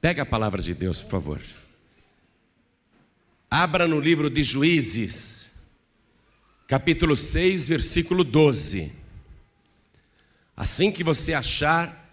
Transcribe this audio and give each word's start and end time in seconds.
Pega 0.00 0.22
a 0.22 0.26
palavra 0.26 0.62
de 0.62 0.72
Deus, 0.72 1.02
por 1.02 1.10
favor. 1.10 1.42
Abra 3.50 3.86
no 3.86 4.00
livro 4.00 4.30
de 4.30 4.42
Juízes, 4.42 5.52
capítulo 6.66 7.14
6, 7.14 7.68
versículo 7.68 8.24
12. 8.24 8.92
Assim 10.56 10.90
que 10.90 11.04
você 11.04 11.34
achar, 11.34 12.10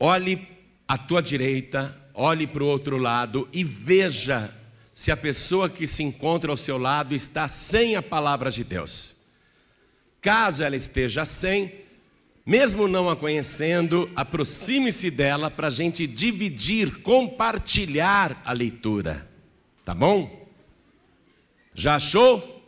olhe 0.00 0.48
à 0.88 0.96
tua 0.96 1.20
direita, 1.20 2.00
olhe 2.14 2.46
para 2.46 2.62
o 2.62 2.66
outro 2.66 2.96
lado 2.96 3.46
e 3.52 3.62
veja 3.62 4.54
se 4.94 5.10
a 5.10 5.16
pessoa 5.16 5.68
que 5.68 5.86
se 5.86 6.02
encontra 6.02 6.50
ao 6.50 6.56
seu 6.56 6.78
lado 6.78 7.14
está 7.14 7.46
sem 7.46 7.94
a 7.94 8.02
palavra 8.02 8.50
de 8.50 8.64
Deus. 8.64 9.14
Caso 10.22 10.62
ela 10.62 10.76
esteja 10.76 11.26
sem, 11.26 11.81
mesmo 12.44 12.88
não 12.88 13.08
a 13.08 13.16
conhecendo, 13.16 14.10
aproxime-se 14.16 15.10
dela 15.10 15.50
para 15.50 15.68
a 15.68 15.70
gente 15.70 16.06
dividir, 16.06 17.02
compartilhar 17.02 18.40
a 18.44 18.52
leitura. 18.52 19.30
Tá 19.84 19.94
bom? 19.94 20.48
Já 21.74 21.96
achou? 21.96 22.62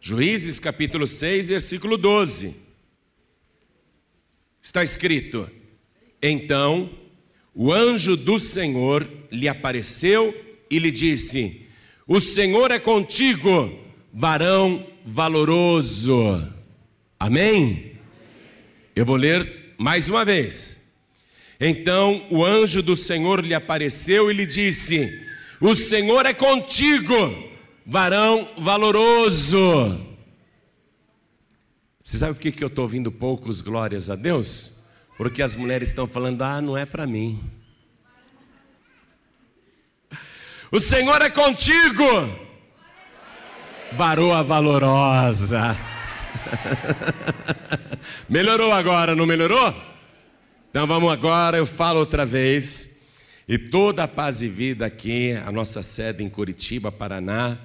Juízes 0.00 0.58
capítulo 0.58 1.06
6, 1.06 1.48
versículo 1.48 1.96
12. 1.96 2.56
Está 4.62 4.82
escrito: 4.82 5.48
Então 6.22 6.90
o 7.54 7.72
anjo 7.72 8.16
do 8.16 8.38
Senhor 8.38 9.10
lhe 9.30 9.48
apareceu 9.48 10.34
e 10.70 10.78
lhe 10.78 10.90
disse: 10.90 11.66
O 12.06 12.20
Senhor 12.20 12.70
é 12.70 12.78
contigo, 12.78 13.78
varão 14.12 14.86
valoroso. 15.04 16.52
Amém? 17.18 17.89
Eu 19.00 19.06
vou 19.06 19.16
ler 19.16 19.72
mais 19.78 20.10
uma 20.10 20.26
vez. 20.26 20.82
Então 21.58 22.26
o 22.28 22.44
anjo 22.44 22.82
do 22.82 22.94
Senhor 22.94 23.42
lhe 23.42 23.54
apareceu 23.54 24.30
e 24.30 24.34
lhe 24.34 24.44
disse: 24.44 25.26
O 25.58 25.74
Senhor 25.74 26.26
é 26.26 26.34
contigo, 26.34 27.14
varão 27.86 28.46
valoroso. 28.58 30.06
Você 32.02 32.18
sabe 32.18 32.34
por 32.34 32.42
que, 32.42 32.62
eu 32.62 32.68
estou 32.68 32.82
ouvindo 32.82 33.10
poucos 33.10 33.62
glórias 33.62 34.10
a 34.10 34.16
Deus? 34.16 34.82
Porque 35.16 35.40
as 35.40 35.56
mulheres 35.56 35.88
estão 35.88 36.06
falando: 36.06 36.42
ah, 36.42 36.60
não 36.60 36.76
é 36.76 36.84
para 36.84 37.06
mim. 37.06 37.42
O 40.70 40.78
Senhor 40.78 41.22
é 41.22 41.30
contigo, 41.30 42.04
varoa 43.96 44.42
valorosa. 44.42 45.89
melhorou 48.28 48.72
agora, 48.72 49.14
não 49.14 49.26
melhorou? 49.26 49.74
Então 50.70 50.86
vamos 50.86 51.10
agora, 51.12 51.56
eu 51.56 51.66
falo 51.66 51.98
outra 51.98 52.24
vez. 52.24 53.00
E 53.48 53.58
toda 53.58 54.04
a 54.04 54.08
paz 54.08 54.42
e 54.42 54.48
vida 54.48 54.86
aqui, 54.86 55.32
a 55.32 55.50
nossa 55.50 55.82
sede 55.82 56.22
em 56.22 56.28
Curitiba, 56.28 56.92
Paraná. 56.92 57.58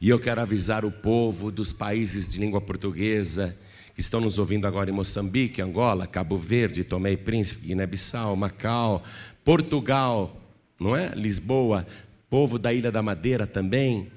E 0.00 0.08
eu 0.08 0.18
quero 0.18 0.40
avisar 0.40 0.84
o 0.84 0.90
povo 0.90 1.50
dos 1.50 1.72
países 1.72 2.28
de 2.28 2.38
língua 2.38 2.60
portuguesa 2.60 3.56
que 3.94 4.00
estão 4.00 4.20
nos 4.20 4.38
ouvindo 4.38 4.66
agora 4.66 4.90
em 4.90 4.92
Moçambique, 4.92 5.60
Angola, 5.60 6.06
Cabo 6.06 6.36
Verde, 6.36 6.84
Tomé 6.84 7.12
e 7.12 7.16
Príncipe, 7.16 7.66
Guiné-Bissau, 7.66 8.34
Macau, 8.36 9.02
Portugal, 9.44 10.40
não 10.78 10.96
é? 10.96 11.10
Lisboa, 11.14 11.86
povo 12.28 12.58
da 12.58 12.72
Ilha 12.72 12.90
da 12.90 13.02
Madeira 13.02 13.46
também. 13.46 14.10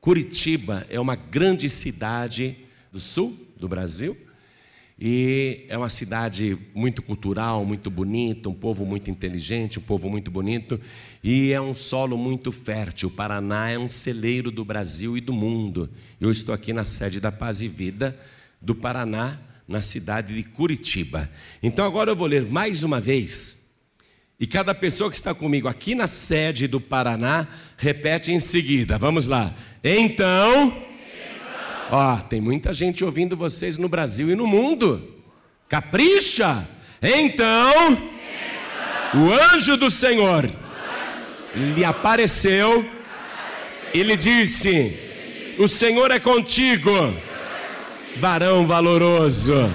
Curitiba 0.00 0.86
é 0.88 0.98
uma 0.98 1.16
grande 1.16 1.68
cidade 1.68 2.56
do 2.98 3.00
sul 3.00 3.38
do 3.56 3.68
Brasil 3.68 4.16
e 5.00 5.66
é 5.68 5.78
uma 5.78 5.88
cidade 5.88 6.58
muito 6.74 7.00
cultural, 7.00 7.64
muito 7.64 7.88
bonita, 7.88 8.48
um 8.48 8.54
povo 8.54 8.84
muito 8.84 9.08
inteligente, 9.08 9.78
um 9.78 9.82
povo 9.82 10.10
muito 10.10 10.32
bonito 10.32 10.80
e 11.22 11.52
é 11.52 11.60
um 11.60 11.72
solo 11.72 12.18
muito 12.18 12.50
fértil. 12.50 13.08
O 13.08 13.12
Paraná 13.12 13.70
é 13.70 13.78
um 13.78 13.88
celeiro 13.88 14.50
do 14.50 14.64
Brasil 14.64 15.16
e 15.16 15.20
do 15.20 15.32
mundo. 15.32 15.88
Eu 16.20 16.32
estou 16.32 16.52
aqui 16.52 16.72
na 16.72 16.84
sede 16.84 17.20
da 17.20 17.30
Paz 17.30 17.62
e 17.62 17.68
Vida 17.68 18.18
do 18.60 18.74
Paraná, 18.74 19.38
na 19.68 19.80
cidade 19.80 20.34
de 20.34 20.42
Curitiba. 20.42 21.30
Então 21.62 21.84
agora 21.84 22.10
eu 22.10 22.16
vou 22.16 22.26
ler 22.26 22.44
mais 22.50 22.82
uma 22.82 23.00
vez 23.00 23.68
e 24.40 24.46
cada 24.46 24.74
pessoa 24.74 25.08
que 25.08 25.16
está 25.16 25.32
comigo 25.32 25.68
aqui 25.68 25.94
na 25.94 26.08
sede 26.08 26.66
do 26.66 26.80
Paraná, 26.80 27.46
repete 27.76 28.32
em 28.32 28.40
seguida. 28.40 28.98
Vamos 28.98 29.26
lá. 29.26 29.54
Então. 29.84 30.88
Ó, 31.90 32.16
tem 32.16 32.40
muita 32.40 32.72
gente 32.72 33.04
ouvindo 33.04 33.36
vocês 33.36 33.78
no 33.78 33.88
Brasil 33.88 34.30
e 34.30 34.34
no 34.34 34.46
mundo. 34.46 35.02
Capricha! 35.68 36.68
Então. 37.02 37.92
então. 37.92 38.18
O 39.14 39.32
anjo 39.32 39.76
do 39.76 39.90
Senhor 39.90 40.50
anjo 41.54 41.72
lhe 41.74 41.84
apareceu 41.84 42.86
e 43.94 44.02
lhe 44.02 44.16
disse: 44.16 44.98
O 45.58 45.66
Senhor 45.66 46.10
é 46.10 46.20
contigo, 46.20 46.90
varão 48.18 48.66
valoroso, 48.66 49.72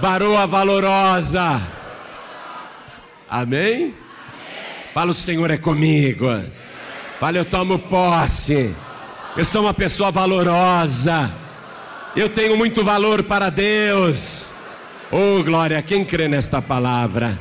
varoa 0.00 0.46
valorosa. 0.46 1.60
Amém? 3.28 3.94
Fala, 4.94 5.10
o 5.10 5.14
Senhor 5.14 5.50
é 5.50 5.56
comigo. 5.56 6.26
Fala, 7.18 7.36
eu 7.36 7.44
tomo 7.44 7.78
posse. 7.78 8.74
Eu 9.36 9.44
sou 9.44 9.62
uma 9.62 9.74
pessoa 9.74 10.12
valorosa. 10.12 11.28
Eu 12.14 12.28
tenho 12.28 12.56
muito 12.56 12.84
valor 12.84 13.24
para 13.24 13.50
Deus. 13.50 14.46
Oh, 15.10 15.42
glória, 15.42 15.82
quem 15.82 16.04
crê 16.04 16.28
nesta 16.28 16.62
palavra? 16.62 17.36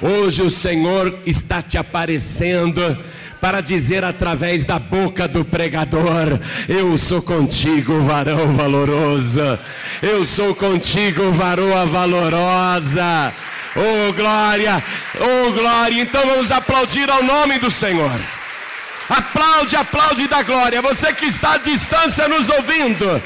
Hoje 0.00 0.42
o 0.42 0.50
Senhor 0.50 1.20
está 1.24 1.62
te 1.62 1.78
aparecendo 1.78 2.98
para 3.40 3.60
dizer 3.60 4.02
através 4.02 4.64
da 4.64 4.80
boca 4.80 5.28
do 5.28 5.44
pregador: 5.44 6.40
Eu 6.68 6.98
sou 6.98 7.22
contigo, 7.22 8.00
varão 8.00 8.52
valoroso. 8.54 9.60
Eu 10.02 10.24
sou 10.24 10.56
contigo, 10.56 11.30
varoa 11.30 11.86
valorosa. 11.86 13.32
Oh 13.76 14.12
glória, 14.12 14.82
oh 15.20 15.52
glória. 15.52 16.02
Então 16.02 16.26
vamos 16.26 16.50
aplaudir 16.50 17.08
ao 17.08 17.22
nome 17.22 17.60
do 17.60 17.70
Senhor. 17.70 18.20
Aplaude, 19.12 19.76
aplaude 19.76 20.26
da 20.26 20.42
glória. 20.42 20.80
Você 20.80 21.12
que 21.12 21.26
está 21.26 21.54
à 21.54 21.58
distância 21.58 22.26
nos 22.28 22.48
ouvindo, 22.48 23.22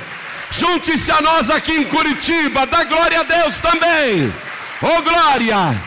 junte-se 0.51 1.13
a 1.13 1.21
nós 1.21 1.49
aqui 1.49 1.77
em 1.77 1.85
Curitiba. 1.85 2.67
Dá 2.67 2.83
glória 2.83 3.21
a 3.21 3.23
Deus 3.23 3.61
também. 3.61 4.33
Oh 4.83 5.03
glória. 5.03 5.81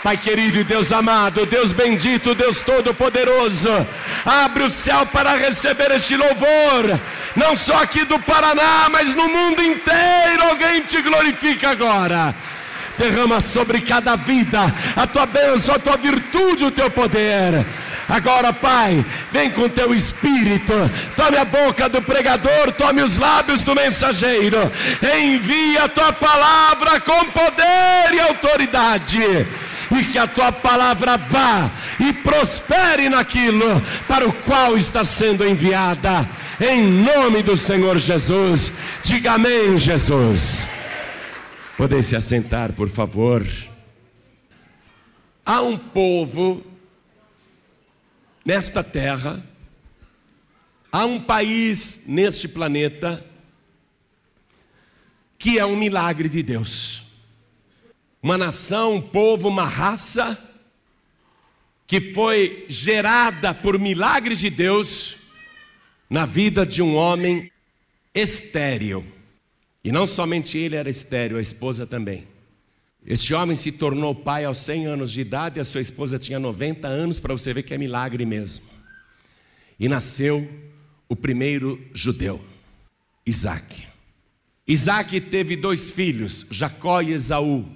Pai 0.00 0.16
querido 0.16 0.60
e 0.60 0.64
Deus 0.64 0.92
amado, 0.92 1.46
Deus 1.46 1.72
bendito, 1.72 2.34
Deus 2.34 2.60
todo-poderoso, 2.60 3.86
abre 4.26 4.64
o 4.64 4.70
céu 4.70 5.06
para 5.06 5.36
receber 5.36 5.92
este 5.92 6.16
louvor, 6.16 6.98
não 7.36 7.56
só 7.56 7.80
aqui 7.80 8.04
do 8.04 8.18
Paraná, 8.18 8.88
mas 8.90 9.14
no 9.14 9.28
mundo 9.28 9.62
inteiro. 9.62 10.42
Alguém 10.50 10.80
te 10.82 11.00
glorifica 11.02 11.70
agora 11.70 12.34
derrama 12.98 13.40
sobre 13.40 13.80
cada 13.80 14.16
vida 14.16 14.60
a 14.94 15.06
tua 15.06 15.26
bênção, 15.26 15.74
a 15.74 15.78
tua 15.78 15.96
virtude, 15.96 16.64
o 16.64 16.70
teu 16.70 16.90
poder. 16.90 17.64
Agora, 18.12 18.52
Pai, 18.52 19.02
vem 19.30 19.50
com 19.52 19.70
teu 19.70 19.94
espírito, 19.94 20.74
tome 21.16 21.38
a 21.38 21.46
boca 21.46 21.88
do 21.88 22.02
pregador, 22.02 22.70
tome 22.76 23.00
os 23.00 23.16
lábios 23.16 23.62
do 23.62 23.74
mensageiro, 23.74 24.58
envia 25.18 25.84
a 25.84 25.88
tua 25.88 26.12
palavra 26.12 27.00
com 27.00 27.24
poder 27.30 28.12
e 28.12 28.20
autoridade, 28.20 29.18
e 29.18 30.04
que 30.12 30.18
a 30.18 30.26
tua 30.26 30.52
palavra 30.52 31.16
vá 31.16 31.70
e 31.98 32.12
prospere 32.12 33.08
naquilo 33.08 33.80
para 34.06 34.28
o 34.28 34.32
qual 34.44 34.76
está 34.76 35.06
sendo 35.06 35.48
enviada, 35.48 36.28
em 36.60 36.82
nome 36.82 37.42
do 37.42 37.56
Senhor 37.56 37.98
Jesus. 37.98 38.74
Diga 39.02 39.32
amém, 39.32 39.78
Jesus. 39.78 40.70
Podem 41.78 42.02
se 42.02 42.14
assentar, 42.14 42.74
por 42.74 42.90
favor. 42.90 43.42
Há 45.46 45.62
um 45.62 45.78
povo 45.78 46.71
nesta 48.44 48.82
terra, 48.82 49.44
há 50.90 51.04
um 51.04 51.20
país 51.20 52.04
neste 52.06 52.48
planeta 52.48 53.24
que 55.38 55.58
é 55.58 55.66
um 55.66 55.76
milagre 55.76 56.28
de 56.28 56.42
Deus. 56.42 57.02
Uma 58.22 58.38
nação, 58.38 58.94
um 58.94 59.02
povo, 59.02 59.48
uma 59.48 59.64
raça 59.64 60.38
que 61.86 62.00
foi 62.00 62.64
gerada 62.68 63.52
por 63.52 63.78
milagre 63.78 64.36
de 64.36 64.48
Deus 64.48 65.16
na 66.08 66.24
vida 66.24 66.64
de 66.64 66.80
um 66.80 66.94
homem 66.94 67.50
estéril. 68.14 69.04
E 69.82 69.90
não 69.90 70.06
somente 70.06 70.56
ele 70.56 70.76
era 70.76 70.88
estéreo, 70.88 71.38
a 71.38 71.42
esposa 71.42 71.86
também. 71.86 72.31
Este 73.04 73.34
homem 73.34 73.56
se 73.56 73.72
tornou 73.72 74.14
pai 74.14 74.44
aos 74.44 74.58
100 74.58 74.86
anos 74.86 75.10
de 75.10 75.20
idade, 75.20 75.58
e 75.58 75.60
a 75.60 75.64
sua 75.64 75.80
esposa 75.80 76.18
tinha 76.18 76.38
90 76.38 76.86
anos, 76.86 77.18
para 77.18 77.32
você 77.32 77.52
ver 77.52 77.64
que 77.64 77.74
é 77.74 77.78
milagre 77.78 78.24
mesmo. 78.24 78.64
E 79.78 79.88
nasceu 79.88 80.48
o 81.08 81.16
primeiro 81.16 81.80
judeu, 81.92 82.40
Isaac. 83.26 83.86
Isaac 84.66 85.20
teve 85.22 85.56
dois 85.56 85.90
filhos, 85.90 86.46
Jacó 86.50 87.02
e 87.02 87.12
Esaú. 87.12 87.66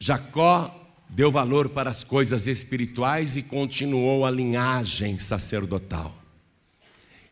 Jacó 0.00 0.74
deu 1.08 1.30
valor 1.30 1.68
para 1.68 1.88
as 1.88 2.02
coisas 2.02 2.48
espirituais 2.48 3.36
e 3.36 3.42
continuou 3.42 4.26
a 4.26 4.30
linhagem 4.30 5.18
sacerdotal. 5.18 6.14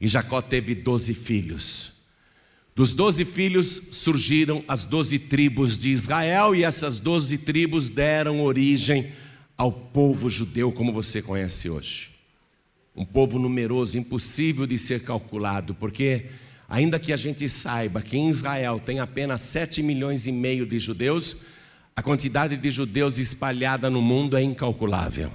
E 0.00 0.06
Jacó 0.06 0.40
teve 0.40 0.74
doze 0.74 1.12
filhos. 1.12 1.93
Dos 2.74 2.92
doze 2.92 3.24
filhos 3.24 3.82
surgiram 3.92 4.64
as 4.66 4.84
doze 4.84 5.16
tribos 5.16 5.78
de 5.78 5.90
Israel, 5.90 6.56
e 6.56 6.64
essas 6.64 6.98
doze 6.98 7.38
tribos 7.38 7.88
deram 7.88 8.42
origem 8.42 9.12
ao 9.56 9.70
povo 9.70 10.28
judeu, 10.28 10.72
como 10.72 10.92
você 10.92 11.22
conhece 11.22 11.70
hoje. 11.70 12.10
Um 12.96 13.04
povo 13.04 13.38
numeroso, 13.38 13.96
impossível 13.96 14.66
de 14.66 14.76
ser 14.76 15.04
calculado, 15.04 15.72
porque, 15.76 16.26
ainda 16.68 16.98
que 16.98 17.12
a 17.12 17.16
gente 17.16 17.48
saiba 17.48 18.02
que 18.02 18.16
em 18.16 18.28
Israel 18.28 18.80
tem 18.80 18.98
apenas 18.98 19.40
sete 19.42 19.80
milhões 19.80 20.26
e 20.26 20.32
meio 20.32 20.66
de 20.66 20.80
judeus, 20.80 21.36
a 21.94 22.02
quantidade 22.02 22.56
de 22.56 22.70
judeus 22.72 23.20
espalhada 23.20 23.88
no 23.88 24.02
mundo 24.02 24.36
é 24.36 24.42
incalculável, 24.42 25.30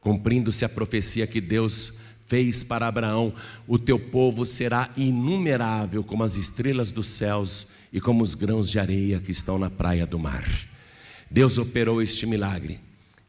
cumprindo-se 0.00 0.64
a 0.64 0.68
profecia 0.68 1.26
que 1.26 1.40
Deus 1.40 1.94
fez 2.32 2.62
para 2.62 2.88
Abraão: 2.88 3.34
o 3.68 3.78
teu 3.78 3.98
povo 3.98 4.46
será 4.46 4.88
inumerável 4.96 6.02
como 6.02 6.24
as 6.24 6.36
estrelas 6.36 6.90
dos 6.90 7.08
céus 7.08 7.66
e 7.92 8.00
como 8.00 8.22
os 8.22 8.34
grãos 8.34 8.70
de 8.70 8.78
areia 8.78 9.20
que 9.20 9.30
estão 9.30 9.58
na 9.58 9.68
praia 9.68 10.06
do 10.06 10.18
mar. 10.18 10.48
Deus 11.30 11.58
operou 11.58 12.00
este 12.00 12.24
milagre. 12.24 12.80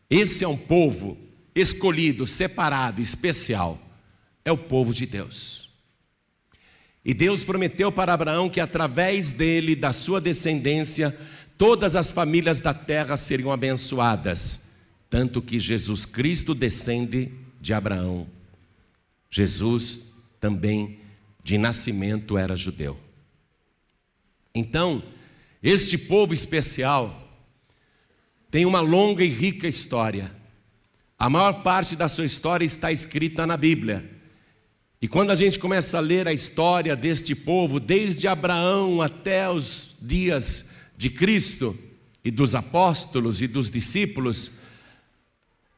Esse 0.10 0.46
é 0.46 0.48
um 0.48 0.56
povo 0.56 1.18
escolhido, 1.54 2.26
separado, 2.26 3.02
especial. 3.02 3.78
É 4.46 4.54
o 4.54 4.58
povo 4.58 4.94
de 4.94 5.06
Deus. 5.06 5.70
E 7.04 7.14
Deus 7.14 7.44
prometeu 7.44 7.92
para 7.92 8.14
Abraão 8.14 8.50
que 8.50 8.62
através 8.62 9.34
dele, 9.34 9.76
da 9.76 9.92
sua 9.92 10.22
descendência, 10.22 11.14
todas 11.58 11.98
as 11.98 12.10
famílias 12.10 12.62
da 12.62 12.74
terra 12.74 13.18
seriam 13.18 13.52
abençoadas, 13.52 14.70
tanto 15.10 15.42
que 15.42 15.60
Jesus 15.60 16.06
Cristo 16.06 16.56
descende 16.56 17.30
de 17.60 17.74
Abraão. 17.74 18.26
Jesus 19.34 20.14
também 20.40 21.00
de 21.44 21.58
nascimento 21.58 22.38
era 22.38 22.56
judeu. 22.56 23.00
Então, 24.54 25.02
este 25.62 25.98
povo 25.98 26.36
especial 26.36 27.20
tem 28.52 28.64
uma 28.64 28.80
longa 28.80 29.24
e 29.24 29.30
rica 29.30 29.68
história. 29.68 30.32
A 31.18 31.32
maior 31.32 31.64
parte 31.64 31.96
da 31.96 32.08
sua 32.08 32.26
história 32.26 32.64
está 32.64 32.92
escrita 32.92 33.48
na 33.48 33.58
Bíblia. 33.58 34.08
E 35.02 35.08
quando 35.08 35.32
a 35.32 35.36
gente 35.36 35.58
começa 35.58 35.98
a 35.98 36.02
ler 36.02 36.28
a 36.28 36.34
história 36.34 36.96
deste 36.96 37.34
povo, 37.34 37.80
desde 37.80 38.28
Abraão 38.28 39.02
até 39.02 39.50
os 39.50 39.96
dias 40.00 40.76
de 40.96 41.10
Cristo 41.10 41.76
e 42.24 42.30
dos 42.30 42.54
apóstolos 42.54 43.42
e 43.42 43.48
dos 43.48 43.72
discípulos, 43.72 44.52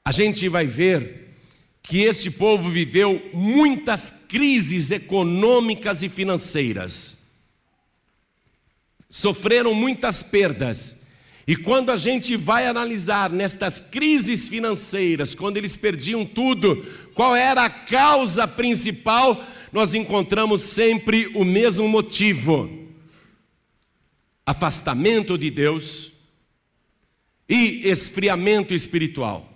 a 0.04 0.12
gente 0.12 0.50
vai 0.50 0.68
ver 0.68 1.25
que 1.88 2.00
este 2.00 2.32
povo 2.32 2.70
viveu 2.70 3.30
muitas 3.32 4.26
crises 4.28 4.90
econômicas 4.90 6.02
e 6.02 6.10
financeiras, 6.10 7.30
sofreram 9.10 9.74
muitas 9.74 10.24
perdas. 10.24 10.98
E 11.48 11.56
quando 11.56 11.92
a 11.92 11.98
gente 11.98 12.36
vai 12.36 12.66
analisar 12.66 13.30
nestas 13.30 13.80
crises 13.80 14.48
financeiras, 14.48 15.36
quando 15.36 15.58
eles 15.58 15.76
perdiam 15.76 16.26
tudo, 16.26 16.84
qual 17.14 17.36
era 17.36 17.66
a 17.66 17.70
causa 17.70 18.48
principal, 18.48 19.46
nós 19.72 19.94
encontramos 19.94 20.64
sempre 20.64 21.28
o 21.36 21.46
mesmo 21.46 21.88
motivo 21.88 22.84
afastamento 24.44 25.38
de 25.38 25.52
Deus 25.52 26.12
e 27.48 27.88
esfriamento 27.88 28.74
espiritual. 28.74 29.55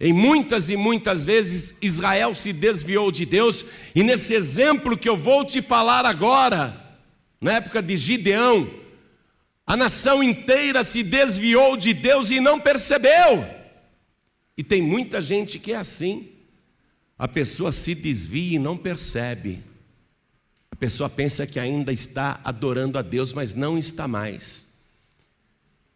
Em 0.00 0.12
muitas 0.12 0.70
e 0.70 0.76
muitas 0.76 1.24
vezes 1.24 1.76
Israel 1.82 2.34
se 2.34 2.52
desviou 2.52 3.12
de 3.12 3.26
Deus, 3.26 3.64
e 3.94 4.02
nesse 4.02 4.32
exemplo 4.32 4.96
que 4.96 5.08
eu 5.08 5.16
vou 5.16 5.44
te 5.44 5.60
falar 5.60 6.06
agora, 6.06 6.98
na 7.40 7.52
época 7.52 7.82
de 7.82 7.96
Gideão, 7.96 8.70
a 9.66 9.76
nação 9.76 10.22
inteira 10.22 10.82
se 10.82 11.02
desviou 11.02 11.76
de 11.76 11.92
Deus 11.92 12.30
e 12.30 12.40
não 12.40 12.58
percebeu. 12.58 13.46
E 14.56 14.64
tem 14.64 14.80
muita 14.80 15.20
gente 15.20 15.58
que 15.58 15.72
é 15.72 15.76
assim. 15.76 16.30
A 17.18 17.28
pessoa 17.28 17.70
se 17.70 17.94
desvia 17.94 18.56
e 18.56 18.58
não 18.58 18.76
percebe 18.76 19.62
pessoa 20.80 21.10
pensa 21.10 21.46
que 21.46 21.60
ainda 21.60 21.92
está 21.92 22.40
adorando 22.42 22.98
a 22.98 23.02
Deus, 23.02 23.34
mas 23.34 23.54
não 23.54 23.76
está 23.76 24.08
mais. 24.08 24.66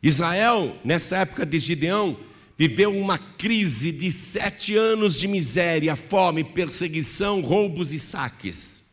Israel, 0.02 0.78
nessa 0.84 1.16
época 1.16 1.46
de 1.46 1.58
Gideão, 1.58 2.20
viveu 2.56 2.96
uma 2.96 3.18
crise 3.18 3.90
de 3.92 4.10
sete 4.12 4.76
anos 4.76 5.18
de 5.18 5.26
miséria, 5.26 5.96
fome, 5.96 6.44
perseguição, 6.44 7.40
roubos 7.40 7.92
e 7.92 7.98
saques. 7.98 8.84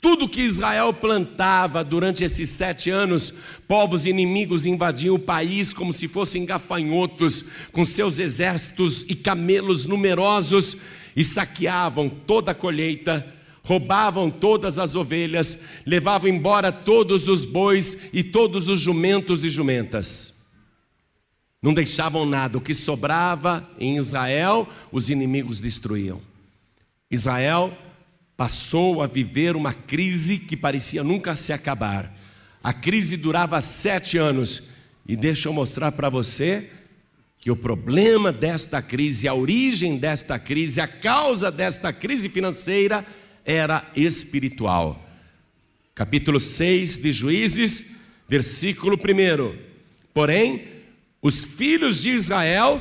Tudo 0.00 0.28
que 0.28 0.42
Israel 0.42 0.92
plantava 0.92 1.82
durante 1.82 2.22
esses 2.22 2.50
sete 2.50 2.90
anos, 2.90 3.34
povos 3.66 4.06
inimigos 4.06 4.66
invadiam 4.66 5.16
o 5.16 5.18
país 5.18 5.72
como 5.72 5.92
se 5.92 6.06
fossem 6.06 6.44
gafanhotos, 6.44 7.44
com 7.72 7.84
seus 7.84 8.18
exércitos 8.18 9.04
e 9.08 9.14
camelos 9.14 9.86
numerosos, 9.86 10.76
e 11.16 11.24
saqueavam 11.24 12.08
toda 12.08 12.52
a 12.52 12.54
colheita 12.54 13.34
roubavam 13.66 14.30
todas 14.30 14.78
as 14.78 14.94
ovelhas, 14.94 15.58
levavam 15.84 16.30
embora 16.30 16.70
todos 16.70 17.26
os 17.26 17.44
bois 17.44 17.98
e 18.12 18.22
todos 18.22 18.68
os 18.68 18.80
jumentos 18.80 19.44
e 19.44 19.50
jumentas. 19.50 20.35
Não 21.66 21.74
deixavam 21.74 22.24
nada, 22.24 22.56
o 22.56 22.60
que 22.60 22.72
sobrava 22.72 23.68
em 23.76 23.96
Israel, 23.96 24.68
os 24.92 25.10
inimigos 25.10 25.60
destruíam. 25.60 26.22
Israel 27.10 27.76
passou 28.36 29.02
a 29.02 29.08
viver 29.08 29.56
uma 29.56 29.74
crise 29.74 30.38
que 30.38 30.56
parecia 30.56 31.02
nunca 31.02 31.34
se 31.34 31.52
acabar. 31.52 32.16
A 32.62 32.72
crise 32.72 33.16
durava 33.16 33.60
sete 33.60 34.16
anos. 34.16 34.62
E 35.04 35.16
deixa 35.16 35.48
eu 35.48 35.52
mostrar 35.52 35.90
para 35.90 36.08
você 36.08 36.70
que 37.36 37.50
o 37.50 37.56
problema 37.56 38.30
desta 38.30 38.80
crise, 38.80 39.26
a 39.26 39.34
origem 39.34 39.98
desta 39.98 40.38
crise, 40.38 40.80
a 40.80 40.86
causa 40.86 41.50
desta 41.50 41.92
crise 41.92 42.28
financeira 42.28 43.04
era 43.44 43.90
espiritual. 43.96 45.04
Capítulo 45.96 46.38
6 46.38 46.98
de 46.98 47.12
Juízes, 47.12 47.96
versículo 48.28 48.96
1. 48.96 49.58
Porém, 50.14 50.75
os 51.26 51.44
filhos 51.44 52.02
de 52.02 52.10
Israel 52.10 52.80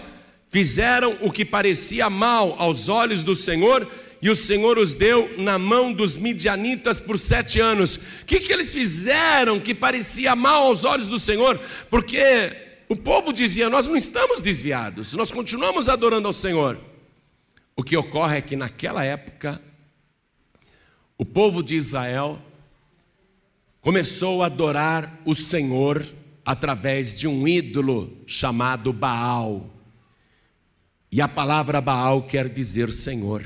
fizeram 0.51 1.17
o 1.19 1.31
que 1.31 1.43
parecia 1.43 2.11
mal 2.11 2.55
aos 2.59 2.89
olhos 2.89 3.23
do 3.23 3.35
Senhor, 3.35 3.91
e 4.21 4.29
o 4.29 4.35
Senhor 4.35 4.77
os 4.77 4.93
deu 4.93 5.35
na 5.39 5.57
mão 5.57 5.91
dos 5.91 6.15
midianitas 6.15 6.99
por 6.99 7.17
sete 7.17 7.59
anos. 7.59 7.95
O 7.95 8.25
que, 8.27 8.39
que 8.39 8.53
eles 8.53 8.71
fizeram 8.71 9.59
que 9.59 9.73
parecia 9.73 10.35
mal 10.35 10.65
aos 10.65 10.85
olhos 10.85 11.07
do 11.07 11.17
Senhor? 11.17 11.59
Porque 11.89 12.55
o 12.87 12.95
povo 12.95 13.33
dizia: 13.33 13.67
Nós 13.67 13.87
não 13.87 13.97
estamos 13.97 14.39
desviados, 14.39 15.15
nós 15.15 15.31
continuamos 15.31 15.89
adorando 15.89 16.27
ao 16.27 16.33
Senhor. 16.33 16.79
O 17.75 17.83
que 17.83 17.97
ocorre 17.97 18.37
é 18.37 18.41
que 18.43 18.55
naquela 18.55 19.03
época 19.03 19.59
o 21.17 21.25
povo 21.25 21.63
de 21.63 21.75
Israel 21.75 22.39
começou 23.81 24.43
a 24.43 24.45
adorar 24.45 25.19
o 25.25 25.33
Senhor 25.33 26.05
através 26.45 27.17
de 27.17 27.27
um 27.27 27.47
ídolo 27.47 28.15
chamado 28.27 28.93
Baal. 28.93 29.73
E 31.11 31.19
a 31.19 31.27
palavra 31.27 31.81
Baal 31.81 32.21
quer 32.21 32.47
dizer 32.47 32.91
Senhor. 32.93 33.43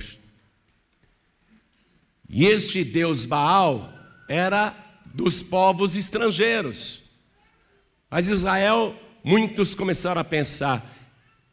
E 2.29 2.46
este 2.46 2.84
Deus 2.84 3.25
Baal 3.25 3.91
era 4.27 4.75
dos 5.06 5.41
povos 5.41 5.96
estrangeiros. 5.96 7.01
Mas 8.10 8.27
Israel, 8.27 8.96
muitos 9.24 9.74
começaram 9.74 10.20
a 10.20 10.25
pensar: 10.25 10.86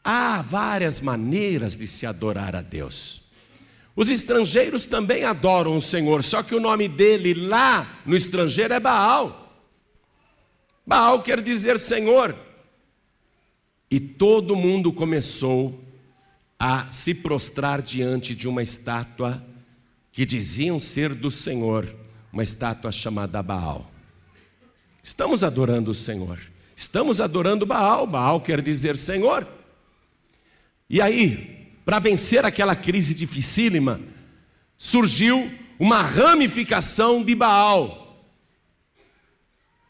há 0.03 0.43
várias 0.43 1.01
maneiras 1.01 1.77
de 1.77 1.87
se 1.87 2.05
adorar 2.07 2.57
a 2.57 2.61
Deus. 2.61 3.23
Os 3.95 4.11
estrangeiros 4.11 4.85
também 4.85 5.25
adoram 5.25 5.77
o 5.77 5.81
Senhor, 5.81 6.23
só 6.23 6.43
que 6.43 6.55
o 6.55 6.61
nome 6.61 6.87
dele 6.89 7.33
lá 7.33 8.01
no 8.05 8.15
estrangeiro 8.15 8.75
é 8.75 8.81
Baal. 8.81 9.46
Baal 10.87 11.23
quer 11.23 11.43
dizer 11.43 11.79
Senhor. 11.79 12.37
E 13.91 13.99
todo 13.99 14.55
mundo 14.55 14.93
começou 14.93 15.85
a 16.59 16.91
se 16.91 17.15
prostrar 17.15 17.83
diante 17.83 18.35
de 18.35 18.49
uma 18.49 18.63
estátua 18.63 19.45
que 20.13 20.25
diziam 20.25 20.81
ser 20.81 21.15
do 21.15 21.31
Senhor, 21.31 21.95
uma 22.33 22.43
estátua 22.43 22.91
chamada 22.91 23.43
Baal. 23.43 23.91
Estamos 25.03 25.45
adorando 25.45 25.91
o 25.91 25.95
Senhor, 25.95 26.39
estamos 26.75 27.21
adorando 27.21 27.67
Baal, 27.67 28.07
Baal 28.07 28.41
quer 28.41 28.63
dizer 28.63 28.97
Senhor. 28.97 29.47
E 30.89 31.01
aí, 31.01 31.71
para 31.85 31.99
vencer 31.99 32.45
aquela 32.45 32.75
crise 32.75 33.15
dificílima, 33.15 34.01
surgiu 34.79 35.51
uma 35.79 36.01
ramificação 36.01 37.23
de 37.23 37.35
Baal. 37.35 38.06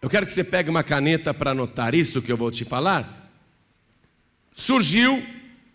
Eu 0.07 0.11
quero 0.11 0.25
que 0.25 0.33
você 0.33 0.45
pegue 0.45 0.71
uma 0.71 0.85
caneta 0.85 1.35
para 1.35 1.51
anotar 1.51 1.93
isso 1.93 2.23
que 2.23 2.31
eu 2.31 2.37
vou 2.37 2.49
te 2.49 2.65
falar. 2.65 3.29
surgiu 4.55 5.21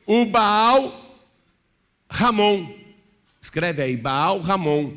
o 0.05 0.23
Baal 0.25 1.19
Ramon. 2.09 2.73
Escreve 3.41 3.81
aí, 3.83 3.97
Baal 3.97 4.39
Ramon. 4.39 4.93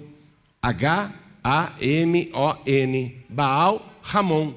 H-A-M-O-N. 0.62 1.16
Baal 3.28 3.92
Ramon. 4.02 4.54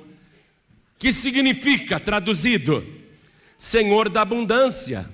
Que 1.00 1.12
significa, 1.12 2.00
traduzido, 2.00 2.86
Senhor 3.58 4.10
da 4.10 4.22
abundância. 4.22 5.10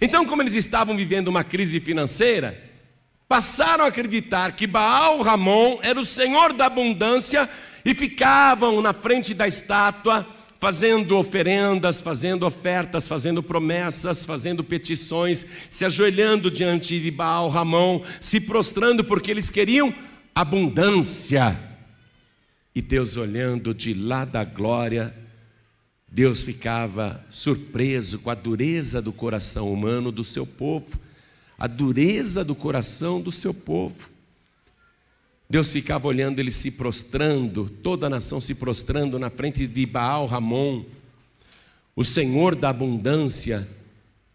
Então, 0.00 0.24
como 0.24 0.40
eles 0.40 0.54
estavam 0.54 0.96
vivendo 0.96 1.28
uma 1.28 1.44
crise 1.44 1.78
financeira, 1.80 2.64
passaram 3.28 3.84
a 3.84 3.88
acreditar 3.88 4.52
que 4.52 4.66
Baal 4.66 5.20
Ramon 5.20 5.80
era 5.82 6.00
o 6.00 6.06
Senhor 6.06 6.54
da 6.54 6.64
abundância 6.64 7.46
e 7.86 7.94
ficavam 7.94 8.82
na 8.82 8.92
frente 8.92 9.32
da 9.32 9.46
estátua 9.46 10.26
fazendo 10.58 11.16
oferendas, 11.16 12.00
fazendo 12.00 12.44
ofertas, 12.44 13.06
fazendo 13.06 13.44
promessas, 13.44 14.26
fazendo 14.26 14.64
petições, 14.64 15.46
se 15.70 15.84
ajoelhando 15.84 16.50
diante 16.50 16.98
de 16.98 17.10
Baal 17.12 17.48
Ramon, 17.48 18.02
se 18.20 18.40
prostrando 18.40 19.04
porque 19.04 19.30
eles 19.30 19.50
queriam 19.50 19.94
abundância. 20.34 21.60
E 22.74 22.82
Deus 22.82 23.16
olhando 23.16 23.72
de 23.72 23.94
lá 23.94 24.24
da 24.24 24.42
glória, 24.42 25.14
Deus 26.10 26.42
ficava 26.42 27.24
surpreso 27.30 28.18
com 28.18 28.30
a 28.30 28.34
dureza 28.34 29.00
do 29.00 29.12
coração 29.12 29.72
humano 29.72 30.10
do 30.10 30.24
seu 30.24 30.44
povo, 30.44 30.98
a 31.56 31.68
dureza 31.68 32.42
do 32.42 32.54
coração 32.56 33.20
do 33.20 33.30
seu 33.30 33.54
povo. 33.54 34.15
Deus 35.48 35.70
ficava 35.70 36.08
olhando 36.08 36.40
ele 36.40 36.50
se 36.50 36.72
prostrando, 36.72 37.70
toda 37.82 38.06
a 38.06 38.10
nação 38.10 38.40
se 38.40 38.54
prostrando 38.54 39.18
na 39.18 39.30
frente 39.30 39.64
de 39.66 39.86
Baal 39.86 40.26
Ramon, 40.26 40.84
o 41.94 42.02
Senhor 42.02 42.56
da 42.56 42.70
abundância, 42.70 43.66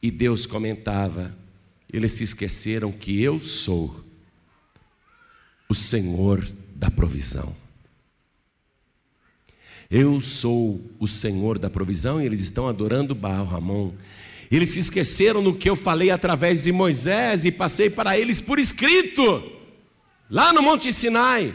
e 0.01 0.10
Deus 0.10 0.46
comentava: 0.46 1.38
eles 1.91 2.13
se 2.13 2.24
esqueceram 2.24 2.91
que 2.91 3.22
eu 3.22 3.39
sou 3.39 4.03
o 5.68 5.75
Senhor 5.75 6.48
da 6.75 6.89
provisão. 6.89 7.53
Eu 9.89 10.22
sou 10.22 10.82
o 10.98 11.08
Senhor 11.08 11.60
da 11.60 11.70
provisão 11.70 12.22
e 12.22 12.25
eles 12.25 12.39
estão 12.39 12.70
adorando 12.70 13.13
Baal 13.13 13.46
Ramon. 13.46 13.91
Eles 14.50 14.70
se 14.70 14.80
esqueceram 14.80 15.44
do 15.44 15.53
que 15.53 15.70
eu 15.70 15.75
falei 15.75 16.10
através 16.10 16.63
de 16.63 16.72
Moisés 16.72 17.44
e 17.44 17.51
passei 17.51 17.89
para 17.89 18.18
eles 18.18 18.39
por 18.39 18.58
escrito 18.58 19.61
lá 20.32 20.54
no 20.54 20.64
Monte 20.64 20.94
Sinai. 20.94 21.54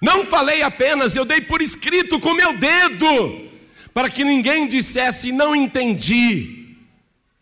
Não 0.00 0.24
falei 0.24 0.62
apenas, 0.62 1.16
eu 1.16 1.24
dei 1.24 1.40
por 1.40 1.60
escrito 1.60 2.20
com 2.20 2.32
meu 2.32 2.56
dedo, 2.56 3.50
para 3.92 4.08
que 4.08 4.22
ninguém 4.22 4.68
dissesse 4.68 5.32
não 5.32 5.54
entendi. 5.54 6.76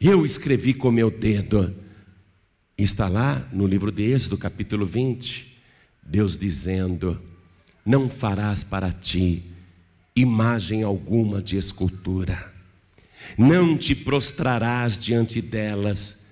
Eu 0.00 0.24
escrevi 0.24 0.72
com 0.72 0.90
meu 0.90 1.10
dedo. 1.10 1.76
Está 2.78 3.06
lá 3.06 3.46
no 3.52 3.66
livro 3.66 3.92
de 3.92 4.02
Êxodo, 4.02 4.38
capítulo 4.38 4.86
20, 4.86 5.60
Deus 6.02 6.38
dizendo: 6.38 7.20
Não 7.84 8.08
farás 8.08 8.64
para 8.64 8.90
ti 8.90 9.44
imagem 10.16 10.82
alguma 10.82 11.40
de 11.42 11.56
escultura, 11.56 12.52
não 13.36 13.76
te 13.76 13.94
prostrarás 13.94 14.98
diante 15.02 15.40
delas, 15.40 16.26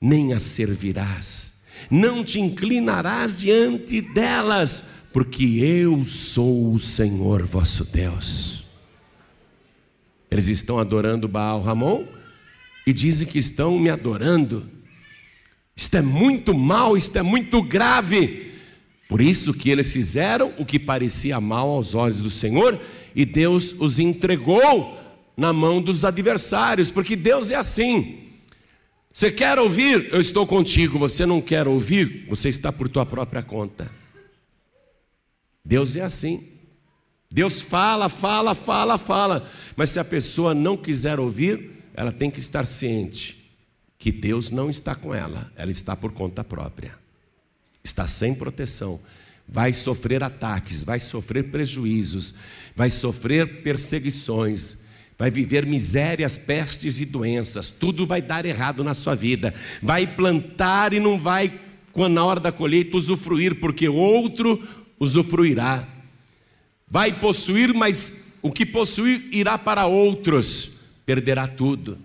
nem 0.00 0.32
as 0.32 0.42
servirás 0.42 1.51
não 1.90 2.24
te 2.24 2.40
inclinarás 2.40 3.40
diante 3.40 4.00
delas, 4.00 4.84
porque 5.12 5.44
eu 5.44 6.04
sou 6.04 6.72
o 6.72 6.78
Senhor 6.78 7.42
vosso 7.44 7.84
Deus. 7.84 8.64
Eles 10.30 10.48
estão 10.48 10.78
adorando 10.78 11.28
Baal 11.28 11.62
Ramon 11.62 12.06
e 12.86 12.92
dizem 12.92 13.28
que 13.28 13.38
estão 13.38 13.78
me 13.78 13.90
adorando. 13.90 14.66
Isto 15.76 15.96
é 15.96 16.02
muito 16.02 16.54
mal, 16.54 16.96
isto 16.96 17.16
é 17.18 17.22
muito 17.22 17.62
grave. 17.62 18.52
Por 19.08 19.20
isso 19.20 19.52
que 19.52 19.68
eles 19.68 19.92
fizeram 19.92 20.52
o 20.58 20.64
que 20.64 20.78
parecia 20.78 21.38
mal 21.38 21.68
aos 21.68 21.94
olhos 21.94 22.22
do 22.22 22.30
Senhor 22.30 22.80
e 23.14 23.26
Deus 23.26 23.74
os 23.78 23.98
entregou 23.98 24.98
na 25.36 25.52
mão 25.52 25.82
dos 25.82 26.04
adversários, 26.04 26.90
porque 26.90 27.14
Deus 27.14 27.50
é 27.50 27.56
assim. 27.56 28.31
Você 29.12 29.30
quer 29.30 29.58
ouvir? 29.58 30.08
Eu 30.12 30.20
estou 30.20 30.46
contigo. 30.46 30.98
Você 30.98 31.26
não 31.26 31.40
quer 31.40 31.68
ouvir? 31.68 32.26
Você 32.28 32.48
está 32.48 32.72
por 32.72 32.88
tua 32.88 33.04
própria 33.04 33.42
conta. 33.42 33.90
Deus 35.64 35.94
é 35.96 36.00
assim. 36.00 36.48
Deus 37.30 37.60
fala, 37.60 38.08
fala, 38.08 38.54
fala, 38.54 38.98
fala. 38.98 39.50
Mas 39.76 39.90
se 39.90 39.98
a 39.98 40.04
pessoa 40.04 40.54
não 40.54 40.76
quiser 40.76 41.18
ouvir, 41.18 41.82
ela 41.94 42.12
tem 42.12 42.30
que 42.30 42.40
estar 42.40 42.66
ciente 42.66 43.42
que 44.02 44.10
Deus 44.10 44.50
não 44.50 44.68
está 44.68 44.96
com 44.96 45.14
ela, 45.14 45.52
ela 45.54 45.70
está 45.70 45.94
por 45.94 46.10
conta 46.10 46.42
própria. 46.42 46.98
Está 47.84 48.04
sem 48.04 48.34
proteção. 48.34 49.00
Vai 49.46 49.72
sofrer 49.72 50.24
ataques, 50.24 50.82
vai 50.82 50.98
sofrer 50.98 51.52
prejuízos, 51.52 52.34
vai 52.74 52.90
sofrer 52.90 53.62
perseguições, 53.62 54.81
vai 55.22 55.30
viver 55.30 55.64
misérias, 55.64 56.36
pestes 56.36 57.00
e 57.00 57.06
doenças, 57.06 57.70
tudo 57.70 58.04
vai 58.04 58.20
dar 58.20 58.44
errado 58.44 58.82
na 58.82 58.92
sua 58.92 59.14
vida. 59.14 59.54
Vai 59.80 60.04
plantar 60.04 60.92
e 60.92 60.98
não 60.98 61.16
vai, 61.16 61.60
quando 61.92 62.14
na 62.14 62.24
hora 62.24 62.40
da 62.40 62.50
colheita, 62.50 62.96
usufruir, 62.96 63.60
porque 63.60 63.88
outro 63.88 64.60
usufruirá. 64.98 65.86
Vai 66.88 67.20
possuir, 67.20 67.72
mas 67.72 68.36
o 68.42 68.50
que 68.50 68.66
possuir 68.66 69.28
irá 69.30 69.56
para 69.56 69.86
outros, 69.86 70.72
perderá 71.06 71.46
tudo. 71.46 71.98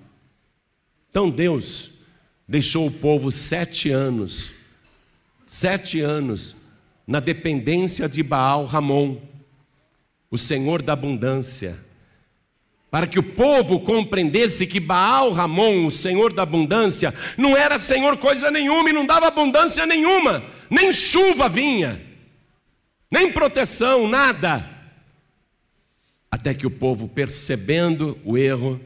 Então 1.10 1.28
Deus 1.28 1.90
deixou 2.48 2.86
o 2.86 2.92
povo 2.92 3.32
sete 3.32 3.90
anos, 3.90 4.52
sete 5.44 6.02
anos, 6.02 6.56
na 7.08 7.20
dependência 7.20 8.08
de 8.08 8.22
Baal 8.22 8.66
Ramon, 8.66 9.20
o 10.30 10.38
Senhor 10.38 10.84
da 10.84 10.94
abundância 10.94 11.87
para 12.90 13.06
que 13.06 13.20
o 13.20 13.24
povo 13.24 13.80
compreendesse 13.80 14.66
que 14.66 14.80
Baal 14.80 15.32
Ramon, 15.34 15.86
o 15.86 15.92
Senhor 15.92 16.32
da 16.32 16.44
abundância, 16.44 17.14
não 17.38 17.56
era 17.56 17.78
Senhor 17.78 18.18
coisa 18.18 18.50
nenhuma 18.50 18.90
e 18.90 18.94
não 18.94 19.06
dava 19.06 19.28
abundância 19.28 19.86
nenhuma, 19.86 20.46
nem 20.70 20.94
chuva 20.94 21.50
vinha, 21.50 22.02
nem 23.12 23.32
proteção, 23.32 24.08
nada. 24.08 24.68
Até 26.32 26.54
que 26.54 26.66
o 26.66 26.72
povo, 26.72 27.08
percebendo 27.08 28.18
o 28.24 28.38
erro, 28.38 28.80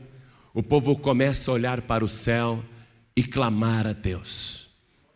o 0.53 0.63
povo 0.63 0.95
começa 0.95 1.51
a 1.51 1.53
olhar 1.53 1.81
para 1.81 2.03
o 2.03 2.09
céu 2.09 2.63
e 3.15 3.23
clamar 3.23 3.85
a 3.85 3.93
Deus, 3.93 4.67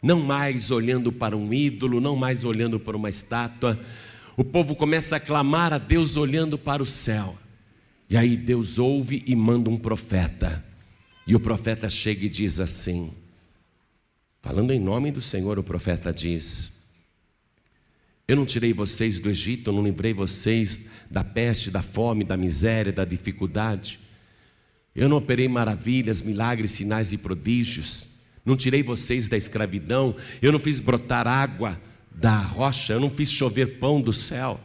não 0.02 0.20
mais 0.20 0.70
olhando 0.70 1.12
para 1.12 1.36
um 1.36 1.52
ídolo, 1.52 2.00
não 2.00 2.16
mais 2.16 2.44
olhando 2.44 2.80
para 2.80 2.96
uma 2.96 3.10
estátua, 3.10 3.80
o 4.38 4.44
povo 4.44 4.76
começa 4.76 5.16
a 5.16 5.20
clamar 5.20 5.74
a 5.74 5.78
Deus 5.78 6.18
olhando 6.18 6.58
para 6.58 6.84
o 6.84 6.86
céu. 6.86 7.36
E 8.10 8.16
aí 8.16 8.38
Deus 8.38 8.78
ouve 8.78 9.24
e 9.26 9.36
manda 9.36 9.70
um 9.70 9.78
profeta. 9.78 10.64
E 11.26 11.36
o 11.36 11.40
profeta 11.40 11.90
chega 11.90 12.26
e 12.26 12.30
diz 12.30 12.60
assim: 12.60 13.12
falando 14.42 14.72
em 14.72 14.80
nome 14.80 15.12
do 15.12 15.22
Senhor, 15.22 15.58
o 15.58 15.64
profeta 15.64 16.14
diz: 16.14 16.74
Eu 18.28 18.36
não 18.36 18.46
tirei 18.46 18.74
vocês 18.74 19.20
do 19.20 19.30
Egito, 19.30 19.70
eu 19.70 19.74
não 19.74 19.84
livrei 19.84 20.14
vocês 20.14 20.86
da 21.10 21.24
peste, 21.24 21.72
da 21.72 21.82
fome, 21.82 22.24
da 22.24 22.38
miséria, 22.38 22.94
da 22.94 23.06
dificuldade. 23.06 24.00
Eu 24.96 25.10
não 25.10 25.18
operei 25.18 25.48
maravilhas, 25.48 26.22
milagres, 26.22 26.72
sinais 26.72 27.12
e 27.12 27.18
prodígios. 27.18 28.06
Não 28.46 28.56
tirei 28.56 28.84
vocês 28.84 29.28
da 29.28 29.36
escravidão. 29.36 30.16
Eu 30.42 30.52
não 30.52 30.60
fiz 30.60 30.80
brotar 30.80 31.28
água 31.28 31.82
da 32.10 32.38
rocha. 32.38 32.94
Eu 32.94 33.00
não 33.00 33.10
fiz 33.10 33.30
chover 33.30 33.80
pão 33.80 34.00
do 34.00 34.14
céu. 34.14 34.60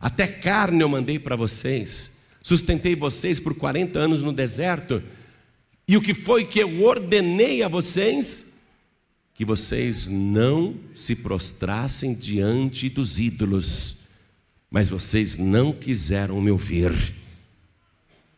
Até 0.00 0.26
carne 0.26 0.80
eu 0.80 0.88
mandei 0.88 1.18
para 1.18 1.36
vocês. 1.36 2.17
Sustentei 2.48 2.96
vocês 2.96 3.38
por 3.38 3.54
40 3.54 3.98
anos 3.98 4.22
no 4.22 4.32
deserto. 4.32 5.02
E 5.86 5.98
o 5.98 6.00
que 6.00 6.14
foi 6.14 6.46
que 6.46 6.58
eu 6.58 6.82
ordenei 6.82 7.62
a 7.62 7.68
vocês? 7.68 8.54
Que 9.34 9.44
vocês 9.44 10.08
não 10.08 10.74
se 10.94 11.14
prostrassem 11.14 12.14
diante 12.14 12.88
dos 12.88 13.18
ídolos, 13.18 13.96
mas 14.70 14.88
vocês 14.88 15.36
não 15.36 15.74
quiseram 15.74 16.40
me 16.40 16.50
ouvir. 16.50 17.14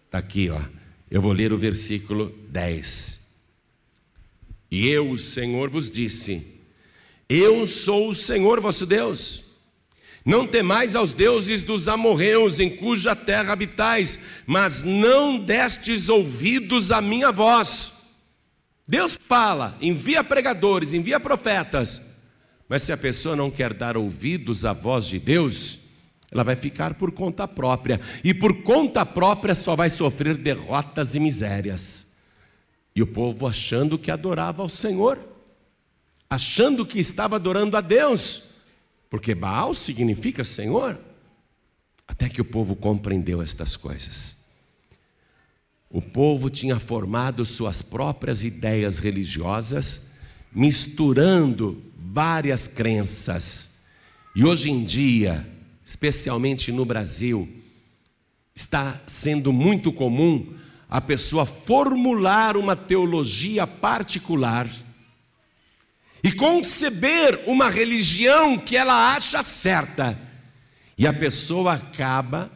Está 0.07 0.19
aqui, 0.19 0.50
ó. 0.50 0.61
Eu 1.09 1.23
vou 1.23 1.31
ler 1.31 1.52
o 1.52 1.57
versículo 1.57 2.35
10. 2.49 3.21
E 4.73 4.88
eu, 4.88 5.09
o 5.09 5.17
Senhor, 5.17 5.71
vos 5.71 5.88
disse: 5.88 6.45
Eu 7.29 7.64
sou 7.64 8.09
o 8.09 8.14
Senhor 8.14 8.61
vosso 8.61 8.85
Deus 8.85 9.50
não 10.25 10.47
temais 10.47 10.95
aos 10.95 11.12
deuses 11.12 11.62
dos 11.62 11.89
amorreus, 11.89 12.61
em 12.61 12.69
cuja 12.69 13.17
terra 13.17 13.53
habitais, 13.53 14.19
mas 14.47 14.85
não 14.85 15.39
destes 15.39 16.09
ouvidos 16.09 16.93
à 16.93 17.00
minha 17.00 17.33
voz. 17.33 17.95
Deus 18.87 19.17
fala, 19.23 19.77
envia 19.81 20.23
pregadores, 20.23 20.93
envia 20.93 21.21
profetas, 21.21 22.03
mas 22.69 22.83
se 22.83 22.93
a 22.93 22.97
pessoa 22.97 23.35
não 23.35 23.50
quer 23.50 23.73
dar 23.73 23.97
ouvidos 23.97 24.65
à 24.65 24.73
voz 24.73 25.07
de 25.07 25.19
Deus, 25.19 25.79
ela 26.31 26.45
vai 26.45 26.55
ficar 26.55 26.95
por 26.95 27.11
conta 27.12 27.49
própria, 27.49 28.00
e 28.23 28.35
por 28.35 28.62
conta 28.62 29.07
própria 29.07 29.55
só 29.55 29.75
vai 29.75 29.91
sofrer 29.91 30.37
derrotas 30.37 31.15
e 31.15 31.21
misérias. 31.21 32.07
E 32.95 33.03
o 33.03 33.07
povo 33.07 33.47
achando 33.47 33.99
que 33.99 34.11
adorava 34.11 34.62
ao 34.62 34.69
Senhor, 34.69 35.19
achando 36.29 36.85
que 36.85 36.99
estava 36.99 37.37
adorando 37.37 37.77
a 37.77 37.81
Deus, 37.81 38.50
porque 39.11 39.35
Baal 39.35 39.75
significa 39.75 40.45
Senhor, 40.45 40.97
até 42.07 42.29
que 42.29 42.40
o 42.40 42.45
povo 42.45 42.76
compreendeu 42.76 43.43
estas 43.43 43.76
coisas. 43.76 44.37
O 45.90 46.00
povo 46.00 46.49
tinha 46.49 46.79
formado 46.79 47.45
suas 47.45 47.83
próprias 47.83 48.45
ideias 48.45 49.00
religiosas, 49.00 50.12
misturando 50.52 51.83
várias 51.97 52.69
crenças. 52.69 53.81
E 54.37 54.45
hoje 54.45 54.71
em 54.71 54.85
dia, 54.85 55.49
especialmente 55.85 56.71
no 56.71 56.85
Brasil, 56.85 57.49
está 58.55 59.00
sendo 59.09 59.52
muito 59.52 59.93
comum 59.93 60.55
a 60.88 61.00
pessoa 61.00 61.45
formular 61.45 62.57
uma 62.57 62.76
teologia 62.76 63.67
particular 63.67 64.71
e 66.23 66.33
conceber 66.33 67.41
uma 67.47 67.71
religião 67.71 68.59
que 68.59 68.77
ela 68.77 69.15
acha 69.15 69.43
certa, 69.43 70.19
e 70.97 71.07
a 71.07 71.12
pessoa 71.12 71.75
acaba 71.75 72.50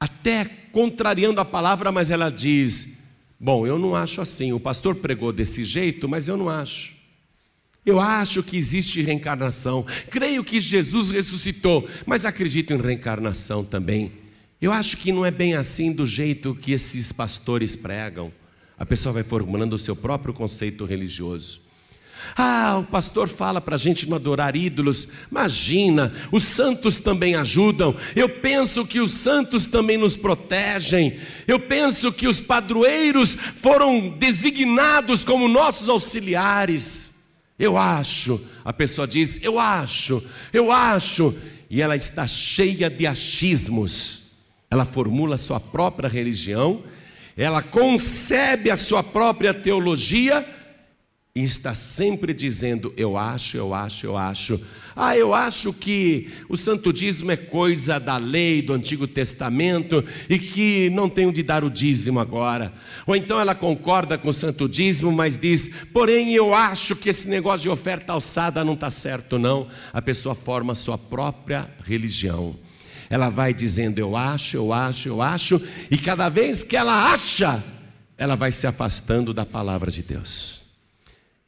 até 0.00 0.44
contrariando 0.72 1.40
a 1.40 1.44
palavra, 1.44 1.92
mas 1.92 2.10
ela 2.10 2.30
diz: 2.30 2.98
Bom, 3.38 3.66
eu 3.66 3.78
não 3.78 3.94
acho 3.94 4.20
assim. 4.20 4.52
O 4.52 4.60
pastor 4.60 4.96
pregou 4.96 5.32
desse 5.32 5.64
jeito, 5.64 6.08
mas 6.08 6.28
eu 6.28 6.36
não 6.36 6.48
acho. 6.48 6.96
Eu 7.84 8.00
acho 8.00 8.42
que 8.42 8.56
existe 8.56 9.00
reencarnação. 9.00 9.86
Creio 10.10 10.44
que 10.44 10.60
Jesus 10.60 11.10
ressuscitou, 11.10 11.88
mas 12.04 12.26
acredito 12.26 12.72
em 12.72 12.80
reencarnação 12.80 13.64
também. 13.64 14.12
Eu 14.60 14.72
acho 14.72 14.96
que 14.96 15.12
não 15.12 15.24
é 15.24 15.30
bem 15.30 15.54
assim 15.54 15.92
do 15.92 16.04
jeito 16.04 16.54
que 16.54 16.72
esses 16.72 17.12
pastores 17.12 17.76
pregam. 17.76 18.32
A 18.76 18.84
pessoa 18.84 19.12
vai 19.12 19.22
formulando 19.22 19.74
o 19.74 19.78
seu 19.78 19.94
próprio 19.94 20.34
conceito 20.34 20.84
religioso. 20.84 21.60
Ah, 22.36 22.78
o 22.80 22.84
pastor 22.84 23.28
fala 23.28 23.60
para 23.60 23.74
a 23.74 23.78
gente 23.78 24.08
não 24.08 24.16
adorar 24.16 24.54
ídolos. 24.54 25.08
Imagina, 25.30 26.12
os 26.30 26.44
santos 26.44 26.98
também 26.98 27.34
ajudam. 27.34 27.96
Eu 28.14 28.28
penso 28.28 28.84
que 28.84 29.00
os 29.00 29.12
santos 29.12 29.66
também 29.66 29.96
nos 29.96 30.16
protegem. 30.16 31.18
Eu 31.46 31.58
penso 31.58 32.12
que 32.12 32.28
os 32.28 32.40
padroeiros 32.40 33.34
foram 33.34 34.08
designados 34.10 35.24
como 35.24 35.48
nossos 35.48 35.88
auxiliares. 35.88 37.10
Eu 37.58 37.76
acho. 37.76 38.40
A 38.64 38.72
pessoa 38.72 39.06
diz: 39.06 39.40
Eu 39.42 39.58
acho, 39.58 40.22
eu 40.52 40.70
acho. 40.70 41.34
E 41.70 41.82
ela 41.82 41.96
está 41.96 42.26
cheia 42.26 42.88
de 42.88 43.06
achismos. 43.06 44.28
Ela 44.70 44.84
formula 44.84 45.34
a 45.34 45.38
sua 45.38 45.58
própria 45.58 46.08
religião, 46.08 46.82
ela 47.36 47.62
concebe 47.62 48.70
a 48.70 48.76
sua 48.76 49.02
própria 49.02 49.54
teologia 49.54 50.46
e 51.38 51.44
está 51.44 51.72
sempre 51.72 52.34
dizendo: 52.34 52.92
Eu 52.96 53.16
acho, 53.16 53.56
eu 53.56 53.72
acho, 53.72 54.06
eu 54.06 54.16
acho. 54.16 54.60
Ah, 54.96 55.16
eu 55.16 55.32
acho 55.32 55.72
que 55.72 56.28
o 56.48 56.56
santo 56.56 56.92
dízimo 56.92 57.30
é 57.30 57.36
coisa 57.36 58.00
da 58.00 58.16
lei 58.16 58.60
do 58.60 58.72
Antigo 58.72 59.06
Testamento 59.06 60.04
e 60.28 60.36
que 60.36 60.90
não 60.90 61.08
tenho 61.08 61.32
de 61.32 61.44
dar 61.44 61.62
o 61.62 61.70
dízimo 61.70 62.18
agora. 62.18 62.72
Ou 63.06 63.14
então 63.14 63.38
ela 63.38 63.54
concorda 63.54 64.18
com 64.18 64.30
o 64.30 64.32
santo 64.32 64.68
dízimo, 64.68 65.12
mas 65.12 65.38
diz: 65.38 65.68
Porém, 65.92 66.34
eu 66.34 66.52
acho 66.52 66.96
que 66.96 67.08
esse 67.08 67.28
negócio 67.28 67.62
de 67.62 67.70
oferta 67.70 68.12
alçada 68.12 68.64
não 68.64 68.74
está 68.74 68.90
certo, 68.90 69.38
não. 69.38 69.68
A 69.92 70.02
pessoa 70.02 70.34
forma 70.34 70.72
a 70.72 70.76
sua 70.76 70.98
própria 70.98 71.70
religião. 71.84 72.56
Ela 73.08 73.28
vai 73.28 73.54
dizendo: 73.54 74.00
Eu 74.00 74.16
acho, 74.16 74.56
eu 74.56 74.72
acho, 74.72 75.08
eu 75.08 75.22
acho, 75.22 75.62
e 75.88 75.96
cada 75.96 76.28
vez 76.28 76.64
que 76.64 76.76
ela 76.76 77.12
acha, 77.12 77.62
ela 78.16 78.34
vai 78.34 78.50
se 78.50 78.66
afastando 78.66 79.32
da 79.32 79.46
palavra 79.46 79.88
de 79.92 80.02
Deus 80.02 80.57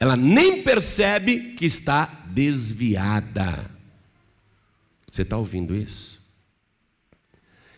ela 0.01 0.15
nem 0.15 0.63
percebe 0.63 1.53
que 1.53 1.63
está 1.63 2.23
desviada. 2.25 3.69
Você 5.11 5.21
está 5.21 5.37
ouvindo 5.37 5.75
isso? 5.75 6.19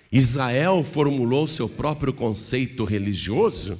Israel 0.09 0.85
formulou 0.85 1.45
seu 1.47 1.67
próprio 1.67 2.13
conceito 2.13 2.85
religioso 2.85 3.77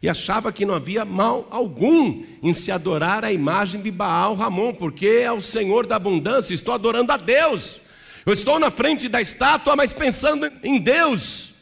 e 0.00 0.08
achava 0.08 0.52
que 0.52 0.64
não 0.64 0.72
havia 0.72 1.04
mal 1.04 1.48
algum 1.50 2.24
em 2.40 2.54
se 2.54 2.70
adorar 2.70 3.24
a 3.24 3.32
imagem 3.32 3.82
de 3.82 3.90
Baal 3.90 4.36
Ramon, 4.36 4.72
porque 4.72 5.08
é 5.08 5.32
o 5.32 5.40
Senhor 5.40 5.84
da 5.84 5.96
abundância, 5.96 6.54
estou 6.54 6.72
adorando 6.72 7.10
a 7.10 7.16
Deus. 7.16 7.80
Eu 8.24 8.32
estou 8.32 8.60
na 8.60 8.70
frente 8.70 9.08
da 9.08 9.20
estátua, 9.20 9.74
mas 9.74 9.92
pensando 9.92 10.48
em 10.62 10.78
Deus. 10.78 11.54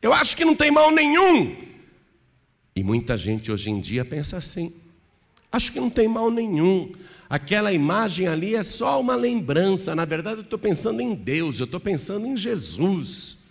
Eu 0.00 0.12
acho 0.12 0.36
que 0.36 0.44
não 0.44 0.56
tem 0.56 0.72
mal 0.72 0.90
nenhum. 0.90 1.56
E 2.74 2.82
muita 2.82 3.16
gente 3.16 3.52
hoje 3.52 3.70
em 3.70 3.78
dia 3.78 4.04
pensa 4.04 4.38
assim. 4.38 4.81
Acho 5.52 5.70
que 5.70 5.78
não 5.78 5.90
tem 5.90 6.08
mal 6.08 6.30
nenhum. 6.30 6.92
Aquela 7.28 7.72
imagem 7.72 8.26
ali 8.26 8.54
é 8.54 8.62
só 8.62 9.00
uma 9.00 9.14
lembrança. 9.14 9.94
Na 9.94 10.04
verdade, 10.04 10.38
eu 10.38 10.44
estou 10.44 10.58
pensando 10.58 11.00
em 11.00 11.14
Deus, 11.14 11.60
eu 11.60 11.66
estou 11.66 11.78
pensando 11.78 12.26
em 12.26 12.36
Jesus. 12.36 13.44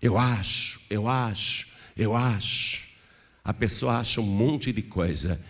Eu 0.00 0.16
acho, 0.18 0.80
eu 0.88 1.06
acho, 1.06 1.68
eu 1.96 2.16
acho. 2.16 2.88
A 3.44 3.52
pessoa 3.52 3.98
acha 3.98 4.20
um 4.20 4.24
monte 4.24 4.72
de 4.72 4.82
coisa 4.82 5.40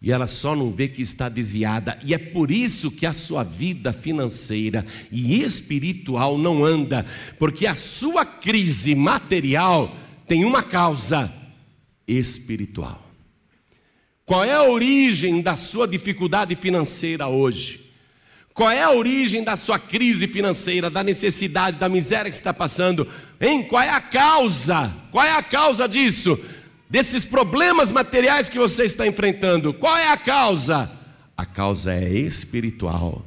e 0.00 0.12
ela 0.12 0.26
só 0.26 0.54
não 0.54 0.70
vê 0.70 0.88
que 0.88 1.02
está 1.02 1.28
desviada, 1.28 1.98
e 2.04 2.14
é 2.14 2.18
por 2.18 2.52
isso 2.52 2.90
que 2.90 3.04
a 3.04 3.12
sua 3.12 3.42
vida 3.42 3.92
financeira 3.92 4.86
e 5.10 5.42
espiritual 5.42 6.38
não 6.38 6.64
anda, 6.64 7.04
porque 7.36 7.66
a 7.66 7.74
sua 7.74 8.24
crise 8.24 8.94
material 8.94 9.94
tem 10.26 10.44
uma 10.44 10.62
causa 10.62 11.32
espiritual. 12.06 13.07
Qual 14.28 14.44
é 14.44 14.52
a 14.52 14.62
origem 14.62 15.40
da 15.40 15.56
sua 15.56 15.88
dificuldade 15.88 16.54
financeira 16.54 17.28
hoje? 17.28 17.90
Qual 18.52 18.70
é 18.70 18.82
a 18.82 18.90
origem 18.90 19.42
da 19.42 19.56
sua 19.56 19.78
crise 19.78 20.26
financeira, 20.26 20.90
da 20.90 21.02
necessidade, 21.02 21.78
da 21.78 21.88
miséria 21.88 22.30
que 22.30 22.36
está 22.36 22.52
passando? 22.52 23.08
Hein? 23.40 23.66
Qual 23.66 23.82
é 23.82 23.88
a 23.88 24.02
causa? 24.02 24.92
Qual 25.10 25.24
é 25.24 25.32
a 25.32 25.42
causa 25.42 25.88
disso? 25.88 26.38
Desses 26.90 27.24
problemas 27.24 27.90
materiais 27.90 28.50
que 28.50 28.58
você 28.58 28.84
está 28.84 29.06
enfrentando? 29.06 29.72
Qual 29.72 29.96
é 29.96 30.10
a 30.10 30.16
causa? 30.18 30.92
A 31.34 31.46
causa 31.46 31.94
é 31.94 32.12
espiritual. 32.12 33.24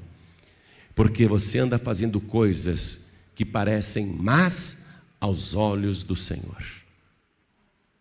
Porque 0.93 1.25
você 1.25 1.57
anda 1.57 1.79
fazendo 1.79 2.21
coisas 2.21 3.07
que 3.33 3.43
parecem 3.43 4.05
más 4.05 4.85
aos 5.19 5.55
olhos 5.55 6.03
do 6.03 6.15
Senhor. 6.15 6.63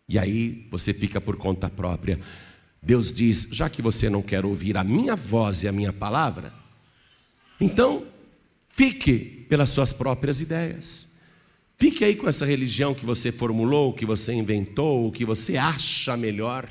E 0.07 0.19
aí 0.19 0.67
você 0.69 0.93
fica 0.93 1.19
por 1.19 1.35
conta 1.35 1.67
própria. 1.67 2.19
Deus 2.83 3.13
diz: 3.13 3.47
já 3.51 3.69
que 3.69 3.81
você 3.81 4.09
não 4.09 4.21
quer 4.21 4.43
ouvir 4.43 4.75
a 4.75 4.83
minha 4.83 5.15
voz 5.15 5.63
e 5.63 5.67
a 5.67 5.71
minha 5.71 5.93
palavra, 5.93 6.51
então 7.59 8.05
fique 8.69 9.45
pelas 9.47 9.69
suas 9.69 9.93
próprias 9.93 10.41
ideias. 10.41 11.07
Fique 11.77 12.03
aí 12.03 12.15
com 12.15 12.27
essa 12.27 12.45
religião 12.45 12.93
que 12.93 13.05
você 13.05 13.31
formulou, 13.31 13.93
que 13.93 14.05
você 14.05 14.33
inventou, 14.33 15.11
que 15.11 15.25
você 15.25 15.57
acha 15.57 16.15
melhor. 16.15 16.67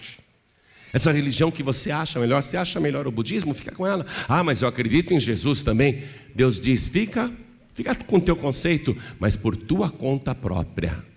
Essa 0.93 1.13
religião 1.13 1.51
que 1.51 1.63
você 1.63 1.91
acha 1.91 2.19
melhor, 2.19 2.43
você 2.43 2.57
acha 2.57 2.81
melhor 2.81 3.07
o 3.07 3.13
budismo? 3.13 3.55
Fica 3.55 3.73
com 3.73 3.87
ela. 3.87 4.05
Ah, 4.29 4.43
mas 4.43 4.63
eu 4.63 4.69
acredito 4.69 5.15
em 5.15 5.21
Jesus 5.21 5.63
também. 5.63 6.05
Deus 6.35 6.61
diz: 6.61 6.89
fica, 6.89 7.33
fica 7.75 7.95
com 7.95 8.17
o 8.17 8.21
teu 8.21 8.35
conceito, 8.35 8.97
mas 9.19 9.37
por 9.37 9.57
tua 9.57 9.91
conta 9.91 10.35
própria. 10.35 11.10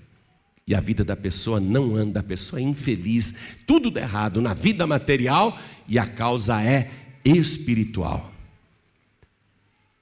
E 0.65 0.73
a 0.73 0.79
vida 0.79 1.03
da 1.03 1.15
pessoa 1.15 1.59
não 1.59 1.95
anda, 1.95 2.21
a 2.21 2.23
pessoa 2.23 2.59
é 2.59 2.63
infeliz, 2.63 3.35
tudo 3.67 3.91
dá 3.91 4.01
errado 4.01 4.41
na 4.41 4.53
vida 4.53 4.87
material 4.87 5.59
e 5.87 5.99
a 5.99 6.05
causa 6.05 6.61
é 6.61 6.89
espiritual. 7.25 8.31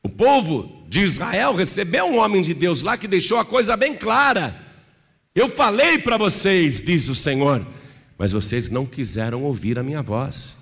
O 0.03 0.09
povo 0.09 0.83
de 0.87 1.01
Israel 1.01 1.55
recebeu 1.55 2.05
um 2.05 2.17
homem 2.17 2.41
de 2.41 2.53
Deus 2.53 2.81
lá 2.81 2.97
que 2.97 3.07
deixou 3.07 3.37
a 3.37 3.45
coisa 3.45 3.75
bem 3.75 3.95
clara. 3.95 4.55
Eu 5.33 5.47
falei 5.47 5.97
para 5.97 6.17
vocês, 6.17 6.81
diz 6.81 7.07
o 7.07 7.15
Senhor, 7.15 7.65
mas 8.17 8.31
vocês 8.31 8.69
não 8.69 8.85
quiseram 8.85 9.43
ouvir 9.43 9.79
a 9.79 9.83
minha 9.83 10.01
voz. 10.01 10.57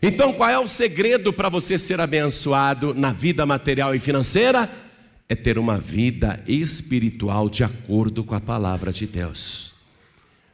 Então, 0.00 0.32
qual 0.32 0.48
é 0.48 0.58
o 0.58 0.68
segredo 0.68 1.32
para 1.32 1.48
você 1.48 1.76
ser 1.76 2.00
abençoado 2.00 2.94
na 2.94 3.12
vida 3.12 3.44
material 3.44 3.94
e 3.94 3.98
financeira? 3.98 4.70
É 5.28 5.34
ter 5.34 5.58
uma 5.58 5.78
vida 5.78 6.42
espiritual 6.46 7.48
de 7.48 7.64
acordo 7.64 8.22
com 8.22 8.34
a 8.34 8.40
palavra 8.40 8.92
de 8.92 9.06
Deus. 9.06 9.74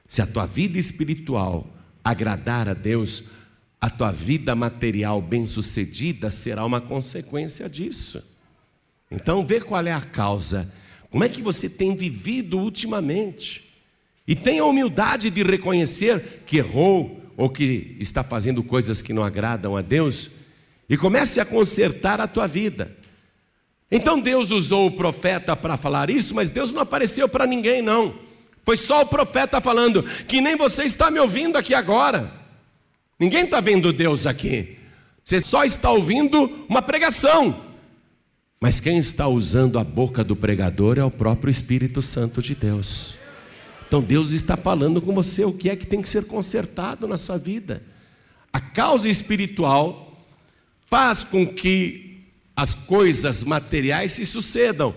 Se 0.06 0.22
a 0.22 0.26
tua 0.26 0.46
vida 0.46 0.78
espiritual 0.78 1.70
agradar 2.02 2.68
a 2.68 2.74
Deus, 2.74 3.24
a 3.80 3.90
tua 3.90 4.11
vida 4.11 4.54
material 4.54 5.20
bem-sucedida 5.20 6.30
será 6.30 6.64
uma 6.64 6.80
consequência 6.80 7.68
disso. 7.68 8.22
Então, 9.11 9.46
vê 9.46 9.61
qual 9.61 9.87
é 9.87 9.92
a 9.92 10.00
causa. 10.00 10.72
Como 11.11 11.22
é 11.22 11.28
que 11.28 11.42
você 11.42 11.68
tem 11.68 11.94
vivido 11.94 12.58
ultimamente? 12.58 13.68
E 14.26 14.35
tenha 14.35 14.62
a 14.62 14.66
humildade 14.66 15.30
de 15.30 15.42
reconhecer 15.42 16.42
que 16.46 16.56
errou 16.56 17.20
ou 17.37 17.50
que 17.50 17.96
está 18.00 18.22
fazendo 18.22 18.62
coisas 18.62 19.02
que 19.02 19.12
não 19.12 19.22
agradam 19.22 19.76
a 19.76 19.82
Deus 19.82 20.30
e 20.88 20.96
comece 20.96 21.40
a 21.40 21.44
consertar 21.44 22.20
a 22.20 22.26
tua 22.26 22.46
vida. 22.46 22.96
Então 23.94 24.18
Deus 24.18 24.50
usou 24.50 24.87
o 24.87 24.90
profeta 24.90 25.55
para 25.55 25.76
falar 25.76 26.09
isso, 26.09 26.35
mas 26.35 26.48
Deus 26.48 26.72
não 26.72 26.81
apareceu 26.81 27.28
para 27.28 27.46
ninguém, 27.46 27.83
não. 27.83 28.14
Foi 28.64 28.74
só 28.74 29.02
o 29.02 29.07
profeta 29.07 29.61
falando, 29.61 30.02
que 30.26 30.40
nem 30.40 30.57
você 30.57 30.85
está 30.85 31.11
me 31.11 31.20
ouvindo 31.20 31.59
aqui 31.59 31.74
agora. 31.74 32.33
Ninguém 33.20 33.44
está 33.44 33.61
vendo 33.61 33.92
Deus 33.92 34.26
aqui. 34.26 34.78
Você 35.22 35.40
só 35.40 35.62
está 35.62 35.90
ouvindo 35.90 36.64
uma 36.70 36.81
pregação. 36.81 37.66
Mas 38.59 38.81
quem 38.81 38.96
está 38.96 39.28
usando 39.28 39.78
a 39.78 39.85
boca 39.85 40.24
do 40.24 40.35
pregador 40.35 40.98
é 40.98 41.05
o 41.05 41.11
próprio 41.11 41.50
Espírito 41.50 42.00
Santo 42.00 42.40
de 42.40 42.55
Deus. 42.55 43.16
Então 43.87 44.00
Deus 44.00 44.31
está 44.31 44.57
falando 44.57 45.02
com 45.02 45.14
você 45.14 45.44
o 45.44 45.52
que 45.52 45.68
é 45.68 45.76
que 45.76 45.87
tem 45.87 46.00
que 46.00 46.09
ser 46.09 46.26
consertado 46.26 47.07
na 47.07 47.18
sua 47.18 47.37
vida. 47.37 47.83
A 48.50 48.59
causa 48.59 49.07
espiritual 49.09 50.26
faz 50.88 51.22
com 51.22 51.46
que 51.46 52.12
as 52.62 52.75
coisas 52.75 53.42
materiais 53.42 54.12
se 54.12 54.25
sucedam. 54.25 54.94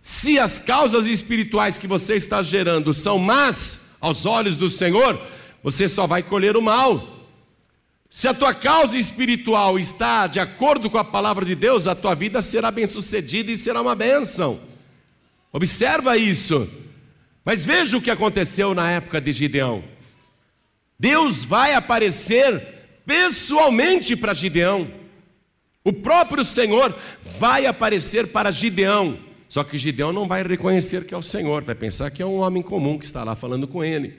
Se 0.00 0.38
as 0.38 0.58
causas 0.58 1.06
espirituais 1.06 1.78
que 1.78 1.86
você 1.86 2.14
está 2.16 2.42
gerando 2.42 2.94
são 2.94 3.18
más 3.18 3.92
aos 4.00 4.24
olhos 4.24 4.56
do 4.56 4.70
Senhor, 4.70 5.20
você 5.62 5.86
só 5.88 6.06
vai 6.06 6.22
colher 6.22 6.56
o 6.56 6.62
mal. 6.62 7.28
Se 8.08 8.28
a 8.28 8.34
tua 8.34 8.54
causa 8.54 8.96
espiritual 8.96 9.78
está 9.78 10.26
de 10.26 10.40
acordo 10.40 10.88
com 10.88 10.96
a 10.96 11.04
palavra 11.04 11.44
de 11.44 11.54
Deus, 11.54 11.86
a 11.86 11.94
tua 11.94 12.14
vida 12.14 12.40
será 12.40 12.70
bem-sucedida 12.70 13.52
e 13.52 13.56
será 13.58 13.82
uma 13.82 13.94
bênção. 13.94 14.58
Observa 15.52 16.16
isso. 16.16 16.66
Mas 17.44 17.62
veja 17.62 17.98
o 17.98 18.00
que 18.00 18.10
aconteceu 18.10 18.74
na 18.74 18.90
época 18.90 19.20
de 19.20 19.32
Gideão. 19.32 19.84
Deus 20.98 21.44
vai 21.44 21.74
aparecer 21.74 23.00
pessoalmente 23.04 24.16
para 24.16 24.32
Gideão. 24.32 25.01
O 25.84 25.92
próprio 25.92 26.44
Senhor 26.44 26.96
vai 27.38 27.66
aparecer 27.66 28.28
para 28.28 28.50
Gideão. 28.50 29.18
Só 29.48 29.62
que 29.62 29.76
Gideão 29.76 30.12
não 30.12 30.26
vai 30.26 30.42
reconhecer 30.42 31.04
que 31.04 31.12
é 31.12 31.16
o 31.16 31.22
Senhor, 31.22 31.62
vai 31.62 31.74
pensar 31.74 32.10
que 32.10 32.22
é 32.22 32.26
um 32.26 32.38
homem 32.38 32.62
comum 32.62 32.98
que 32.98 33.04
está 33.04 33.22
lá 33.22 33.34
falando 33.34 33.68
com 33.68 33.84
ele. 33.84 34.16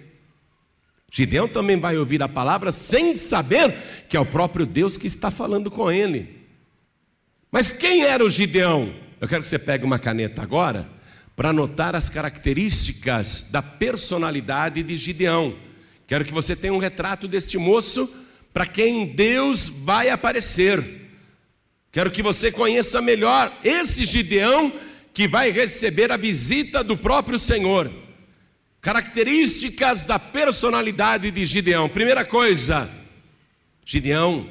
Gideão 1.12 1.48
também 1.48 1.80
vai 1.80 1.98
ouvir 1.98 2.22
a 2.22 2.28
palavra 2.28 2.72
sem 2.72 3.16
saber 3.16 4.06
que 4.10 4.18
é 4.18 4.20
o 4.20 4.26
próprio 4.26 4.66
Deus 4.66 4.98
que 4.98 5.08
está 5.08 5.32
falando 5.32 5.72
com 5.72 5.92
ele. 5.92 6.44
Mas 7.52 7.72
quem 7.72 8.04
era 8.04 8.26
o 8.26 8.30
Gideão? 8.30 8.94
Eu 9.22 9.28
quero 9.28 9.42
que 9.42 9.48
você 9.48 9.60
pegue 9.60 9.86
uma 9.86 10.00
caneta 10.00 10.42
agora 10.42 10.90
para 11.36 11.50
anotar 11.50 11.96
as 11.96 12.10
características 12.10 13.48
da 13.52 13.62
personalidade 13.62 14.84
de 14.84 14.96
Gideão. 14.96 15.56
Quero 16.08 16.26
que 16.26 16.34
você 16.34 16.56
tenha 16.56 16.74
um 16.74 16.80
retrato 16.80 17.28
deste 17.28 17.58
moço 17.58 18.12
para 18.54 18.66
quem 18.66 19.06
Deus 19.06 19.70
vai 19.70 20.10
aparecer. 20.10 21.03
Quero 21.94 22.10
que 22.10 22.24
você 22.24 22.52
conheça 22.52 23.00
melhor 23.04 23.56
esse 23.64 24.04
Gideão 24.04 24.74
que 25.14 25.28
vai 25.28 25.52
receber 25.52 26.12
a 26.12 26.18
visita 26.18 26.84
do 26.84 26.98
próprio 26.98 27.38
Senhor. 27.38 27.94
Características 28.82 30.04
da 30.04 30.18
personalidade 30.18 31.30
de 31.30 31.46
Gideão. 31.46 31.88
Primeira 31.88 32.26
coisa, 32.26 32.90
Gideão, 33.86 34.50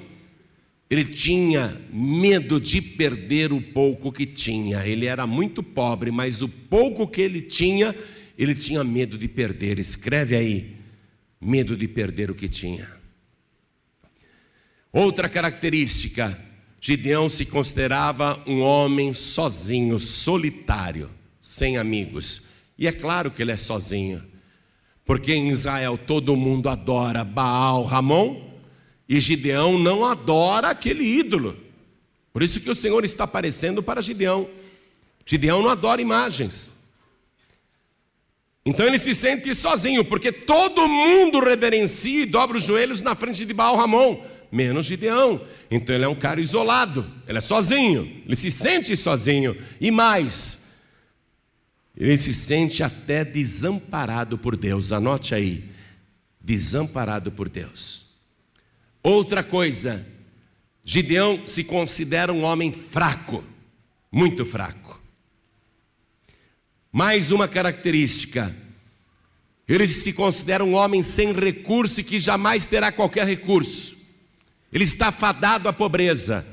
ele 0.88 1.04
tinha 1.04 1.80
medo 1.92 2.60
de 2.60 2.80
perder 2.80 3.52
o 3.52 3.60
pouco 3.60 4.12
que 4.12 4.24
tinha. 4.24 4.86
Ele 4.86 5.06
era 5.06 5.26
muito 5.26 5.64
pobre, 5.64 6.12
mas 6.12 6.42
o 6.42 6.48
pouco 6.48 7.08
que 7.08 7.20
ele 7.20 7.40
tinha, 7.40 7.92
ele 8.38 8.54
tinha 8.54 8.84
medo 8.84 9.18
de 9.18 9.26
perder. 9.26 9.80
Escreve 9.80 10.36
aí, 10.36 10.76
medo 11.40 11.76
de 11.76 11.88
perder 11.88 12.30
o 12.30 12.36
que 12.36 12.48
tinha. 12.48 12.88
Outra 14.92 15.28
característica, 15.28 16.51
Gideão 16.84 17.28
se 17.28 17.46
considerava 17.46 18.42
um 18.44 18.60
homem 18.60 19.12
sozinho, 19.12 20.00
solitário, 20.00 21.08
sem 21.40 21.76
amigos. 21.78 22.48
E 22.76 22.88
é 22.88 22.92
claro 22.92 23.30
que 23.30 23.40
ele 23.40 23.52
é 23.52 23.56
sozinho, 23.56 24.20
porque 25.04 25.32
em 25.32 25.48
Israel 25.48 25.96
todo 25.96 26.34
mundo 26.34 26.68
adora 26.68 27.22
Baal 27.22 27.84
Ramon 27.84 28.50
e 29.08 29.20
Gideão 29.20 29.78
não 29.78 30.04
adora 30.04 30.70
aquele 30.70 31.04
ídolo. 31.04 31.56
Por 32.32 32.42
isso 32.42 32.60
que 32.60 32.70
o 32.70 32.74
Senhor 32.74 33.04
está 33.04 33.22
aparecendo 33.24 33.80
para 33.80 34.02
Gideão. 34.02 34.50
Gideão 35.24 35.62
não 35.62 35.70
adora 35.70 36.02
imagens. 36.02 36.76
Então 38.66 38.84
ele 38.84 38.98
se 38.98 39.14
sente 39.14 39.54
sozinho, 39.54 40.04
porque 40.04 40.32
todo 40.32 40.88
mundo 40.88 41.38
reverencia 41.38 42.24
e 42.24 42.26
dobra 42.26 42.58
os 42.58 42.64
joelhos 42.64 43.02
na 43.02 43.14
frente 43.14 43.46
de 43.46 43.54
Baal 43.54 43.76
Ramon, 43.76 44.31
menos 44.52 44.84
Gideão. 44.84 45.44
Então 45.70 45.96
ele 45.96 46.04
é 46.04 46.08
um 46.08 46.14
cara 46.14 46.38
isolado, 46.38 47.10
ele 47.26 47.38
é 47.38 47.40
sozinho, 47.40 48.22
ele 48.26 48.36
se 48.36 48.50
sente 48.50 48.94
sozinho. 48.94 49.56
E 49.80 49.90
mais, 49.90 50.62
ele 51.96 52.18
se 52.18 52.34
sente 52.34 52.82
até 52.82 53.24
desamparado 53.24 54.36
por 54.36 54.56
Deus. 54.56 54.92
Anote 54.92 55.34
aí, 55.34 55.64
desamparado 56.38 57.32
por 57.32 57.48
Deus. 57.48 58.04
Outra 59.02 59.42
coisa, 59.42 60.06
Gideão 60.84 61.46
se 61.46 61.64
considera 61.64 62.32
um 62.32 62.42
homem 62.42 62.70
fraco, 62.70 63.42
muito 64.10 64.44
fraco. 64.44 65.00
Mais 66.92 67.32
uma 67.32 67.48
característica, 67.48 68.54
ele 69.66 69.86
se 69.86 70.12
considera 70.12 70.62
um 70.62 70.74
homem 70.74 71.00
sem 71.00 71.32
recurso 71.32 72.00
e 72.00 72.04
que 72.04 72.18
jamais 72.18 72.66
terá 72.66 72.92
qualquer 72.92 73.26
recurso. 73.26 74.01
Ele 74.72 74.84
está 74.84 75.12
fadado 75.12 75.68
à 75.68 75.72
pobreza. 75.72 76.46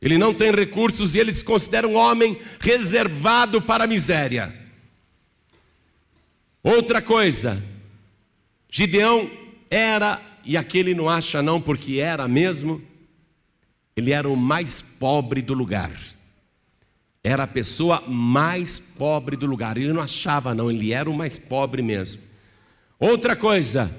Ele 0.00 0.18
não 0.18 0.34
tem 0.34 0.50
recursos 0.50 1.14
e 1.14 1.18
ele 1.18 1.32
se 1.32 1.44
considera 1.44 1.88
um 1.88 1.94
homem 1.94 2.40
reservado 2.60 3.62
para 3.62 3.84
a 3.84 3.86
miséria. 3.86 4.54
Outra 6.62 7.00
coisa, 7.00 7.62
Gideão 8.68 9.30
era, 9.70 10.20
e 10.44 10.56
aquele 10.56 10.94
não 10.94 11.08
acha 11.08 11.40
não 11.40 11.60
porque 11.60 11.98
era 11.98 12.28
mesmo, 12.28 12.82
ele 13.96 14.12
era 14.12 14.28
o 14.28 14.36
mais 14.36 14.82
pobre 14.82 15.40
do 15.40 15.54
lugar. 15.54 15.92
Era 17.24 17.44
a 17.44 17.46
pessoa 17.48 18.02
mais 18.08 18.78
pobre 18.78 19.36
do 19.36 19.46
lugar. 19.46 19.76
Ele 19.76 19.92
não 19.92 20.00
achava 20.00 20.54
não, 20.54 20.70
ele 20.70 20.92
era 20.92 21.08
o 21.08 21.14
mais 21.14 21.38
pobre 21.38 21.80
mesmo. 21.80 22.22
Outra 22.98 23.36
coisa, 23.36 23.90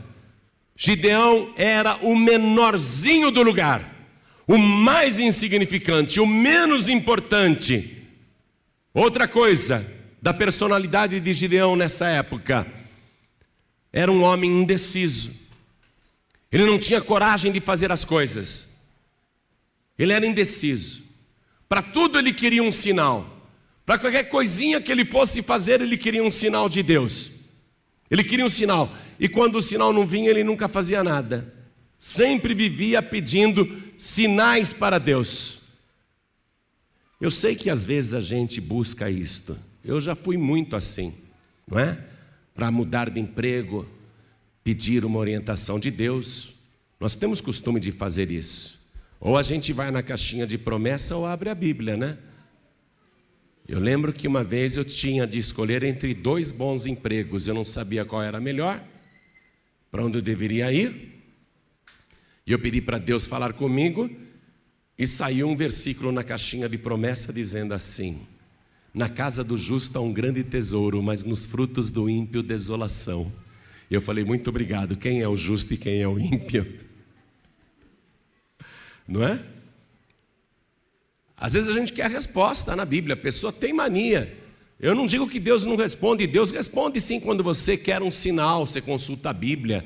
Gideão 0.75 1.53
era 1.55 1.97
o 1.97 2.15
menorzinho 2.15 3.31
do 3.31 3.41
lugar 3.41 3.93
o 4.47 4.57
mais 4.57 5.19
insignificante, 5.19 6.19
o 6.19 6.27
menos 6.27 6.89
importante. 6.89 8.03
Outra 8.93 9.27
coisa 9.27 9.85
da 10.21 10.33
personalidade 10.33 11.19
de 11.19 11.33
Gideão 11.33 11.75
nessa 11.75 12.07
época, 12.07 12.67
era 13.91 14.11
um 14.11 14.23
homem 14.23 14.49
indeciso. 14.49 15.31
Ele 16.51 16.65
não 16.65 16.77
tinha 16.77 17.01
coragem 17.01 17.51
de 17.51 17.59
fazer 17.59 17.91
as 17.91 18.05
coisas. 18.05 18.67
Ele 19.97 20.13
era 20.13 20.25
indeciso. 20.25 21.03
Para 21.67 21.81
tudo 21.81 22.19
ele 22.19 22.33
queria 22.33 22.63
um 22.63 22.71
sinal. 22.71 23.29
Para 23.85 23.97
qualquer 23.97 24.23
coisinha 24.25 24.79
que 24.79 24.91
ele 24.91 25.03
fosse 25.03 25.41
fazer, 25.41 25.81
ele 25.81 25.97
queria 25.97 26.23
um 26.23 26.31
sinal 26.31 26.69
de 26.69 26.81
Deus. 26.81 27.31
Ele 28.09 28.23
queria 28.23 28.45
um 28.45 28.49
sinal. 28.49 28.93
E 29.19 29.27
quando 29.27 29.55
o 29.55 29.61
sinal 29.61 29.91
não 29.91 30.05
vinha, 30.05 30.29
ele 30.29 30.43
nunca 30.43 30.67
fazia 30.67 31.03
nada 31.03 31.53
sempre 32.03 32.53
vivia 32.53 33.01
pedindo 33.01 33.81
sinais 33.97 34.73
para 34.73 34.99
Deus. 34.99 35.59
Eu 37.21 37.31
sei 37.31 37.55
que 37.55 37.69
às 37.69 37.85
vezes 37.85 38.13
a 38.13 38.19
gente 38.19 38.59
busca 38.59 39.09
isto. 39.09 39.57
Eu 39.85 40.01
já 40.01 40.13
fui 40.13 40.35
muito 40.35 40.75
assim, 40.75 41.13
não 41.65 41.79
é? 41.79 41.97
Para 42.53 42.69
mudar 42.69 43.09
de 43.09 43.21
emprego, 43.21 43.87
pedir 44.65 45.05
uma 45.05 45.17
orientação 45.17 45.79
de 45.79 45.89
Deus. 45.89 46.53
Nós 46.99 47.15
temos 47.15 47.39
costume 47.39 47.79
de 47.79 47.89
fazer 47.89 48.29
isso. 48.29 48.85
Ou 49.17 49.37
a 49.37 49.41
gente 49.41 49.71
vai 49.71 49.89
na 49.89 50.03
caixinha 50.03 50.45
de 50.45 50.57
promessa 50.57 51.15
ou 51.15 51.25
abre 51.25 51.49
a 51.49 51.55
Bíblia, 51.55 51.95
né? 51.95 52.17
Eu 53.67 53.79
lembro 53.79 54.11
que 54.11 54.27
uma 54.27 54.43
vez 54.43 54.75
eu 54.75 54.83
tinha 54.83 55.25
de 55.25 55.39
escolher 55.39 55.83
entre 55.83 56.13
dois 56.13 56.51
bons 56.51 56.85
empregos, 56.85 57.47
eu 57.47 57.53
não 57.53 57.63
sabia 57.63 58.03
qual 58.03 58.21
era 58.21 58.39
melhor, 58.39 58.83
para 59.89 60.05
onde 60.05 60.17
eu 60.17 60.21
deveria 60.21 60.71
ir. 60.71 61.13
E 62.45 62.51
eu 62.51 62.59
pedi 62.59 62.81
para 62.81 62.97
Deus 62.97 63.25
falar 63.25 63.53
comigo, 63.53 64.09
e 64.97 65.07
saiu 65.07 65.47
um 65.47 65.55
versículo 65.55 66.11
na 66.11 66.23
caixinha 66.23 66.67
de 66.67 66.77
promessa 66.77 67.31
dizendo 67.31 67.73
assim: 67.73 68.27
Na 68.93 69.07
casa 69.07 69.43
do 69.43 69.57
justo 69.57 69.97
há 69.97 70.01
um 70.01 70.11
grande 70.11 70.43
tesouro, 70.43 71.01
mas 71.01 71.23
nos 71.23 71.45
frutos 71.45 71.89
do 71.89 72.09
ímpio 72.09 72.43
desolação. 72.43 73.31
E 73.89 73.95
eu 73.95 74.01
falei: 74.01 74.25
Muito 74.25 74.49
obrigado. 74.49 74.97
Quem 74.97 75.21
é 75.21 75.27
o 75.27 75.35
justo 75.35 75.73
e 75.73 75.77
quem 75.77 76.01
é 76.01 76.07
o 76.07 76.19
ímpio? 76.19 76.79
Não 79.07 79.23
é? 79.23 79.43
Às 81.43 81.55
vezes 81.55 81.69
a 81.69 81.73
gente 81.73 81.91
quer 81.91 82.09
resposta 82.09 82.73
na 82.73 82.85
Bíblia, 82.85 83.15
a 83.15 83.17
pessoa 83.17 83.51
tem 83.51 83.73
mania. 83.73 84.33
Eu 84.79 84.95
não 84.95 85.05
digo 85.05 85.27
que 85.27 85.41
Deus 85.41 85.65
não 85.65 85.75
responde, 85.75 86.25
Deus 86.25 86.51
responde 86.51 87.01
sim 87.01 87.19
quando 87.19 87.43
você 87.43 87.75
quer 87.75 88.01
um 88.01 88.09
sinal, 88.09 88.65
você 88.65 88.79
consulta 88.79 89.29
a 89.29 89.33
Bíblia. 89.33 89.85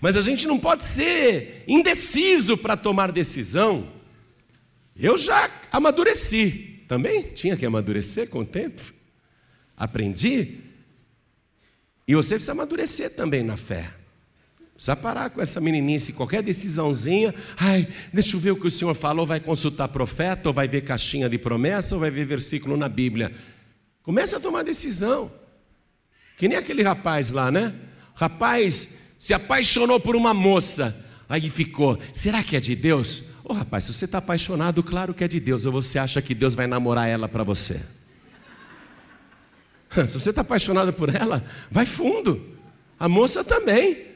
Mas 0.00 0.16
a 0.16 0.22
gente 0.22 0.46
não 0.46 0.58
pode 0.58 0.86
ser 0.86 1.62
indeciso 1.68 2.56
para 2.56 2.74
tomar 2.74 3.12
decisão. 3.12 3.92
Eu 4.96 5.18
já 5.18 5.50
amadureci. 5.70 6.82
também 6.88 7.34
tinha 7.34 7.54
que 7.54 7.66
amadurecer 7.66 8.30
com 8.30 8.38
o 8.38 8.46
tempo. 8.46 8.80
Aprendi. 9.76 10.60
E 12.06 12.14
você 12.14 12.36
precisa 12.36 12.52
amadurecer 12.52 13.14
também 13.14 13.42
na 13.42 13.58
fé. 13.58 13.92
Precisa 14.78 14.94
parar 14.94 15.30
com 15.30 15.42
essa 15.42 15.60
meninice, 15.60 16.12
qualquer 16.12 16.40
decisãozinha. 16.40 17.34
Ai, 17.56 17.88
deixa 18.14 18.36
eu 18.36 18.40
ver 18.40 18.52
o 18.52 18.56
que 18.56 18.68
o 18.68 18.70
Senhor 18.70 18.94
falou. 18.94 19.26
Vai 19.26 19.40
consultar 19.40 19.88
profeta, 19.88 20.50
ou 20.50 20.54
vai 20.54 20.68
ver 20.68 20.82
caixinha 20.82 21.28
de 21.28 21.36
promessa, 21.36 21.96
ou 21.96 22.00
vai 22.00 22.12
ver 22.12 22.24
versículo 22.24 22.76
na 22.76 22.88
Bíblia. 22.88 23.32
Comece 24.04 24.36
a 24.36 24.40
tomar 24.40 24.62
decisão. 24.62 25.32
Que 26.36 26.46
nem 26.46 26.56
aquele 26.56 26.84
rapaz 26.84 27.32
lá, 27.32 27.50
né? 27.50 27.74
Rapaz 28.14 29.00
se 29.18 29.34
apaixonou 29.34 29.98
por 29.98 30.14
uma 30.14 30.32
moça. 30.32 31.04
Aí 31.28 31.50
ficou, 31.50 31.98
será 32.12 32.40
que 32.44 32.54
é 32.54 32.60
de 32.60 32.76
Deus? 32.76 33.24
Ô 33.42 33.50
oh, 33.50 33.52
rapaz, 33.54 33.82
se 33.82 33.92
você 33.92 34.04
está 34.04 34.18
apaixonado, 34.18 34.80
claro 34.84 35.12
que 35.12 35.24
é 35.24 35.28
de 35.28 35.40
Deus. 35.40 35.66
Ou 35.66 35.72
você 35.72 35.98
acha 35.98 36.22
que 36.22 36.36
Deus 36.36 36.54
vai 36.54 36.68
namorar 36.68 37.08
ela 37.08 37.28
para 37.28 37.42
você? 37.42 37.84
Se 40.06 40.20
você 40.20 40.30
está 40.30 40.42
apaixonado 40.42 40.92
por 40.92 41.12
ela, 41.12 41.42
vai 41.68 41.84
fundo. 41.84 42.46
A 43.00 43.08
moça 43.08 43.42
também. 43.42 44.07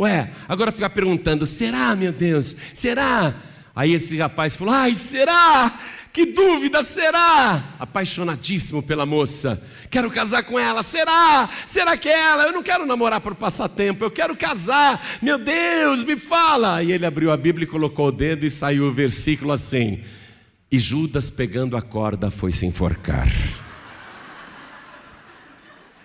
Ué, 0.00 0.30
agora 0.48 0.72
ficar 0.72 0.88
perguntando: 0.88 1.44
será, 1.44 1.94
meu 1.94 2.10
Deus? 2.10 2.56
Será? 2.72 3.34
Aí 3.76 3.92
esse 3.92 4.16
rapaz 4.16 4.56
falou: 4.56 4.72
ai, 4.72 4.94
será? 4.94 5.78
Que 6.10 6.24
dúvida, 6.24 6.82
será? 6.82 7.74
Apaixonadíssimo 7.78 8.82
pela 8.82 9.04
moça. 9.04 9.62
Quero 9.90 10.10
casar 10.10 10.42
com 10.42 10.58
ela, 10.58 10.82
será? 10.82 11.50
Será 11.66 11.98
que 11.98 12.08
é 12.08 12.18
ela? 12.18 12.44
Eu 12.44 12.52
não 12.52 12.62
quero 12.62 12.86
namorar 12.86 13.20
por 13.20 13.34
passatempo, 13.34 14.02
eu 14.02 14.10
quero 14.10 14.34
casar. 14.34 15.18
Meu 15.20 15.38
Deus, 15.38 16.02
me 16.02 16.16
fala. 16.16 16.82
E 16.82 16.90
ele 16.90 17.04
abriu 17.04 17.30
a 17.30 17.36
Bíblia 17.36 17.64
e 17.64 17.70
colocou 17.70 18.08
o 18.08 18.12
dedo 18.12 18.46
e 18.46 18.50
saiu 18.50 18.86
o 18.86 18.92
versículo 18.92 19.52
assim: 19.52 20.02
E 20.72 20.78
Judas, 20.78 21.28
pegando 21.28 21.76
a 21.76 21.82
corda, 21.82 22.30
foi 22.30 22.52
se 22.52 22.64
enforcar. 22.64 23.30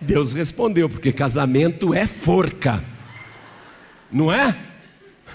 Deus 0.01 0.34
respondeu, 0.34 0.89
porque 0.89 1.13
casamento 1.13 1.93
é 1.93 2.05
forca. 2.05 2.84
Não 4.15 4.32
é? 4.32 4.58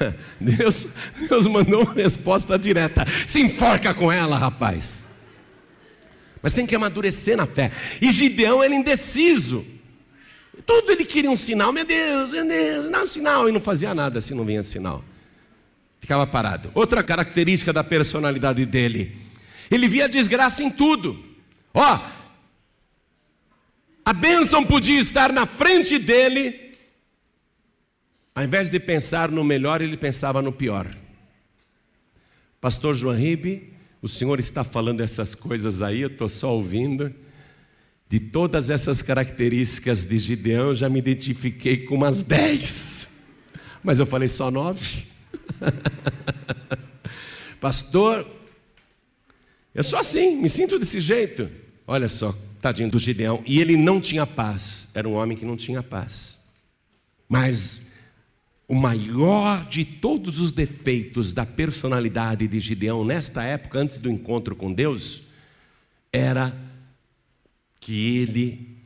Deus, 0.40 0.86
Deus 1.28 1.46
mandou 1.46 1.82
uma 1.82 1.92
resposta 1.92 2.58
direta. 2.58 3.04
Se 3.26 3.38
enforca 3.38 3.92
com 3.92 4.10
ela, 4.10 4.38
rapaz. 4.38 5.10
Mas 6.42 6.54
tem 6.54 6.66
que 6.66 6.74
amadurecer 6.74 7.36
na 7.36 7.44
fé. 7.44 7.70
E 8.00 8.10
Gideão 8.10 8.62
era 8.62 8.74
indeciso. 8.74 9.66
Tudo 10.64 10.92
ele 10.92 11.04
queria 11.04 11.30
um 11.30 11.36
sinal. 11.36 11.74
Meu 11.74 11.84
Deus, 11.84 12.32
meu 12.32 12.48
Deus, 12.48 12.90
dá 12.90 13.02
um 13.02 13.06
sinal. 13.06 13.50
E 13.50 13.52
não 13.52 13.60
fazia 13.60 13.94
nada 13.94 14.18
se 14.18 14.34
não 14.34 14.46
vinha 14.46 14.62
sinal. 14.62 15.04
Ficava 16.00 16.26
parado. 16.26 16.72
Outra 16.74 17.02
característica 17.02 17.74
da 17.74 17.84
personalidade 17.84 18.64
dele. 18.64 19.14
Ele 19.70 19.88
via 19.88 20.08
desgraça 20.08 20.64
em 20.64 20.70
tudo. 20.70 21.22
Ó, 21.74 22.00
a 24.06 24.12
bênção 24.14 24.64
podia 24.64 24.98
estar 24.98 25.30
na 25.30 25.44
frente 25.44 25.98
dele 25.98 26.69
ao 28.40 28.44
invés 28.44 28.70
de 28.70 28.80
pensar 28.80 29.30
no 29.30 29.44
melhor, 29.44 29.82
ele 29.82 29.98
pensava 29.98 30.40
no 30.40 30.50
pior. 30.50 30.88
Pastor 32.58 32.94
João 32.94 33.14
Ribe, 33.14 33.70
o 34.00 34.08
senhor 34.08 34.38
está 34.38 34.64
falando 34.64 35.02
essas 35.02 35.34
coisas 35.34 35.82
aí, 35.82 36.00
eu 36.00 36.08
estou 36.08 36.26
só 36.26 36.54
ouvindo. 36.54 37.14
De 38.08 38.18
todas 38.18 38.70
essas 38.70 39.02
características 39.02 40.06
de 40.06 40.16
Gideão, 40.16 40.74
já 40.74 40.88
me 40.88 41.00
identifiquei 41.00 41.84
com 41.84 41.96
umas 41.96 42.22
dez. 42.22 43.26
Mas 43.84 43.98
eu 43.98 44.06
falei 44.06 44.26
só 44.26 44.50
nove. 44.50 45.06
Pastor, 47.60 48.26
eu 49.74 49.84
sou 49.84 49.98
assim, 49.98 50.36
me 50.36 50.48
sinto 50.48 50.78
desse 50.78 50.98
jeito. 50.98 51.50
Olha 51.86 52.08
só, 52.08 52.34
tadinho 52.58 52.90
do 52.90 52.98
Gideão. 52.98 53.44
E 53.46 53.60
ele 53.60 53.76
não 53.76 54.00
tinha 54.00 54.26
paz, 54.26 54.88
era 54.94 55.06
um 55.06 55.12
homem 55.12 55.36
que 55.36 55.44
não 55.44 55.58
tinha 55.58 55.82
paz. 55.82 56.38
Mas 57.28 57.89
o 58.70 58.74
maior 58.76 59.66
de 59.68 59.84
todos 59.84 60.38
os 60.38 60.52
defeitos 60.52 61.32
da 61.32 61.44
personalidade 61.44 62.46
de 62.46 62.60
Gideão 62.60 63.04
nesta 63.04 63.42
época, 63.42 63.80
antes 63.80 63.98
do 63.98 64.08
encontro 64.08 64.54
com 64.54 64.72
Deus, 64.72 65.22
era 66.12 66.56
que 67.80 68.18
ele 68.18 68.78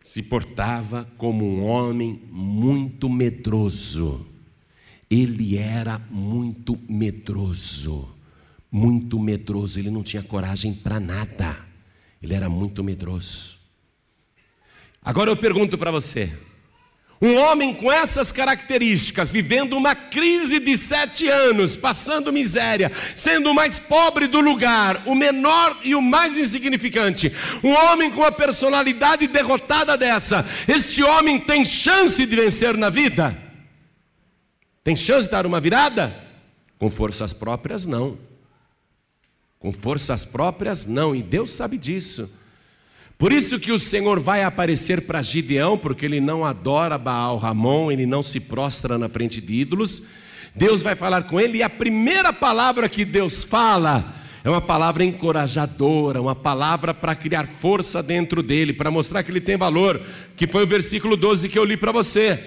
se 0.00 0.22
portava 0.22 1.06
como 1.18 1.44
um 1.44 1.62
homem 1.66 2.22
muito 2.30 3.10
medroso. 3.10 4.26
Ele 5.10 5.58
era 5.58 5.98
muito 6.10 6.78
medroso, 6.88 8.08
muito 8.70 9.20
medroso. 9.20 9.78
Ele 9.78 9.90
não 9.90 10.02
tinha 10.02 10.22
coragem 10.22 10.72
para 10.72 10.98
nada. 10.98 11.62
Ele 12.22 12.32
era 12.32 12.48
muito 12.48 12.82
medroso. 12.82 13.58
Agora 15.02 15.30
eu 15.30 15.36
pergunto 15.36 15.76
para 15.76 15.90
você: 15.90 16.32
um 17.22 17.36
homem 17.36 17.72
com 17.72 17.90
essas 17.90 18.32
características, 18.32 19.30
vivendo 19.30 19.76
uma 19.76 19.94
crise 19.94 20.58
de 20.58 20.76
sete 20.76 21.28
anos, 21.28 21.76
passando 21.76 22.32
miséria, 22.32 22.90
sendo 23.14 23.52
o 23.52 23.54
mais 23.54 23.78
pobre 23.78 24.26
do 24.26 24.40
lugar, 24.40 25.04
o 25.06 25.14
menor 25.14 25.78
e 25.84 25.94
o 25.94 26.02
mais 26.02 26.36
insignificante. 26.36 27.32
Um 27.62 27.70
homem 27.70 28.10
com 28.10 28.22
uma 28.22 28.32
personalidade 28.32 29.28
derrotada 29.28 29.96
dessa. 29.96 30.44
Este 30.66 31.04
homem 31.04 31.38
tem 31.38 31.64
chance 31.64 32.26
de 32.26 32.34
vencer 32.34 32.76
na 32.76 32.90
vida? 32.90 33.38
Tem 34.82 34.96
chance 34.96 35.28
de 35.28 35.30
dar 35.30 35.46
uma 35.46 35.60
virada? 35.60 36.12
Com 36.76 36.90
forças 36.90 37.32
próprias, 37.32 37.86
não. 37.86 38.18
Com 39.60 39.72
forças 39.72 40.24
próprias, 40.24 40.86
não. 40.86 41.14
E 41.14 41.22
Deus 41.22 41.52
sabe 41.52 41.78
disso. 41.78 42.28
Por 43.22 43.32
isso 43.32 43.60
que 43.60 43.70
o 43.70 43.78
Senhor 43.78 44.18
vai 44.18 44.42
aparecer 44.42 45.02
para 45.02 45.22
Gideão, 45.22 45.78
porque 45.78 46.04
ele 46.04 46.20
não 46.20 46.44
adora 46.44 46.98
Baal 46.98 47.36
Ramon, 47.36 47.92
ele 47.92 48.04
não 48.04 48.20
se 48.20 48.40
prostra 48.40 48.98
na 48.98 49.08
frente 49.08 49.40
de 49.40 49.52
ídolos. 49.52 50.02
Deus 50.56 50.82
vai 50.82 50.96
falar 50.96 51.22
com 51.22 51.38
ele 51.38 51.58
e 51.58 51.62
a 51.62 51.70
primeira 51.70 52.32
palavra 52.32 52.88
que 52.88 53.04
Deus 53.04 53.44
fala 53.44 54.12
é 54.42 54.50
uma 54.50 54.60
palavra 54.60 55.04
encorajadora, 55.04 56.20
uma 56.20 56.34
palavra 56.34 56.92
para 56.92 57.14
criar 57.14 57.46
força 57.46 58.02
dentro 58.02 58.42
dele, 58.42 58.72
para 58.72 58.90
mostrar 58.90 59.22
que 59.22 59.30
ele 59.30 59.40
tem 59.40 59.56
valor, 59.56 60.02
que 60.36 60.48
foi 60.48 60.64
o 60.64 60.66
versículo 60.66 61.16
12 61.16 61.48
que 61.48 61.56
eu 61.60 61.64
li 61.64 61.76
para 61.76 61.92
você. 61.92 62.40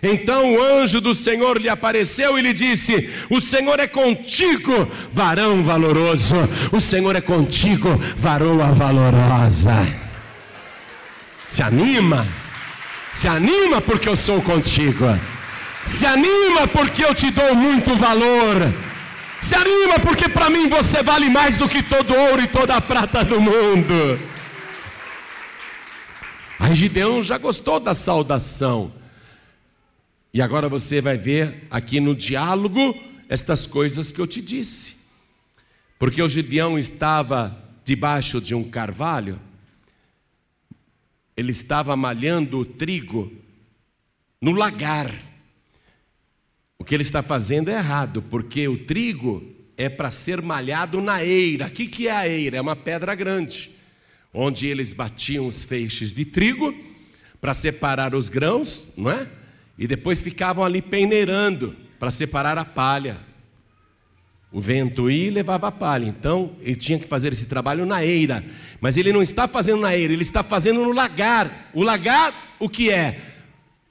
Então 0.00 0.54
o 0.54 0.62
anjo 0.62 1.00
do 1.00 1.16
Senhor 1.16 1.60
lhe 1.60 1.68
apareceu 1.68 2.38
e 2.38 2.42
lhe 2.42 2.52
disse: 2.52 3.10
O 3.28 3.40
Senhor 3.40 3.80
é 3.80 3.88
contigo, 3.88 4.88
varão 5.12 5.64
valoroso. 5.64 6.36
O 6.70 6.80
Senhor 6.80 7.16
é 7.16 7.20
contigo, 7.20 7.88
varoa 8.16 8.70
valorosa. 8.70 10.11
Se 11.52 11.62
anima. 11.62 12.26
Se 13.12 13.28
anima 13.28 13.78
porque 13.78 14.08
eu 14.08 14.16
sou 14.16 14.40
contigo. 14.40 15.04
Se 15.84 16.06
anima 16.06 16.66
porque 16.66 17.04
eu 17.04 17.14
te 17.14 17.30
dou 17.30 17.54
muito 17.54 17.94
valor. 17.94 18.56
Se 19.38 19.54
anima 19.54 19.98
porque 20.00 20.30
para 20.30 20.48
mim 20.48 20.66
você 20.70 21.02
vale 21.02 21.28
mais 21.28 21.58
do 21.58 21.68
que 21.68 21.82
todo 21.82 22.14
ouro 22.14 22.40
e 22.40 22.48
toda 22.48 22.74
a 22.74 22.80
prata 22.80 23.22
do 23.22 23.38
mundo. 23.38 24.18
Aí 26.58 26.74
Gideão 26.74 27.22
já 27.22 27.36
gostou 27.36 27.78
da 27.78 27.92
saudação. 27.92 28.90
E 30.32 30.40
agora 30.40 30.70
você 30.70 31.02
vai 31.02 31.18
ver 31.18 31.66
aqui 31.70 32.00
no 32.00 32.14
diálogo 32.14 32.98
estas 33.28 33.66
coisas 33.66 34.10
que 34.10 34.22
eu 34.22 34.26
te 34.26 34.40
disse. 34.40 35.06
Porque 35.98 36.22
o 36.22 36.28
Gideão 36.30 36.78
estava 36.78 37.54
debaixo 37.84 38.40
de 38.40 38.54
um 38.54 38.64
carvalho 38.64 39.38
ele 41.36 41.50
estava 41.50 41.96
malhando 41.96 42.58
o 42.58 42.64
trigo 42.64 43.32
no 44.40 44.52
lagar. 44.52 45.12
O 46.78 46.84
que 46.84 46.94
ele 46.94 47.02
está 47.02 47.22
fazendo 47.22 47.70
é 47.70 47.74
errado, 47.74 48.22
porque 48.22 48.66
o 48.66 48.84
trigo 48.84 49.42
é 49.76 49.88
para 49.88 50.10
ser 50.10 50.42
malhado 50.42 51.00
na 51.00 51.24
eira. 51.24 51.66
O 51.66 51.70
que, 51.70 51.86
que 51.86 52.08
é 52.08 52.12
a 52.12 52.28
eira? 52.28 52.56
É 52.56 52.60
uma 52.60 52.76
pedra 52.76 53.14
grande, 53.14 53.70
onde 54.32 54.66
eles 54.66 54.92
batiam 54.92 55.46
os 55.46 55.64
feixes 55.64 56.12
de 56.12 56.24
trigo 56.24 56.74
para 57.40 57.54
separar 57.54 58.14
os 58.14 58.28
grãos, 58.28 58.92
não 58.96 59.10
é? 59.10 59.28
E 59.78 59.86
depois 59.86 60.20
ficavam 60.20 60.64
ali 60.64 60.82
peneirando 60.82 61.76
para 61.98 62.10
separar 62.10 62.58
a 62.58 62.64
palha. 62.64 63.18
O 64.52 64.60
vento 64.60 65.10
ia 65.10 65.28
e 65.28 65.30
levava 65.30 65.68
a 65.68 65.72
palha. 65.72 66.04
Então, 66.04 66.52
ele 66.60 66.76
tinha 66.76 66.98
que 66.98 67.08
fazer 67.08 67.32
esse 67.32 67.46
trabalho 67.46 67.86
na 67.86 68.04
eira. 68.04 68.44
Mas 68.80 68.98
ele 68.98 69.12
não 69.12 69.22
está 69.22 69.48
fazendo 69.48 69.80
na 69.80 69.96
eira, 69.96 70.12
ele 70.12 70.22
está 70.22 70.42
fazendo 70.42 70.82
no 70.82 70.92
lagar. 70.92 71.70
O 71.72 71.82
lagar, 71.82 72.56
o 72.60 72.68
que 72.68 72.90
é? 72.90 73.18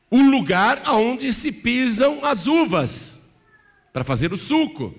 O 0.09 0.21
lugar 0.21 0.83
onde 0.91 1.33
se 1.33 1.51
pisam 1.51 2.23
as 2.23 2.45
uvas 2.45 3.27
para 3.91 4.03
fazer 4.03 4.31
o 4.31 4.37
suco. 4.37 4.93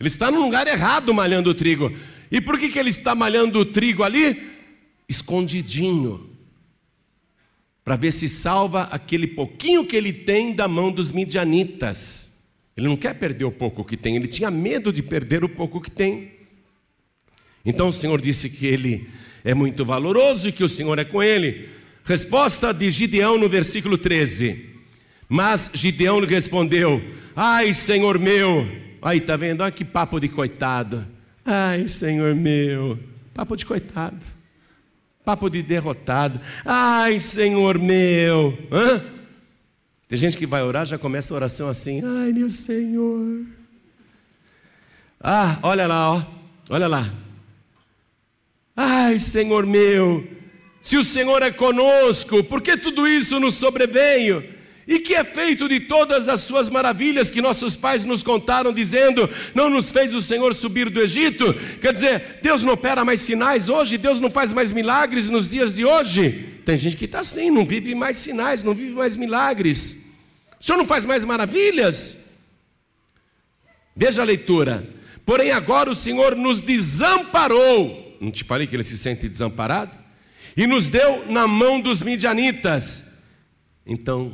Ele 0.00 0.08
está 0.08 0.30
no 0.30 0.40
lugar 0.40 0.66
errado 0.66 1.12
malhando 1.12 1.50
o 1.50 1.54
trigo. 1.54 1.94
E 2.30 2.40
por 2.40 2.58
que, 2.58 2.70
que 2.70 2.78
ele 2.78 2.90
está 2.90 3.14
malhando 3.14 3.58
o 3.58 3.66
trigo 3.66 4.02
ali? 4.02 4.52
Escondidinho. 5.06 6.30
Para 7.84 7.96
ver 7.96 8.12
se 8.12 8.28
salva 8.28 8.84
aquele 8.84 9.26
pouquinho 9.26 9.86
que 9.86 9.96
ele 9.96 10.12
tem 10.12 10.54
da 10.54 10.66
mão 10.66 10.90
dos 10.90 11.12
midianitas. 11.12 12.35
Ele 12.76 12.88
não 12.88 12.96
quer 12.96 13.14
perder 13.14 13.44
o 13.44 13.52
pouco 13.52 13.84
que 13.84 13.96
tem, 13.96 14.16
ele 14.16 14.28
tinha 14.28 14.50
medo 14.50 14.92
de 14.92 15.02
perder 15.02 15.42
o 15.42 15.48
pouco 15.48 15.80
que 15.80 15.90
tem. 15.90 16.32
Então 17.64 17.88
o 17.88 17.92
Senhor 17.92 18.20
disse 18.20 18.50
que 18.50 18.66
ele 18.66 19.08
é 19.42 19.54
muito 19.54 19.84
valoroso 19.84 20.48
e 20.48 20.52
que 20.52 20.62
o 20.62 20.68
Senhor 20.68 20.98
é 20.98 21.04
com 21.04 21.22
ele. 21.22 21.68
Resposta 22.04 22.72
de 22.72 22.90
Gideão 22.90 23.38
no 23.38 23.48
versículo 23.48 23.96
13. 23.96 24.74
Mas 25.28 25.70
Gideão 25.74 26.20
lhe 26.20 26.26
respondeu: 26.26 27.02
Ai, 27.34 27.72
Senhor 27.74 28.18
meu. 28.18 28.68
Aí, 29.02 29.20
tá 29.20 29.36
vendo? 29.36 29.62
Olha 29.62 29.72
que 29.72 29.84
papo 29.84 30.20
de 30.20 30.28
coitado. 30.28 31.06
Ai, 31.44 31.88
Senhor 31.88 32.34
meu. 32.34 32.98
Papo 33.34 33.56
de 33.56 33.64
coitado. 33.66 34.24
Papo 35.24 35.48
de 35.48 35.62
derrotado. 35.62 36.40
Ai, 36.64 37.18
Senhor 37.18 37.78
meu. 37.78 38.56
Hã? 38.70 39.04
Tem 40.08 40.16
gente 40.16 40.36
que 40.36 40.46
vai 40.46 40.62
orar, 40.62 40.86
já 40.86 40.96
começa 40.96 41.34
a 41.34 41.36
oração 41.36 41.68
assim: 41.68 42.00
Ai, 42.04 42.32
meu 42.32 42.48
Senhor. 42.48 43.44
Ah, 45.20 45.58
olha 45.62 45.86
lá, 45.86 46.12
ó. 46.12 46.24
Olha 46.68 46.86
lá. 46.86 47.12
Ai, 48.76 49.18
Senhor 49.18 49.66
meu. 49.66 50.26
Se 50.80 50.96
o 50.96 51.02
Senhor 51.02 51.42
é 51.42 51.50
conosco, 51.50 52.44
por 52.44 52.60
que 52.60 52.76
tudo 52.76 53.08
isso 53.08 53.40
nos 53.40 53.54
sobreveio? 53.54 54.55
E 54.88 55.00
que 55.00 55.14
é 55.14 55.24
feito 55.24 55.68
de 55.68 55.80
todas 55.80 56.28
as 56.28 56.40
suas 56.40 56.68
maravilhas 56.68 57.28
que 57.28 57.42
nossos 57.42 57.74
pais 57.74 58.04
nos 58.04 58.22
contaram, 58.22 58.72
dizendo: 58.72 59.28
Não 59.52 59.68
nos 59.68 59.90
fez 59.90 60.14
o 60.14 60.20
Senhor 60.20 60.54
subir 60.54 60.88
do 60.88 61.00
Egito? 61.00 61.52
Quer 61.80 61.92
dizer, 61.92 62.38
Deus 62.40 62.62
não 62.62 62.74
opera 62.74 63.04
mais 63.04 63.20
sinais 63.20 63.68
hoje, 63.68 63.98
Deus 63.98 64.20
não 64.20 64.30
faz 64.30 64.52
mais 64.52 64.70
milagres 64.70 65.28
nos 65.28 65.50
dias 65.50 65.74
de 65.74 65.84
hoje. 65.84 66.60
Tem 66.64 66.78
gente 66.78 66.96
que 66.96 67.04
está 67.04 67.20
assim, 67.20 67.50
não 67.50 67.64
vive 67.64 67.94
mais 67.96 68.18
sinais, 68.18 68.62
não 68.62 68.74
vive 68.74 68.94
mais 68.94 69.16
milagres. 69.16 70.06
O 70.60 70.64
Senhor 70.64 70.78
não 70.78 70.84
faz 70.84 71.04
mais 71.04 71.24
maravilhas? 71.24 72.26
Veja 73.94 74.22
a 74.22 74.24
leitura. 74.24 74.88
Porém, 75.24 75.50
agora 75.50 75.90
o 75.90 75.94
Senhor 75.96 76.36
nos 76.36 76.60
desamparou. 76.60 78.16
Não 78.20 78.30
te 78.30 78.44
falei 78.44 78.66
que 78.68 78.76
ele 78.76 78.84
se 78.84 78.96
sente 78.96 79.28
desamparado? 79.28 79.90
E 80.56 80.66
nos 80.66 80.88
deu 80.88 81.26
na 81.30 81.48
mão 81.48 81.80
dos 81.80 82.02
midianitas. 82.02 83.18
Então, 83.84 84.32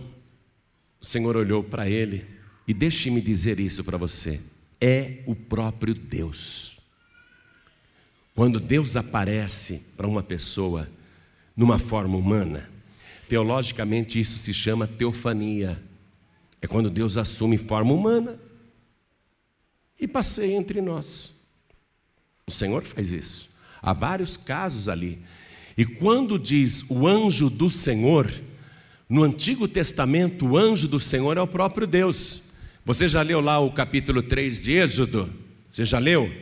o 1.03 1.05
Senhor 1.05 1.37
olhou 1.37 1.65
para 1.65 1.91
ele 1.91 2.25
e 2.67 2.73
deixe-me 2.73 3.21
dizer 3.21 3.59
isso 3.59 3.83
para 3.83 3.99
você: 3.99 4.41
é 4.81 5.19
o 5.27 5.35
próprio 5.35 5.95
Deus. 5.95 6.79
Quando 8.37 8.61
Deus 8.61 8.95
aparece 8.95 9.83
para 9.97 10.07
uma 10.07 10.23
pessoa 10.23 10.88
numa 11.57 11.79
forma 11.79 12.17
humana, 12.17 12.71
teologicamente 13.29 14.19
isso 14.19 14.38
se 14.38 14.55
chama 14.55 14.87
teofania. 14.87 15.83
É 16.62 16.69
quando 16.69 16.88
Deus 16.88 17.17
assume 17.17 17.59
forma 17.59 17.93
humana 17.93 18.38
e 20.01 20.07
passeia 20.07 20.57
entre 20.57 20.81
nós. 20.81 21.35
O 22.47 22.53
Senhor 22.53 22.85
faz 22.85 23.11
isso. 23.11 23.51
Há 23.83 23.93
vários 23.93 24.37
casos 24.37 24.88
ali. 24.88 25.21
E 25.77 25.85
quando 25.85 26.38
diz 26.38 26.88
o 26.88 27.09
anjo 27.09 27.51
do 27.51 27.69
Senhor, 27.69 28.31
no 29.12 29.25
Antigo 29.25 29.68
Testamento, 29.68 30.46
o 30.46 30.57
anjo 30.57 30.88
do 30.88 30.98
Senhor 30.98 31.37
é 31.37 31.40
o 31.42 31.46
próprio 31.46 31.87
Deus. 31.87 32.40
Você 32.83 33.07
já 33.07 33.20
leu 33.20 33.42
lá 33.42 33.59
o 33.59 33.70
capítulo 33.70 34.22
3 34.22 34.62
de 34.62 34.72
Êxodo? 34.72 35.31
Você 35.70 35.85
já 35.85 35.98
leu? 35.98 36.33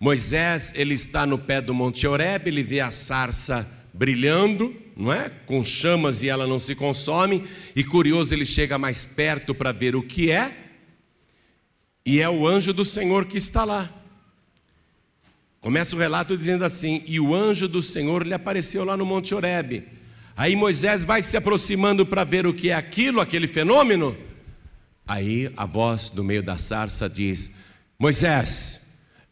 Moisés, 0.00 0.72
ele 0.74 0.94
está 0.94 1.24
no 1.24 1.38
pé 1.38 1.60
do 1.60 1.72
Monte 1.72 2.04
Horebe, 2.04 2.50
ele 2.50 2.64
vê 2.64 2.80
a 2.80 2.90
sarça 2.90 3.70
brilhando, 3.94 4.74
não 4.96 5.12
é? 5.12 5.30
Com 5.46 5.64
chamas 5.64 6.24
e 6.24 6.28
ela 6.28 6.44
não 6.44 6.58
se 6.58 6.74
consome, 6.74 7.44
e 7.76 7.84
curioso, 7.84 8.34
ele 8.34 8.44
chega 8.44 8.76
mais 8.76 9.04
perto 9.04 9.54
para 9.54 9.70
ver 9.70 9.94
o 9.94 10.02
que 10.02 10.28
é, 10.28 10.56
e 12.04 12.20
é 12.20 12.28
o 12.28 12.48
anjo 12.48 12.72
do 12.72 12.84
Senhor 12.84 13.26
que 13.26 13.38
está 13.38 13.62
lá. 13.62 13.88
Começa 15.60 15.94
o 15.94 15.98
relato 16.00 16.36
dizendo 16.36 16.64
assim: 16.64 17.04
E 17.06 17.20
o 17.20 17.32
anjo 17.32 17.68
do 17.68 17.80
Senhor 17.80 18.26
lhe 18.26 18.34
apareceu 18.34 18.84
lá 18.84 18.96
no 18.96 19.06
Monte 19.06 19.36
Horebe. 19.36 20.01
Aí 20.36 20.56
Moisés 20.56 21.04
vai 21.04 21.20
se 21.22 21.36
aproximando 21.36 22.06
para 22.06 22.24
ver 22.24 22.46
o 22.46 22.54
que 22.54 22.70
é 22.70 22.74
aquilo, 22.74 23.20
aquele 23.20 23.46
fenômeno. 23.46 24.16
Aí 25.06 25.52
a 25.56 25.66
voz 25.66 26.08
do 26.08 26.24
meio 26.24 26.42
da 26.42 26.58
sarça 26.58 27.08
diz: 27.08 27.50
Moisés, 27.98 28.80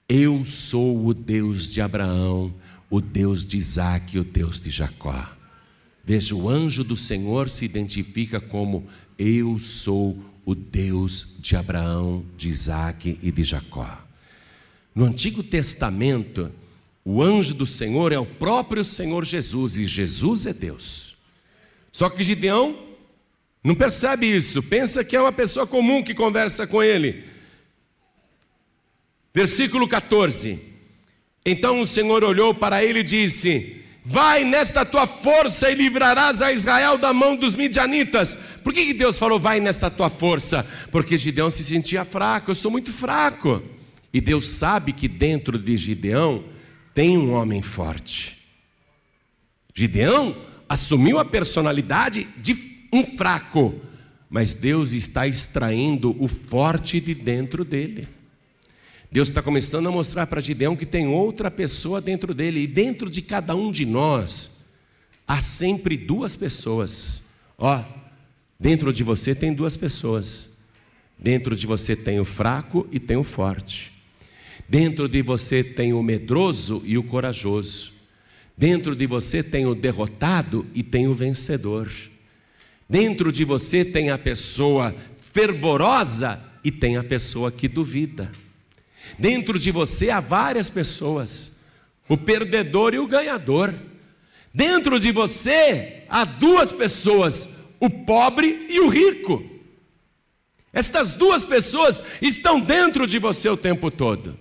eu 0.08 0.44
sou 0.44 1.06
o 1.06 1.14
Deus 1.14 1.72
de 1.72 1.80
Abraão, 1.80 2.54
o 2.90 3.00
Deus 3.00 3.46
de 3.46 3.56
Isaac 3.56 4.16
e 4.16 4.20
o 4.20 4.24
Deus 4.24 4.60
de 4.60 4.70
Jacó. 4.70 5.30
Veja, 6.04 6.34
o 6.34 6.48
anjo 6.48 6.82
do 6.82 6.96
Senhor 6.96 7.48
se 7.48 7.64
identifica 7.64 8.40
como 8.40 8.86
eu 9.18 9.58
sou 9.58 10.18
o 10.44 10.54
Deus 10.54 11.36
de 11.38 11.54
Abraão, 11.54 12.24
de 12.36 12.48
Isaac 12.48 13.18
e 13.22 13.30
de 13.30 13.44
Jacó. 13.44 14.04
No 14.94 15.04
Antigo 15.04 15.42
Testamento, 15.42 16.50
o 17.04 17.22
anjo 17.22 17.54
do 17.54 17.66
Senhor 17.66 18.12
é 18.12 18.18
o 18.18 18.26
próprio 18.26 18.84
Senhor 18.84 19.24
Jesus 19.24 19.76
e 19.76 19.86
Jesus 19.86 20.46
é 20.46 20.52
Deus. 20.52 21.16
Só 21.90 22.08
que 22.08 22.22
Gideão 22.22 22.78
não 23.62 23.74
percebe 23.74 24.26
isso, 24.26 24.62
pensa 24.62 25.04
que 25.04 25.16
é 25.16 25.20
uma 25.20 25.32
pessoa 25.32 25.66
comum 25.66 26.02
que 26.02 26.14
conversa 26.14 26.66
com 26.66 26.82
ele. 26.82 27.24
Versículo 29.34 29.86
14: 29.88 30.58
Então 31.44 31.80
o 31.80 31.86
Senhor 31.86 32.24
olhou 32.24 32.54
para 32.54 32.84
ele 32.84 33.00
e 33.00 33.04
disse: 33.04 33.84
Vai 34.04 34.44
nesta 34.44 34.84
tua 34.84 35.06
força 35.06 35.70
e 35.70 35.74
livrarás 35.74 36.42
a 36.42 36.52
Israel 36.52 36.96
da 36.96 37.12
mão 37.12 37.36
dos 37.36 37.54
midianitas. 37.54 38.36
Por 38.64 38.72
que 38.72 38.92
Deus 38.94 39.18
falou, 39.18 39.38
vai 39.38 39.60
nesta 39.60 39.90
tua 39.90 40.10
força? 40.10 40.66
Porque 40.90 41.18
Gideão 41.18 41.50
se 41.50 41.62
sentia 41.62 42.04
fraco, 42.04 42.50
eu 42.50 42.54
sou 42.54 42.70
muito 42.70 42.92
fraco. 42.92 43.62
E 44.12 44.20
Deus 44.20 44.48
sabe 44.48 44.92
que 44.92 45.06
dentro 45.06 45.58
de 45.58 45.76
Gideão 45.76 46.44
tem 46.94 47.16
um 47.16 47.32
homem 47.32 47.62
forte. 47.62 48.38
Gideão 49.74 50.36
assumiu 50.68 51.18
a 51.18 51.24
personalidade 51.24 52.28
de 52.36 52.86
um 52.92 53.04
fraco, 53.04 53.74
mas 54.28 54.54
Deus 54.54 54.92
está 54.92 55.26
extraindo 55.26 56.16
o 56.22 56.28
forte 56.28 57.00
de 57.00 57.14
dentro 57.14 57.64
dele. 57.64 58.06
Deus 59.10 59.28
está 59.28 59.42
começando 59.42 59.88
a 59.88 59.92
mostrar 59.92 60.26
para 60.26 60.40
Gideão 60.40 60.76
que 60.76 60.86
tem 60.86 61.08
outra 61.08 61.50
pessoa 61.50 62.00
dentro 62.00 62.32
dele, 62.32 62.60
e 62.60 62.66
dentro 62.66 63.10
de 63.10 63.22
cada 63.22 63.56
um 63.56 63.70
de 63.70 63.84
nós 63.84 64.50
há 65.26 65.40
sempre 65.40 65.96
duas 65.96 66.36
pessoas. 66.36 67.22
Ó, 67.58 67.82
dentro 68.58 68.92
de 68.92 69.02
você 69.02 69.34
tem 69.34 69.52
duas 69.52 69.76
pessoas. 69.76 70.56
Dentro 71.18 71.54
de 71.54 71.66
você 71.66 71.94
tem 71.94 72.18
o 72.18 72.24
fraco 72.24 72.86
e 72.90 72.98
tem 72.98 73.16
o 73.16 73.22
forte. 73.22 73.92
Dentro 74.70 75.08
de 75.08 75.20
você 75.20 75.64
tem 75.64 75.92
o 75.92 76.00
medroso 76.00 76.80
e 76.86 76.96
o 76.96 77.02
corajoso. 77.02 77.92
Dentro 78.56 78.94
de 78.94 79.04
você 79.04 79.42
tem 79.42 79.66
o 79.66 79.74
derrotado 79.74 80.64
e 80.72 80.80
tem 80.80 81.08
o 81.08 81.12
vencedor. 81.12 81.90
Dentro 82.88 83.32
de 83.32 83.44
você 83.44 83.84
tem 83.84 84.10
a 84.10 84.16
pessoa 84.16 84.94
fervorosa 85.32 86.40
e 86.62 86.70
tem 86.70 86.96
a 86.96 87.02
pessoa 87.02 87.50
que 87.50 87.66
duvida. 87.66 88.30
Dentro 89.18 89.58
de 89.58 89.72
você 89.72 90.08
há 90.08 90.20
várias 90.20 90.70
pessoas, 90.70 91.50
o 92.08 92.16
perdedor 92.16 92.94
e 92.94 93.00
o 93.00 93.08
ganhador. 93.08 93.74
Dentro 94.54 95.00
de 95.00 95.10
você 95.10 96.04
há 96.08 96.24
duas 96.24 96.70
pessoas, 96.70 97.48
o 97.80 97.90
pobre 97.90 98.68
e 98.70 98.78
o 98.78 98.88
rico. 98.88 99.44
Estas 100.72 101.10
duas 101.10 101.44
pessoas 101.44 102.04
estão 102.22 102.60
dentro 102.60 103.04
de 103.04 103.18
você 103.18 103.48
o 103.48 103.56
tempo 103.56 103.90
todo. 103.90 104.38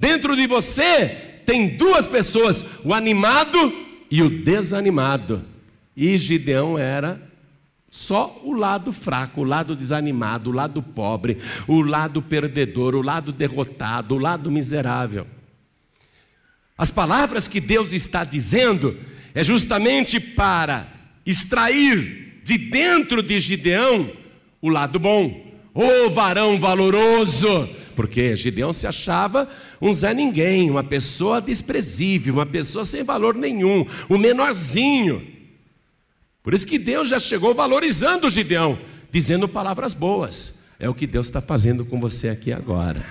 Dentro 0.00 0.34
de 0.34 0.46
você 0.46 1.42
tem 1.44 1.76
duas 1.76 2.08
pessoas, 2.08 2.64
o 2.82 2.94
animado 2.94 3.70
e 4.10 4.22
o 4.22 4.30
desanimado. 4.30 5.44
E 5.94 6.16
Gideão 6.16 6.78
era 6.78 7.20
só 7.90 8.40
o 8.42 8.54
lado 8.54 8.92
fraco, 8.92 9.42
o 9.42 9.44
lado 9.44 9.76
desanimado, 9.76 10.48
o 10.48 10.54
lado 10.54 10.82
pobre, 10.82 11.36
o 11.68 11.82
lado 11.82 12.22
perdedor, 12.22 12.94
o 12.94 13.02
lado 13.02 13.30
derrotado, 13.30 14.14
o 14.14 14.18
lado 14.18 14.50
miserável. 14.50 15.26
As 16.78 16.90
palavras 16.90 17.46
que 17.46 17.60
Deus 17.60 17.92
está 17.92 18.24
dizendo 18.24 18.96
é 19.34 19.44
justamente 19.44 20.18
para 20.18 20.88
extrair 21.26 22.40
de 22.42 22.56
dentro 22.56 23.22
de 23.22 23.38
Gideão 23.38 24.10
o 24.62 24.70
lado 24.70 24.98
bom. 24.98 25.46
Ô 25.74 25.82
oh, 26.06 26.10
varão 26.10 26.58
valoroso, 26.58 27.68
porque 27.94 28.34
Gideão 28.36 28.72
se 28.72 28.86
achava 28.86 29.48
um 29.80 29.92
Zé 29.92 30.14
Ninguém, 30.14 30.70
uma 30.70 30.84
pessoa 30.84 31.40
desprezível, 31.40 32.34
uma 32.34 32.46
pessoa 32.46 32.84
sem 32.84 33.02
valor 33.02 33.34
nenhum, 33.34 33.86
o 34.08 34.18
menorzinho. 34.18 35.26
Por 36.42 36.54
isso 36.54 36.66
que 36.66 36.78
Deus 36.78 37.08
já 37.08 37.18
chegou 37.18 37.54
valorizando 37.54 38.30
Gideão, 38.30 38.78
dizendo 39.10 39.48
palavras 39.48 39.92
boas. 39.92 40.54
É 40.78 40.88
o 40.88 40.94
que 40.94 41.06
Deus 41.06 41.26
está 41.26 41.40
fazendo 41.40 41.84
com 41.84 42.00
você 42.00 42.28
aqui 42.28 42.52
agora. 42.52 43.04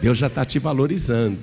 Deus 0.00 0.18
já 0.18 0.26
está 0.26 0.44
te 0.44 0.58
valorizando. 0.58 1.40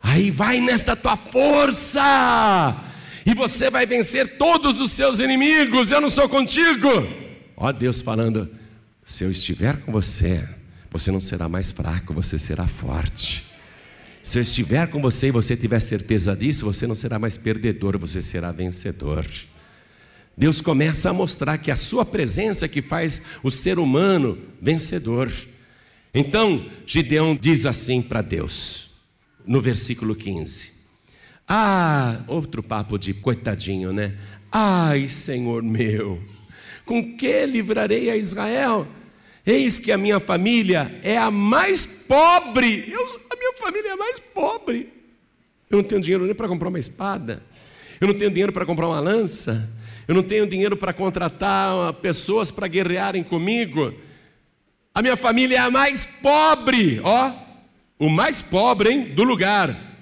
Aí 0.00 0.30
vai 0.30 0.60
nesta 0.60 0.94
tua 0.94 1.16
força, 1.16 2.84
e 3.26 3.34
você 3.34 3.68
vai 3.68 3.84
vencer 3.84 4.38
todos 4.38 4.80
os 4.80 4.92
seus 4.92 5.20
inimigos. 5.20 5.90
Eu 5.90 6.00
não 6.00 6.08
sou 6.08 6.28
contigo. 6.28 6.88
Ó 7.56 7.72
Deus 7.72 8.00
falando: 8.00 8.48
se 9.04 9.24
eu 9.24 9.30
estiver 9.30 9.78
com 9.78 9.90
você, 9.90 10.48
você 10.90 11.10
não 11.10 11.20
será 11.20 11.48
mais 11.48 11.70
fraco, 11.70 12.14
você 12.14 12.38
será 12.38 12.66
forte. 12.66 13.46
Se 14.22 14.38
eu 14.38 14.42
estiver 14.42 14.86
com 14.88 15.00
você 15.00 15.28
e 15.28 15.30
você 15.30 15.56
tiver 15.56 15.80
certeza 15.80 16.36
disso, 16.36 16.64
você 16.64 16.86
não 16.86 16.94
será 16.94 17.18
mais 17.18 17.36
perdedor, 17.36 17.98
você 17.98 18.20
será 18.20 18.52
vencedor. 18.52 19.26
Deus 20.36 20.60
começa 20.60 21.10
a 21.10 21.12
mostrar 21.12 21.58
que 21.58 21.70
a 21.70 21.76
sua 21.76 22.04
presença 22.04 22.64
é 22.64 22.68
que 22.68 22.80
faz 22.80 23.22
o 23.42 23.50
ser 23.50 23.78
humano 23.78 24.38
vencedor. 24.60 25.32
Então, 26.14 26.70
Gideão 26.86 27.36
diz 27.36 27.66
assim 27.66 28.00
para 28.00 28.22
Deus, 28.22 28.90
no 29.46 29.60
versículo 29.60 30.14
15: 30.14 30.72
Ah, 31.46 32.22
outro 32.26 32.62
papo 32.62 32.98
de 32.98 33.12
coitadinho, 33.12 33.92
né? 33.92 34.16
Ai, 34.50 35.08
Senhor 35.08 35.62
meu, 35.62 36.22
com 36.84 37.16
que 37.16 37.44
livrarei 37.46 38.10
a 38.10 38.16
Israel? 38.16 38.86
Eis 39.48 39.78
que 39.78 39.90
a 39.90 39.96
minha 39.96 40.20
família 40.20 41.00
é 41.02 41.16
a 41.16 41.30
mais 41.30 41.86
pobre. 41.86 42.92
Eu, 42.92 43.00
a 43.30 43.34
minha 43.34 43.54
família 43.54 43.88
é 43.88 43.92
a 43.92 43.96
mais 43.96 44.18
pobre. 44.18 44.92
Eu 45.70 45.78
não 45.78 45.84
tenho 45.84 46.02
dinheiro 46.02 46.26
nem 46.26 46.34
para 46.34 46.46
comprar 46.46 46.68
uma 46.68 46.78
espada. 46.78 47.42
Eu 47.98 48.08
não 48.08 48.14
tenho 48.14 48.30
dinheiro 48.30 48.52
para 48.52 48.66
comprar 48.66 48.86
uma 48.86 49.00
lança. 49.00 49.66
Eu 50.06 50.14
não 50.14 50.22
tenho 50.22 50.46
dinheiro 50.46 50.76
para 50.76 50.92
contratar 50.92 51.94
pessoas 51.94 52.50
para 52.50 52.68
guerrearem 52.68 53.24
comigo. 53.24 53.94
A 54.94 55.00
minha 55.00 55.16
família 55.16 55.56
é 55.56 55.60
a 55.60 55.70
mais 55.70 56.04
pobre, 56.04 57.00
ó, 57.02 57.32
o 57.98 58.10
mais 58.10 58.42
pobre 58.42 58.90
hein, 58.90 59.14
do 59.14 59.24
lugar. 59.24 59.96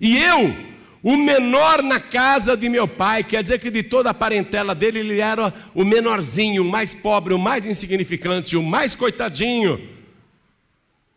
E 0.00 0.18
eu 0.18 0.56
o 1.02 1.16
menor 1.16 1.82
na 1.82 2.00
casa 2.00 2.56
de 2.56 2.68
meu 2.68 2.88
pai, 2.88 3.22
quer 3.22 3.42
dizer 3.42 3.60
que 3.60 3.70
de 3.70 3.82
toda 3.82 4.10
a 4.10 4.14
parentela 4.14 4.74
dele, 4.74 4.98
ele 4.98 5.20
era 5.20 5.54
o 5.74 5.84
menorzinho, 5.84 6.62
o 6.62 6.68
mais 6.68 6.94
pobre, 6.94 7.32
o 7.34 7.38
mais 7.38 7.66
insignificante, 7.66 8.56
o 8.56 8.62
mais 8.62 8.94
coitadinho. 8.94 9.80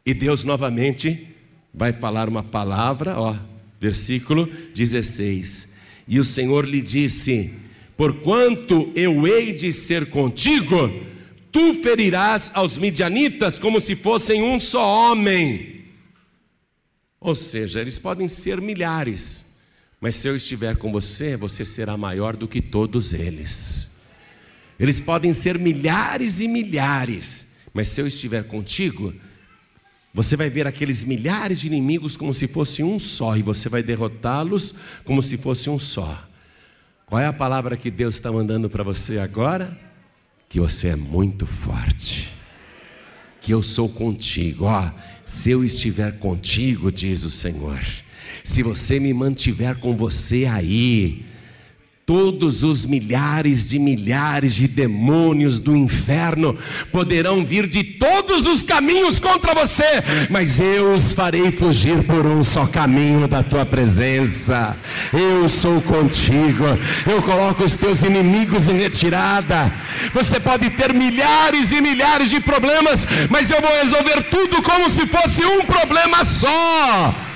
E 0.05 0.13
Deus 0.13 0.43
novamente 0.43 1.27
vai 1.73 1.93
falar 1.93 2.29
uma 2.29 2.43
palavra, 2.43 3.17
ó, 3.19 3.36
versículo 3.79 4.45
16. 4.73 5.75
E 6.07 6.19
o 6.19 6.23
Senhor 6.23 6.67
lhe 6.67 6.82
disse: 6.82 7.53
Porquanto 7.97 8.91
eu 8.95 9.27
hei 9.27 9.53
de 9.53 9.71
ser 9.71 10.09
contigo, 10.09 10.91
tu 11.51 11.73
ferirás 11.73 12.51
aos 12.53 12.77
midianitas 12.77 13.59
como 13.59 13.82
se 13.82 13.95
fossem 13.95 14.41
um 14.43 14.59
só 14.59 14.84
homem. 14.84 15.86
Ou 17.19 17.36
seja, 17.36 17.82
eles 17.82 17.99
podem 17.99 18.27
ser 18.27 18.59
milhares, 18.59 19.45
mas 20.01 20.15
se 20.15 20.27
eu 20.27 20.35
estiver 20.35 20.77
com 20.77 20.91
você, 20.91 21.37
você 21.37 21.63
será 21.63 21.95
maior 21.95 22.35
do 22.35 22.47
que 22.47 22.59
todos 22.59 23.13
eles. 23.13 23.87
Eles 24.79 24.99
podem 24.99 25.31
ser 25.31 25.59
milhares 25.59 26.41
e 26.41 26.47
milhares, 26.47 27.53
mas 27.71 27.87
se 27.89 28.01
eu 28.01 28.07
estiver 28.07 28.43
contigo, 28.45 29.13
você 30.11 30.35
vai 30.35 30.49
ver 30.49 30.65
aqueles 30.65 31.03
milhares 31.03 31.59
de 31.59 31.67
inimigos 31.67 32.17
como 32.17 32.33
se 32.33 32.47
fosse 32.47 32.81
um 32.81 32.97
só, 32.97 33.37
e 33.37 33.43
você 33.43 33.69
vai 33.69 33.83
derrotá-los 33.83 34.73
como 35.05 35.21
se 35.21 35.37
fosse 35.37 35.69
um 35.69 35.77
só. 35.77 36.27
Qual 37.05 37.21
é 37.21 37.27
a 37.27 37.33
palavra 37.33 37.77
que 37.77 37.91
Deus 37.91 38.15
está 38.15 38.31
mandando 38.31 38.71
para 38.71 38.83
você 38.83 39.19
agora? 39.19 39.77
Que 40.49 40.59
você 40.59 40.87
é 40.87 40.95
muito 40.95 41.45
forte, 41.45 42.33
que 43.39 43.53
eu 43.53 43.61
sou 43.61 43.87
contigo. 43.87 44.65
Ó, 44.65 44.91
se 45.23 45.51
eu 45.51 45.63
estiver 45.63 46.17
contigo, 46.17 46.91
diz 46.91 47.23
o 47.23 47.29
Senhor 47.29 47.79
se 48.43 48.63
você 48.63 48.99
me 48.99 49.13
mantiver 49.13 49.75
com 49.77 49.95
você 49.95 50.45
aí, 50.45 51.25
todos 52.11 52.61
os 52.63 52.86
milhares 52.86 53.69
de 53.69 53.79
milhares 53.79 54.53
de 54.53 54.67
demônios 54.67 55.59
do 55.59 55.77
inferno 55.77 56.57
poderão 56.91 57.45
vir 57.45 57.65
de 57.67 57.86
todos 57.86 58.45
os 58.45 58.63
caminhos 58.63 59.17
contra 59.17 59.53
você, 59.53 60.03
mas 60.29 60.59
eu 60.59 60.93
os 60.93 61.13
farei 61.13 61.51
fugir 61.53 62.03
por 62.03 62.25
um 62.25 62.43
só 62.43 62.65
caminho 62.65 63.29
da 63.29 63.41
tua 63.41 63.65
presença. 63.65 64.75
Eu 65.13 65.47
sou 65.47 65.82
contigo, 65.82 66.65
eu 67.09 67.21
coloco 67.21 67.63
os 67.63 67.77
teus 67.77 68.03
inimigos 68.03 68.67
em 68.67 68.77
retirada. 68.77 69.71
Você 70.13 70.38
pode 70.38 70.69
ter 70.71 70.93
milhares 70.93 71.71
e 71.71 71.79
milhares 71.79 72.29
de 72.29 72.41
problemas, 72.41 73.07
mas 73.29 73.49
eu 73.49 73.61
vou 73.61 73.71
resolver 73.71 74.23
tudo 74.23 74.61
como 74.61 74.89
se 74.89 75.07
fosse 75.07 75.45
um 75.45 75.63
problema 75.63 76.25
só. 76.25 77.30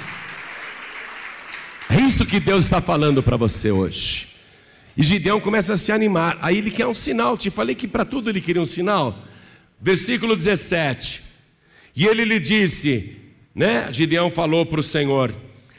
É 1.95 2.01
isso 2.01 2.25
que 2.25 2.41
Deus 2.41 2.65
está 2.65 2.81
falando 2.81 3.23
para 3.23 3.37
você 3.37 3.71
hoje. 3.71 4.27
E 4.97 5.01
Gideão 5.01 5.39
começa 5.39 5.75
a 5.75 5.77
se 5.77 5.93
animar. 5.93 6.37
Aí 6.41 6.57
ele 6.57 6.69
quer 6.69 6.85
um 6.85 6.93
sinal. 6.93 7.37
Te 7.37 7.49
falei 7.49 7.73
que 7.73 7.87
para 7.87 8.03
tudo 8.03 8.29
ele 8.29 8.41
queria 8.41 8.61
um 8.61 8.65
sinal. 8.65 9.17
Versículo 9.79 10.35
17. 10.35 11.23
E 11.95 12.05
ele 12.05 12.25
lhe 12.25 12.37
disse, 12.37 13.17
né? 13.55 13.87
Gideão 13.93 14.29
falou 14.29 14.65
para 14.65 14.81
o 14.81 14.83
Senhor: 14.83 15.33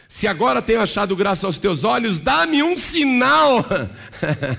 Se 0.09 0.27
agora 0.27 0.63
tenho 0.63 0.81
achado 0.81 1.15
graça 1.15 1.47
aos 1.47 1.59
teus 1.59 1.85
olhos, 1.85 2.19
dá-me 2.19 2.63
um 2.63 2.79
sinal 2.79 3.63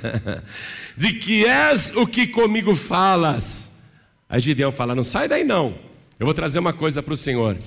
de 0.96 1.14
que 1.14 1.44
és 1.44 1.92
o 1.96 2.06
que 2.06 2.28
comigo 2.28 2.76
falas. 2.76 3.82
Aí 4.30 4.40
Gideão 4.40 4.72
fala: 4.72 4.94
Não 4.94 5.04
sai 5.04 5.28
daí 5.28 5.44
não. 5.44 5.74
Eu 6.20 6.28
vou 6.28 6.36
trazer 6.36 6.60
uma 6.60 6.74
coisa 6.74 7.02
para 7.02 7.16
o 7.16 7.18
Senhor. 7.18 7.58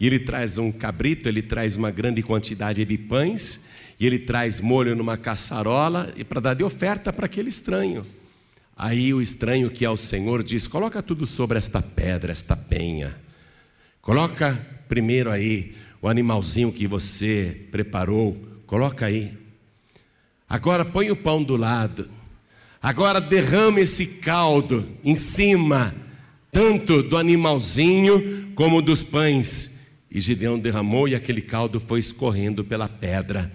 E 0.00 0.06
ele 0.06 0.18
traz 0.18 0.58
um 0.58 0.70
cabrito, 0.70 1.28
ele 1.28 1.42
traz 1.42 1.76
uma 1.76 1.90
grande 1.90 2.22
quantidade 2.22 2.84
de 2.84 2.98
pães, 2.98 3.64
e 3.98 4.06
ele 4.06 4.18
traz 4.18 4.60
molho 4.60 4.94
numa 4.94 5.16
caçarola 5.16 6.12
e 6.16 6.22
para 6.22 6.40
dar 6.40 6.54
de 6.54 6.62
oferta 6.62 7.12
para 7.12 7.26
aquele 7.26 7.48
estranho. 7.48 8.02
Aí 8.76 9.12
o 9.12 9.20
estranho 9.20 9.70
que 9.70 9.84
é 9.84 9.90
o 9.90 9.96
Senhor 9.96 10.44
diz: 10.44 10.68
Coloca 10.68 11.02
tudo 11.02 11.26
sobre 11.26 11.58
esta 11.58 11.82
pedra, 11.82 12.30
esta 12.30 12.56
penha. 12.56 13.16
Coloca 14.00 14.54
primeiro 14.88 15.30
aí 15.30 15.74
o 16.00 16.08
animalzinho 16.08 16.72
que 16.72 16.86
você 16.86 17.66
preparou, 17.72 18.36
coloca 18.66 19.06
aí. 19.06 19.36
Agora 20.48 20.84
põe 20.84 21.10
o 21.10 21.16
pão 21.16 21.42
do 21.42 21.56
lado. 21.56 22.08
Agora 22.80 23.20
derrama 23.20 23.80
esse 23.80 24.06
caldo 24.06 24.88
em 25.02 25.16
cima, 25.16 25.92
tanto 26.52 27.02
do 27.02 27.16
animalzinho 27.16 28.52
como 28.54 28.80
dos 28.80 29.02
pães. 29.02 29.77
E 30.10 30.20
Gideão 30.20 30.58
derramou 30.58 31.06
e 31.06 31.14
aquele 31.14 31.42
caldo 31.42 31.80
foi 31.80 32.00
escorrendo 32.00 32.64
pela 32.64 32.88
pedra. 32.88 33.52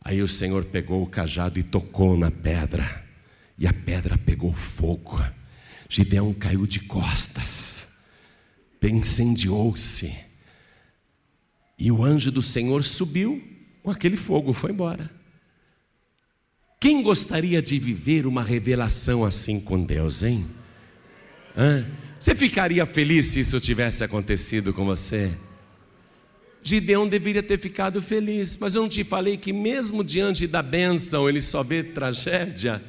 Aí 0.00 0.22
o 0.22 0.28
Senhor 0.28 0.64
pegou 0.64 1.02
o 1.02 1.06
cajado 1.06 1.58
e 1.58 1.62
tocou 1.62 2.16
na 2.16 2.30
pedra, 2.30 3.04
e 3.58 3.66
a 3.66 3.72
pedra 3.72 4.18
pegou 4.18 4.52
fogo. 4.52 5.24
Gideão 5.88 6.32
caiu 6.34 6.66
de 6.66 6.80
costas, 6.80 7.88
incendiou-se, 8.82 10.14
e 11.78 11.90
o 11.90 12.04
anjo 12.04 12.30
do 12.30 12.42
Senhor 12.42 12.84
subiu 12.84 13.42
com 13.82 13.90
aquele 13.90 14.16
fogo, 14.16 14.52
foi 14.52 14.72
embora. 14.72 15.10
Quem 16.78 17.02
gostaria 17.02 17.62
de 17.62 17.78
viver 17.78 18.26
uma 18.26 18.42
revelação 18.42 19.24
assim 19.24 19.58
com 19.58 19.82
Deus, 19.82 20.22
hein? 20.22 20.46
Hã? 21.56 21.86
Você 22.20 22.34
ficaria 22.34 22.84
feliz 22.84 23.28
se 23.28 23.40
isso 23.40 23.58
tivesse 23.58 24.04
acontecido 24.04 24.72
com 24.72 24.84
você? 24.84 25.32
Gideão 26.66 27.06
deveria 27.06 27.42
ter 27.42 27.58
ficado 27.58 28.00
feliz, 28.00 28.56
mas 28.56 28.74
eu 28.74 28.80
não 28.80 28.88
te 28.88 29.04
falei 29.04 29.36
que, 29.36 29.52
mesmo 29.52 30.02
diante 30.02 30.46
da 30.46 30.62
bênção, 30.62 31.28
ele 31.28 31.42
só 31.42 31.62
vê 31.62 31.82
tragédia, 31.82 32.82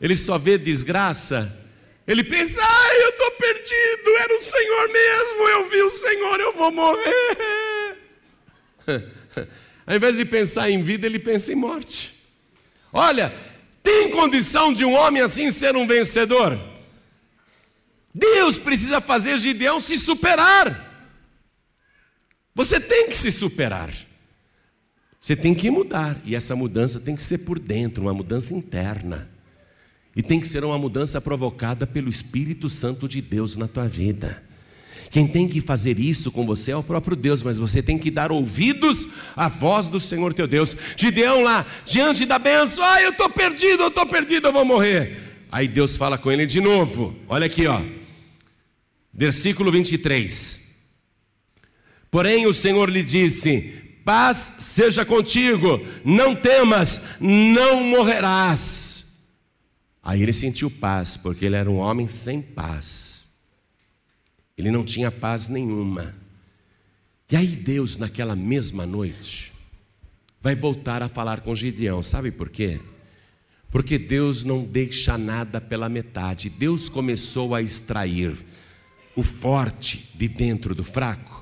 ele 0.00 0.16
só 0.16 0.36
vê 0.36 0.58
desgraça. 0.58 1.60
Ele 2.08 2.24
pensa, 2.24 2.60
ai, 2.60 3.02
eu 3.04 3.10
estou 3.10 3.30
perdido, 3.30 4.10
era 4.18 4.36
o 4.36 4.40
Senhor 4.40 4.88
mesmo, 4.88 5.48
eu 5.48 5.70
vi 5.70 5.82
o 5.82 5.90
Senhor, 5.92 6.40
eu 6.40 6.52
vou 6.54 6.72
morrer. 6.72 7.96
Ao 9.86 9.94
invés 9.94 10.16
de 10.16 10.24
pensar 10.24 10.68
em 10.68 10.82
vida, 10.82 11.06
ele 11.06 11.20
pensa 11.20 11.52
em 11.52 11.56
morte. 11.56 12.12
Olha, 12.92 13.32
tem 13.80 14.10
condição 14.10 14.72
de 14.72 14.84
um 14.84 14.92
homem 14.92 15.22
assim 15.22 15.52
ser 15.52 15.76
um 15.76 15.86
vencedor? 15.86 16.58
Deus 18.12 18.58
precisa 18.58 19.00
fazer 19.00 19.38
Gideão 19.38 19.78
se 19.78 19.96
superar. 19.96 20.83
Você 22.54 22.78
tem 22.78 23.08
que 23.08 23.16
se 23.16 23.30
superar. 23.30 23.92
Você 25.20 25.34
tem 25.34 25.54
que 25.54 25.70
mudar. 25.70 26.20
E 26.24 26.34
essa 26.34 26.54
mudança 26.54 27.00
tem 27.00 27.16
que 27.16 27.22
ser 27.22 27.38
por 27.38 27.58
dentro, 27.58 28.02
uma 28.02 28.14
mudança 28.14 28.54
interna. 28.54 29.28
E 30.14 30.22
tem 30.22 30.38
que 30.38 30.46
ser 30.46 30.62
uma 30.64 30.78
mudança 30.78 31.20
provocada 31.20 31.86
pelo 31.86 32.08
Espírito 32.08 32.68
Santo 32.68 33.08
de 33.08 33.20
Deus 33.20 33.56
na 33.56 33.66
tua 33.66 33.88
vida. 33.88 34.42
Quem 35.10 35.26
tem 35.26 35.48
que 35.48 35.60
fazer 35.60 35.98
isso 35.98 36.30
com 36.30 36.44
você 36.44 36.72
é 36.72 36.76
o 36.76 36.82
próprio 36.82 37.16
Deus, 37.16 37.42
mas 37.42 37.58
você 37.58 37.82
tem 37.82 37.96
que 37.98 38.10
dar 38.10 38.32
ouvidos 38.32 39.08
à 39.36 39.48
voz 39.48 39.88
do 39.88 39.98
Senhor 40.00 40.34
teu 40.34 40.46
Deus. 40.46 40.76
Gideão 40.96 41.42
lá, 41.42 41.66
diante 41.84 42.26
da 42.26 42.38
benção, 42.38 42.84
ai, 42.84 43.04
eu 43.06 43.10
estou 43.10 43.30
perdido, 43.30 43.84
eu 43.84 43.88
estou 43.88 44.06
perdido, 44.06 44.48
eu 44.48 44.52
vou 44.52 44.64
morrer. 44.64 45.46
Aí 45.52 45.68
Deus 45.68 45.96
fala 45.96 46.18
com 46.18 46.32
ele 46.32 46.46
de 46.46 46.60
novo, 46.60 47.16
olha 47.28 47.46
aqui, 47.46 47.66
ó, 47.66 47.80
versículo 49.12 49.70
23. 49.70 50.63
Porém, 52.14 52.46
o 52.46 52.54
Senhor 52.54 52.88
lhe 52.88 53.02
disse: 53.02 53.72
Paz 54.04 54.52
seja 54.60 55.04
contigo, 55.04 55.84
não 56.04 56.36
temas, 56.36 57.16
não 57.20 57.82
morrerás. 57.82 59.16
Aí 60.00 60.22
ele 60.22 60.32
sentiu 60.32 60.70
paz, 60.70 61.16
porque 61.16 61.44
ele 61.44 61.56
era 61.56 61.68
um 61.68 61.78
homem 61.78 62.06
sem 62.06 62.40
paz. 62.40 63.26
Ele 64.56 64.70
não 64.70 64.84
tinha 64.84 65.10
paz 65.10 65.48
nenhuma. 65.48 66.14
E 67.28 67.34
aí 67.34 67.48
Deus, 67.48 67.98
naquela 67.98 68.36
mesma 68.36 68.86
noite, 68.86 69.52
vai 70.40 70.54
voltar 70.54 71.02
a 71.02 71.08
falar 71.08 71.40
com 71.40 71.52
Gideão. 71.52 72.00
Sabe 72.00 72.30
por 72.30 72.48
quê? 72.48 72.80
Porque 73.72 73.98
Deus 73.98 74.44
não 74.44 74.62
deixa 74.62 75.18
nada 75.18 75.60
pela 75.60 75.88
metade. 75.88 76.48
Deus 76.48 76.88
começou 76.88 77.56
a 77.56 77.60
extrair 77.60 78.36
o 79.16 79.22
forte 79.24 80.12
de 80.14 80.28
dentro 80.28 80.76
do 80.76 80.84
fraco. 80.84 81.33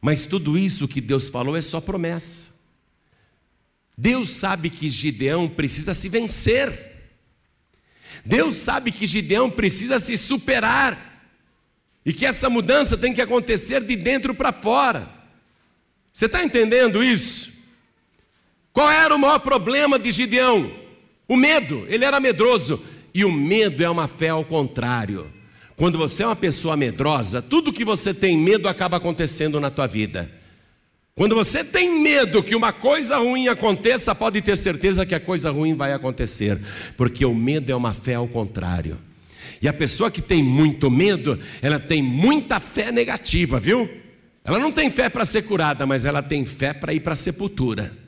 Mas 0.00 0.24
tudo 0.24 0.56
isso 0.56 0.88
que 0.88 1.00
Deus 1.00 1.28
falou 1.28 1.56
é 1.56 1.62
só 1.62 1.80
promessa. 1.80 2.50
Deus 3.96 4.30
sabe 4.30 4.68
que 4.68 4.88
Gideão 4.88 5.48
precisa 5.48 5.94
se 5.94 6.08
vencer. 6.08 6.94
Deus 8.24 8.56
sabe 8.56 8.92
que 8.92 9.06
Gideão 9.06 9.50
precisa 9.50 9.98
se 9.98 10.16
superar. 10.16 11.30
E 12.04 12.12
que 12.12 12.26
essa 12.26 12.50
mudança 12.50 12.96
tem 12.96 13.12
que 13.12 13.22
acontecer 13.22 13.82
de 13.82 13.96
dentro 13.96 14.34
para 14.34 14.52
fora. 14.52 15.08
Você 16.12 16.26
está 16.26 16.44
entendendo 16.44 17.02
isso? 17.02 17.52
Qual 18.72 18.90
era 18.90 19.14
o 19.14 19.18
maior 19.18 19.38
problema 19.38 19.98
de 19.98 20.12
Gideão? 20.12 20.70
O 21.26 21.36
medo, 21.36 21.86
ele 21.88 22.04
era 22.04 22.20
medroso. 22.20 22.84
E 23.12 23.24
o 23.24 23.32
medo 23.32 23.82
é 23.82 23.88
uma 23.88 24.06
fé 24.06 24.28
ao 24.28 24.44
contrário. 24.44 25.32
Quando 25.76 25.98
você 25.98 26.22
é 26.22 26.26
uma 26.26 26.34
pessoa 26.34 26.76
medrosa, 26.76 27.42
tudo 27.42 27.72
que 27.72 27.84
você 27.84 28.14
tem 28.14 28.36
medo 28.36 28.66
acaba 28.66 28.96
acontecendo 28.96 29.60
na 29.60 29.70
tua 29.70 29.86
vida. 29.86 30.30
Quando 31.14 31.34
você 31.34 31.62
tem 31.62 32.00
medo 32.00 32.42
que 32.42 32.56
uma 32.56 32.72
coisa 32.72 33.18
ruim 33.18 33.48
aconteça, 33.48 34.14
pode 34.14 34.40
ter 34.40 34.56
certeza 34.56 35.04
que 35.04 35.14
a 35.14 35.20
coisa 35.20 35.50
ruim 35.50 35.74
vai 35.74 35.92
acontecer, 35.92 36.58
porque 36.96 37.24
o 37.24 37.34
medo 37.34 37.70
é 37.70 37.76
uma 37.76 37.92
fé 37.92 38.14
ao 38.14 38.28
contrário. 38.28 38.98
E 39.60 39.68
a 39.68 39.72
pessoa 39.72 40.10
que 40.10 40.20
tem 40.20 40.42
muito 40.42 40.90
medo, 40.90 41.38
ela 41.62 41.78
tem 41.78 42.02
muita 42.02 42.60
fé 42.60 42.90
negativa, 42.90 43.58
viu? 43.58 43.88
Ela 44.44 44.58
não 44.58 44.70
tem 44.70 44.90
fé 44.90 45.08
para 45.08 45.24
ser 45.24 45.42
curada, 45.42 45.86
mas 45.86 46.04
ela 46.04 46.22
tem 46.22 46.44
fé 46.44 46.72
para 46.72 46.94
ir 46.94 47.00
para 47.00 47.14
a 47.14 47.16
sepultura. 47.16 48.05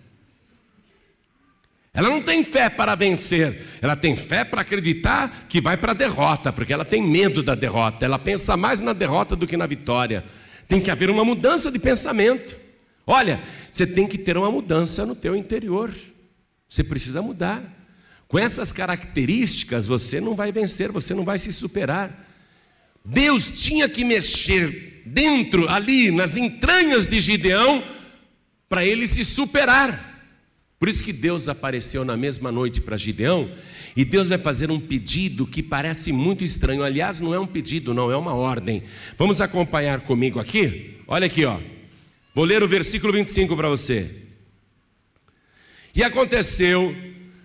Ela 1.99 2.11
não 2.11 2.23
tem 2.23 2.45
fé 2.45 2.71
para 2.71 2.95
vencer, 2.95 3.61
ela 3.83 3.97
tem 3.97 4.15
fé 4.15 4.45
para 4.45 4.61
acreditar 4.61 5.47
que 5.49 5.61
vai 5.61 5.77
para 5.77 5.91
a 5.91 5.95
derrota, 5.97 6.53
porque 6.53 6.73
ela 6.73 6.85
tem 6.85 7.03
medo 7.03 7.43
da 7.43 7.57
derrota, 7.57 8.05
ela 8.05 8.21
pensa 8.21 8.57
mais 8.57 8.81
na 8.81 8.93
derrota 8.93 9.35
do 9.35 9.49
que 9.49 9.57
na 9.57 9.67
vitória. 9.67 10.25
Tem 10.69 10.81
que 10.81 10.93
haver 10.93 11.11
uma 11.11 11.25
mudança 11.25 11.73
de 11.73 11.79
pensamento. 11.81 12.57
Olha, 13.05 13.43
você 13.73 13.85
tem 13.85 14.07
que 14.07 14.17
ter 14.17 14.37
uma 14.37 14.49
mudança 14.49 15.05
no 15.05 15.17
teu 15.17 15.35
interior. 15.35 15.93
Você 16.69 16.85
precisa 16.85 17.21
mudar. 17.21 17.65
Com 18.29 18.39
essas 18.39 18.71
características, 18.71 19.85
você 19.85 20.21
não 20.21 20.37
vai 20.37 20.53
vencer, 20.53 20.93
você 20.93 21.13
não 21.15 21.25
vai 21.25 21.37
se 21.37 21.53
superar. 21.53 22.29
Deus 23.05 23.51
tinha 23.51 23.89
que 23.89 24.05
mexer 24.05 25.03
dentro, 25.05 25.69
ali, 25.69 26.13
nas 26.13 26.37
entranhas 26.37 27.09
de 27.09 27.19
Gideão, 27.21 27.83
para 28.69 28.85
ele 28.85 29.09
se 29.09 29.25
superar. 29.25 30.18
Por 30.79 30.89
isso 30.89 31.03
que 31.03 31.13
Deus 31.13 31.49
apareceu 31.49 32.05
na 32.05 32.17
mesma 32.17 32.53
noite 32.53 32.81
para 32.81 32.97
Gideão, 32.97 33.51
e 33.97 34.05
Deus 34.05 34.29
vai 34.29 34.39
fazer 34.39 34.71
um 34.71 34.79
pedido 34.79 35.45
que 35.45 35.61
parece 35.61 36.13
muito 36.13 36.45
estranho. 36.45 36.85
Aliás, 36.85 37.19
não 37.19 37.35
é 37.35 37.39
um 37.39 37.47
pedido, 37.47 37.93
não, 37.93 38.13
é 38.13 38.17
uma 38.17 38.35
ordem. 38.35 38.85
Vamos 39.17 39.41
acompanhar 39.41 40.03
comigo 40.03 40.39
aqui? 40.39 40.99
Olha 41.09 41.27
aqui, 41.27 41.45
ó. 41.45 41.59
Vou 42.33 42.45
ler 42.45 42.63
o 42.63 42.69
versículo 42.69 43.13
25 43.13 43.57
para 43.57 43.69
você. 43.69 44.09
E 45.93 46.05
aconteceu 46.05 46.95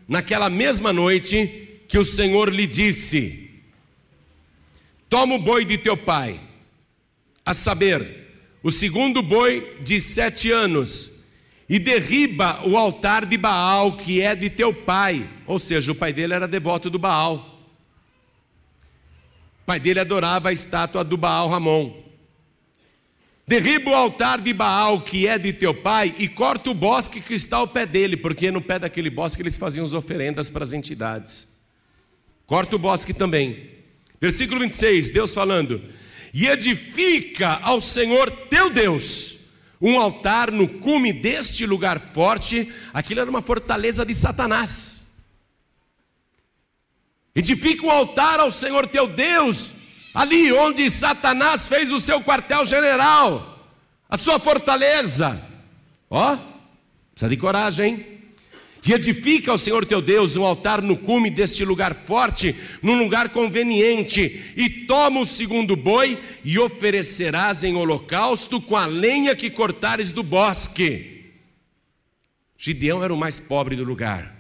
naquela 0.08 0.48
mesma 0.48 0.94
noite 0.94 1.82
que 1.88 1.98
o 1.98 2.06
Senhor 2.06 2.54
lhe 2.54 2.68
disse: 2.68 3.50
Toma 5.10 5.34
o 5.34 5.40
boi 5.40 5.66
de 5.66 5.80
teu 5.80 5.98
pai, 5.98 6.40
a 7.44 7.56
saber, 7.56 8.28
o 8.62 8.70
segundo 8.70 9.24
boi 9.24 9.80
de 9.84 10.00
sete 10.00 10.52
anos, 10.52 11.13
e 11.68 11.80
derriba 11.80 12.62
o 12.66 12.78
altar 12.78 13.26
de 13.26 13.38
Baal 13.38 13.98
que 13.98 14.22
é 14.22 14.36
de 14.36 14.50
teu 14.50 14.74
pai. 14.74 15.30
Ou 15.46 15.58
seja, 15.58 15.92
o 15.92 15.96
pai 15.96 16.12
dele 16.12 16.34
era 16.34 16.48
devoto 16.48 16.90
do 16.90 17.00
Baal. 17.00 17.68
O 19.62 19.66
pai 19.66 19.80
dele 19.80 20.00
adorava 20.00 20.50
a 20.50 20.54
estátua 20.54 21.04
do 21.04 21.16
Baal 21.16 21.50
Ramon. 21.50 22.04
Derriba 23.48 23.92
o 23.92 23.96
altar 23.96 24.42
de 24.42 24.54
Baal 24.54 25.02
que 25.02 25.28
é 25.28 25.38
de 25.38 25.54
teu 25.54 25.74
pai 25.74 26.14
e 26.18 26.28
corta 26.28 26.70
o 26.70 26.74
bosque 26.74 27.22
que 27.22 27.34
está 27.34 27.58
ao 27.58 27.68
pé 27.68 27.86
dele, 27.86 28.18
porque 28.18 28.52
no 28.52 28.62
pé 28.62 28.80
daquele 28.80 29.10
bosque 29.10 29.42
eles 29.42 29.58
faziam 29.58 29.86
as 29.86 29.94
oferendas 29.94 30.50
para 30.50 30.64
as 30.64 30.74
entidades. 30.74 31.48
Corta 32.46 32.76
o 32.76 32.80
bosque 32.80 33.14
também. 33.14 33.70
Versículo 34.20 34.60
26, 34.62 35.10
Deus 35.10 35.34
falando: 35.34 35.82
E 36.34 36.46
edifica 36.48 37.60
ao 37.62 37.80
Senhor 37.82 38.30
teu 38.32 38.70
Deus 38.70 39.43
um 39.84 40.00
altar 40.00 40.50
no 40.50 40.66
cume 40.80 41.12
deste 41.12 41.66
lugar 41.66 42.00
forte. 42.00 42.74
Aquilo 42.94 43.20
era 43.20 43.30
uma 43.30 43.42
fortaleza 43.42 44.06
de 44.06 44.14
Satanás. 44.16 45.04
Edifica 47.36 47.86
um 47.86 47.92
altar 47.92 48.40
ao 48.40 48.50
Senhor 48.50 48.88
teu 48.88 49.08
Deus 49.08 49.74
ali 50.14 50.54
onde 50.54 50.90
Satanás 50.90 51.68
fez 51.68 51.92
o 51.92 52.00
seu 52.00 52.22
quartel-general, 52.22 53.68
a 54.08 54.16
sua 54.16 54.40
fortaleza. 54.40 55.42
Ó, 56.10 56.38
precisa 57.12 57.30
de 57.30 57.38
coragem, 57.38 57.86
hein? 57.94 58.13
E 58.86 58.92
edifica 58.92 59.50
ao 59.50 59.58
Senhor 59.58 59.86
teu 59.86 60.02
Deus 60.02 60.36
um 60.36 60.44
altar 60.44 60.82
no 60.82 60.98
cume 60.98 61.30
deste 61.30 61.64
lugar 61.64 61.94
forte, 61.94 62.54
num 62.82 62.98
lugar 62.98 63.30
conveniente, 63.30 64.54
e 64.58 64.70
toma 64.70 65.22
o 65.22 65.26
segundo 65.26 65.76
boi 65.76 66.22
e 66.44 66.60
oferecerás 66.60 67.64
em 67.64 67.76
holocausto 67.76 68.60
com 68.60 68.76
a 68.76 68.86
lenha 68.86 69.36
que 69.38 69.50
cortares 69.50 70.10
do 70.10 70.22
bosque. 70.22 71.32
Gideão 72.58 73.02
era 73.02 73.14
o 73.14 73.18
mais 73.18 73.40
pobre 73.40 73.78
do 73.78 73.86
lugar. 73.86 74.36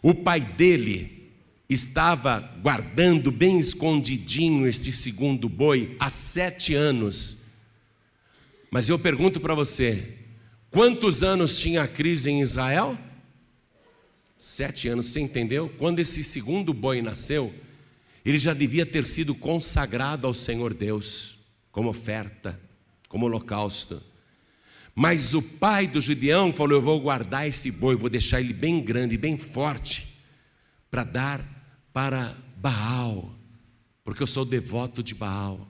O 0.00 0.14
pai 0.14 0.40
dele 0.40 1.32
estava 1.68 2.38
guardando 2.62 3.32
bem 3.32 3.58
escondidinho 3.58 4.68
este 4.68 4.92
segundo 4.92 5.48
boi 5.48 5.96
há 5.98 6.08
sete 6.08 6.74
anos. 6.74 7.38
Mas 8.70 8.88
eu 8.88 8.98
pergunto 9.00 9.40
para 9.40 9.54
você: 9.54 10.14
quantos 10.70 11.24
anos 11.24 11.58
tinha 11.58 11.82
a 11.82 11.88
crise 11.88 12.30
em 12.30 12.40
Israel? 12.40 12.96
Sete 14.36 14.88
anos, 14.88 15.06
você 15.06 15.20
entendeu? 15.20 15.72
Quando 15.78 16.00
esse 16.00 16.22
segundo 16.22 16.74
boi 16.74 17.00
nasceu, 17.00 17.54
ele 18.24 18.38
já 18.38 18.54
devia 18.54 18.86
ter 18.86 19.06
sido 19.06 19.34
consagrado 19.34 20.26
ao 20.26 20.34
Senhor 20.34 20.74
Deus, 20.74 21.38
como 21.70 21.88
oferta, 21.88 22.58
como 23.08 23.26
holocausto. 23.26 24.02
Mas 24.94 25.34
o 25.34 25.42
pai 25.42 25.86
do 25.86 26.00
Gideão 26.00 26.52
falou: 26.52 26.78
Eu 26.78 26.82
vou 26.82 27.00
guardar 27.00 27.46
esse 27.46 27.70
boi, 27.70 27.96
vou 27.96 28.08
deixar 28.08 28.40
ele 28.40 28.52
bem 28.52 28.80
grande, 28.80 29.16
bem 29.16 29.36
forte, 29.36 30.20
para 30.90 31.04
dar 31.04 31.54
para 31.92 32.36
Baal, 32.56 33.32
porque 34.04 34.22
eu 34.22 34.26
sou 34.26 34.44
devoto 34.44 35.02
de 35.02 35.14
Baal. 35.14 35.68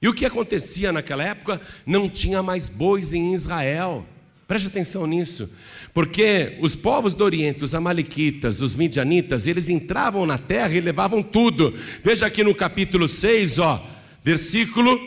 E 0.00 0.08
o 0.08 0.14
que 0.14 0.26
acontecia 0.26 0.92
naquela 0.92 1.24
época? 1.24 1.60
Não 1.86 2.08
tinha 2.08 2.42
mais 2.42 2.68
bois 2.68 3.12
em 3.12 3.32
Israel. 3.32 4.06
Preste 4.46 4.68
atenção 4.68 5.06
nisso, 5.06 5.50
porque 5.96 6.58
os 6.60 6.76
povos 6.76 7.14
do 7.14 7.24
Oriente, 7.24 7.64
os 7.64 7.74
Amalequitas, 7.74 8.60
os 8.60 8.76
Midianitas, 8.76 9.46
eles 9.46 9.70
entravam 9.70 10.26
na 10.26 10.36
terra 10.36 10.74
e 10.74 10.78
levavam 10.78 11.22
tudo. 11.22 11.74
Veja 12.04 12.26
aqui 12.26 12.44
no 12.44 12.54
capítulo 12.54 13.08
6, 13.08 13.58
ó, 13.60 13.82
versículo 14.22 15.00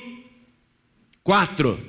4 1.23 1.79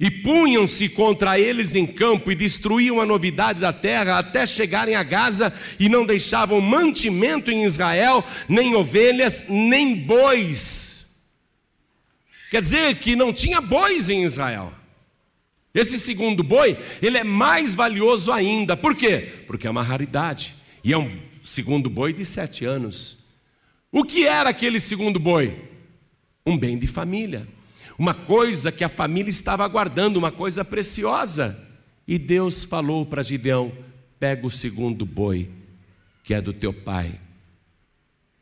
e 0.00 0.10
punham-se 0.10 0.88
contra 0.88 1.38
eles 1.38 1.76
em 1.76 1.86
campo 1.86 2.32
e 2.32 2.34
destruíam 2.34 3.00
a 3.00 3.06
novidade 3.06 3.60
da 3.60 3.72
terra 3.72 4.18
até 4.18 4.44
chegarem 4.44 4.96
a 4.96 5.04
Gaza 5.04 5.54
e 5.78 5.88
não 5.88 6.04
deixavam 6.04 6.60
mantimento 6.60 7.48
em 7.52 7.62
Israel, 7.62 8.24
nem 8.48 8.74
ovelhas, 8.74 9.46
nem 9.48 9.94
bois. 9.94 11.06
Quer 12.50 12.60
dizer 12.60 12.96
que 12.96 13.14
não 13.14 13.32
tinha 13.32 13.60
bois 13.60 14.10
em 14.10 14.24
Israel. 14.24 14.81
Esse 15.74 15.98
segundo 15.98 16.42
boi, 16.42 16.78
ele 17.00 17.18
é 17.18 17.24
mais 17.24 17.74
valioso 17.74 18.30
ainda. 18.30 18.76
Por 18.76 18.94
quê? 18.94 19.44
Porque 19.46 19.66
é 19.66 19.70
uma 19.70 19.82
raridade. 19.82 20.54
E 20.84 20.92
é 20.92 20.98
um 20.98 21.18
segundo 21.42 21.88
boi 21.88 22.12
de 22.12 22.24
sete 22.24 22.64
anos. 22.64 23.18
O 23.90 24.04
que 24.04 24.26
era 24.26 24.50
aquele 24.50 24.78
segundo 24.78 25.18
boi? 25.18 25.56
Um 26.44 26.58
bem 26.58 26.76
de 26.76 26.86
família 26.86 27.46
uma 27.98 28.14
coisa 28.14 28.72
que 28.72 28.82
a 28.82 28.88
família 28.88 29.30
estava 29.30 29.64
aguardando, 29.64 30.18
uma 30.18 30.32
coisa 30.32 30.64
preciosa. 30.64 31.68
E 32.06 32.18
Deus 32.18 32.64
falou 32.64 33.06
para 33.06 33.22
Gideão: 33.22 33.72
pega 34.18 34.46
o 34.46 34.50
segundo 34.50 35.06
boi, 35.06 35.48
que 36.24 36.34
é 36.34 36.40
do 36.40 36.52
teu 36.52 36.72
pai, 36.72 37.20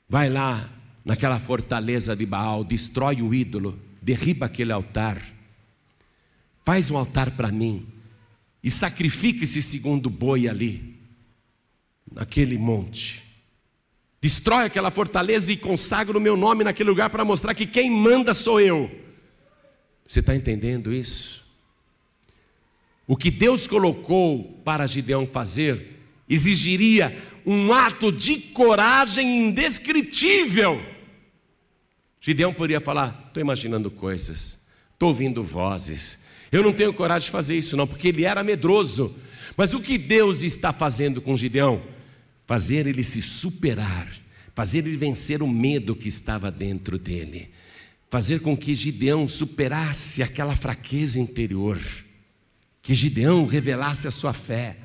vai 0.08 0.30
lá 0.30 0.70
naquela 1.04 1.38
fortaleza 1.38 2.16
de 2.16 2.24
Baal, 2.24 2.64
destrói 2.64 3.20
o 3.20 3.34
ídolo, 3.34 3.78
derriba 4.00 4.46
aquele 4.46 4.72
altar, 4.72 5.20
faz 6.64 6.90
um 6.90 6.96
altar 6.96 7.30
para 7.32 7.50
mim 7.50 7.86
e 8.62 8.70
sacrifica 8.70 9.44
esse 9.44 9.62
segundo 9.62 10.10
boi 10.10 10.48
ali, 10.48 10.98
naquele 12.12 12.58
monte. 12.58 13.22
Destrói 14.20 14.66
aquela 14.66 14.90
fortaleza 14.90 15.52
e 15.52 15.56
consagra 15.56 16.16
o 16.16 16.20
meu 16.20 16.36
nome 16.36 16.62
naquele 16.62 16.90
lugar 16.90 17.08
para 17.08 17.24
mostrar 17.24 17.54
que 17.54 17.66
quem 17.66 17.90
manda 17.90 18.34
sou 18.34 18.60
eu. 18.60 18.90
Você 20.06 20.20
está 20.20 20.34
entendendo 20.34 20.92
isso? 20.92 21.42
O 23.06 23.16
que 23.16 23.30
Deus 23.30 23.66
colocou 23.66 24.60
para 24.64 24.86
Gideão 24.86 25.26
fazer 25.26 25.98
exigiria 26.28 27.20
um 27.44 27.72
ato 27.72 28.12
de 28.12 28.36
coragem 28.38 29.38
indescritível. 29.38 30.80
Gideão 32.20 32.54
poderia 32.54 32.80
falar: 32.80 33.24
estou 33.26 33.40
imaginando 33.40 33.90
coisas, 33.90 34.56
estou 34.92 35.08
ouvindo 35.08 35.42
vozes, 35.42 36.19
eu 36.52 36.62
não 36.62 36.72
tenho 36.72 36.92
coragem 36.92 37.26
de 37.26 37.30
fazer 37.30 37.56
isso, 37.56 37.76
não, 37.76 37.86
porque 37.86 38.08
ele 38.08 38.24
era 38.24 38.42
medroso. 38.42 39.14
Mas 39.56 39.72
o 39.74 39.80
que 39.80 39.96
Deus 39.96 40.42
está 40.42 40.72
fazendo 40.72 41.20
com 41.20 41.36
Gideão? 41.36 41.82
Fazer 42.46 42.86
ele 42.86 43.04
se 43.04 43.22
superar, 43.22 44.08
fazer 44.54 44.78
ele 44.78 44.96
vencer 44.96 45.42
o 45.42 45.48
medo 45.48 45.94
que 45.94 46.08
estava 46.08 46.50
dentro 46.50 46.98
dele, 46.98 47.50
fazer 48.08 48.40
com 48.40 48.56
que 48.56 48.74
Gideão 48.74 49.28
superasse 49.28 50.22
aquela 50.22 50.56
fraqueza 50.56 51.20
interior, 51.20 51.78
que 52.82 52.94
Gideão 52.94 53.46
revelasse 53.46 54.08
a 54.08 54.10
sua 54.10 54.32
fé, 54.32 54.76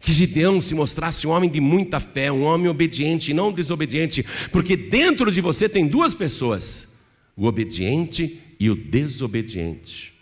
que 0.00 0.12
Gideão 0.12 0.60
se 0.60 0.74
mostrasse 0.74 1.26
um 1.26 1.30
homem 1.30 1.50
de 1.50 1.60
muita 1.60 2.00
fé, 2.00 2.32
um 2.32 2.44
homem 2.44 2.68
obediente 2.68 3.30
e 3.30 3.34
não 3.34 3.52
desobediente, 3.52 4.24
porque 4.50 4.76
dentro 4.76 5.30
de 5.30 5.42
você 5.42 5.68
tem 5.68 5.86
duas 5.86 6.14
pessoas, 6.14 6.94
o 7.36 7.46
obediente 7.46 8.40
e 8.58 8.70
o 8.70 8.74
desobediente. 8.74 10.13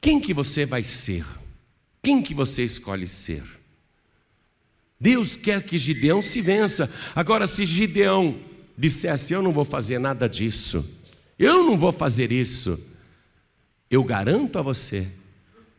Quem 0.00 0.18
que 0.18 0.32
você 0.32 0.64
vai 0.64 0.82
ser? 0.82 1.24
Quem 2.02 2.22
que 2.22 2.32
você 2.32 2.64
escolhe 2.64 3.06
ser? 3.06 3.42
Deus 4.98 5.36
quer 5.36 5.62
que 5.62 5.76
Gideão 5.76 6.22
se 6.22 6.40
vença. 6.40 6.92
Agora, 7.14 7.46
se 7.46 7.66
Gideão 7.66 8.38
dissesse: 8.76 9.34
Eu 9.34 9.42
não 9.42 9.52
vou 9.52 9.64
fazer 9.64 9.98
nada 9.98 10.28
disso, 10.28 10.84
eu 11.38 11.64
não 11.64 11.78
vou 11.78 11.92
fazer 11.92 12.32
isso, 12.32 12.80
eu 13.90 14.02
garanto 14.02 14.58
a 14.58 14.62
você 14.62 15.08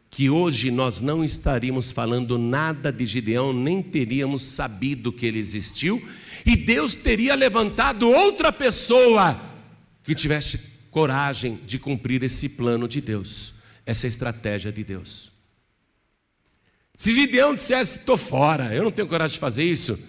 que 0.10 0.30
hoje 0.30 0.70
nós 0.70 1.00
não 1.00 1.24
estaríamos 1.24 1.90
falando 1.90 2.38
nada 2.38 2.92
de 2.92 3.06
Gideão, 3.06 3.54
nem 3.54 3.82
teríamos 3.82 4.42
sabido 4.42 5.12
que 5.12 5.26
ele 5.26 5.40
existiu, 5.40 6.06
e 6.46 6.58
Deus 6.58 6.96
teria 6.96 7.34
levantado 7.34 8.10
outra 8.10 8.52
pessoa 8.52 9.40
que 10.04 10.14
tivesse 10.14 10.60
coragem 10.92 11.62
de 11.66 11.80
cumprir 11.80 12.22
esse 12.24 12.50
plano 12.50 12.90
de 12.90 13.00
Deus 13.00 13.54
essa 13.86 14.08
estratégia 14.08 14.72
de 14.72 14.84
Deus. 14.84 15.32
Se 16.96 17.14
Gideão 17.14 17.56
dissesse, 17.56 18.00
estou 18.00 18.18
fora, 18.18 18.76
eu 18.76 18.84
não 18.84 18.92
tenho 18.92 19.08
coragem 19.08 19.34
de 19.34 19.40
fazer 19.40 19.64
isso, 19.64 20.00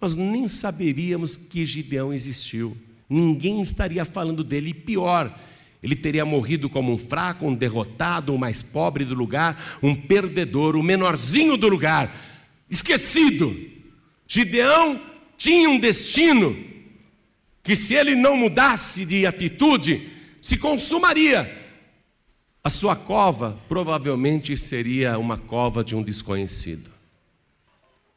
nós 0.00 0.14
nem 0.14 0.46
saberíamos 0.46 1.36
que 1.36 1.64
Gideão 1.64 2.12
existiu, 2.12 2.76
ninguém 3.08 3.60
estaria 3.60 4.04
falando 4.04 4.44
dele, 4.44 4.70
e 4.70 4.74
pior, 4.74 5.36
ele 5.82 5.96
teria 5.96 6.24
morrido 6.24 6.68
como 6.68 6.92
um 6.92 6.98
fraco, 6.98 7.46
um 7.46 7.54
derrotado, 7.54 8.34
o 8.34 8.38
mais 8.38 8.62
pobre 8.62 9.04
do 9.04 9.14
lugar, 9.14 9.78
um 9.82 9.94
perdedor, 9.94 10.76
o 10.76 10.82
menorzinho 10.82 11.56
do 11.56 11.68
lugar, 11.68 12.14
esquecido. 12.70 13.56
Gideão 14.26 15.00
tinha 15.36 15.68
um 15.68 15.78
destino 15.78 16.56
que, 17.62 17.74
se 17.74 17.94
ele 17.94 18.14
não 18.14 18.36
mudasse 18.36 19.04
de 19.04 19.26
atitude, 19.26 20.08
se 20.40 20.56
consumaria 20.56 21.65
a 22.66 22.68
sua 22.68 22.96
cova 22.96 23.56
provavelmente 23.68 24.56
seria 24.56 25.16
uma 25.20 25.38
cova 25.38 25.84
de 25.84 25.94
um 25.94 26.02
desconhecido, 26.02 26.90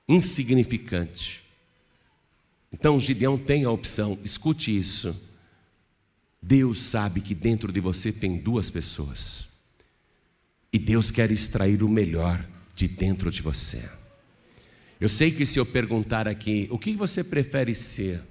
insignificante. 0.08 1.43
Então 2.74 3.00
Gideão 3.00 3.38
tem 3.38 3.64
a 3.64 3.70
opção, 3.70 4.18
escute 4.24 4.76
isso. 4.76 5.16
Deus 6.41 6.82
sabe 6.82 7.22
que 7.22 7.36
dentro 7.36 7.72
de 7.72 7.80
você 7.80 8.12
tem 8.12 8.38
duas 8.38 8.72
pessoas, 8.72 9.47
e 10.74 10.80
Deus 10.80 11.12
quer 11.12 11.30
extrair 11.30 11.84
o 11.84 11.88
melhor 11.88 12.43
de 12.74 12.88
dentro 12.88 13.30
de 13.30 13.43
você. 13.43 13.88
Eu 15.00 15.10
sei 15.10 15.30
que 15.30 15.45
se 15.45 15.60
eu 15.60 15.66
perguntar 15.66 16.28
aqui, 16.28 16.68
o 16.72 16.80
que 16.80 16.95
você 16.95 17.24
prefere 17.24 17.76
ser? 17.76 18.24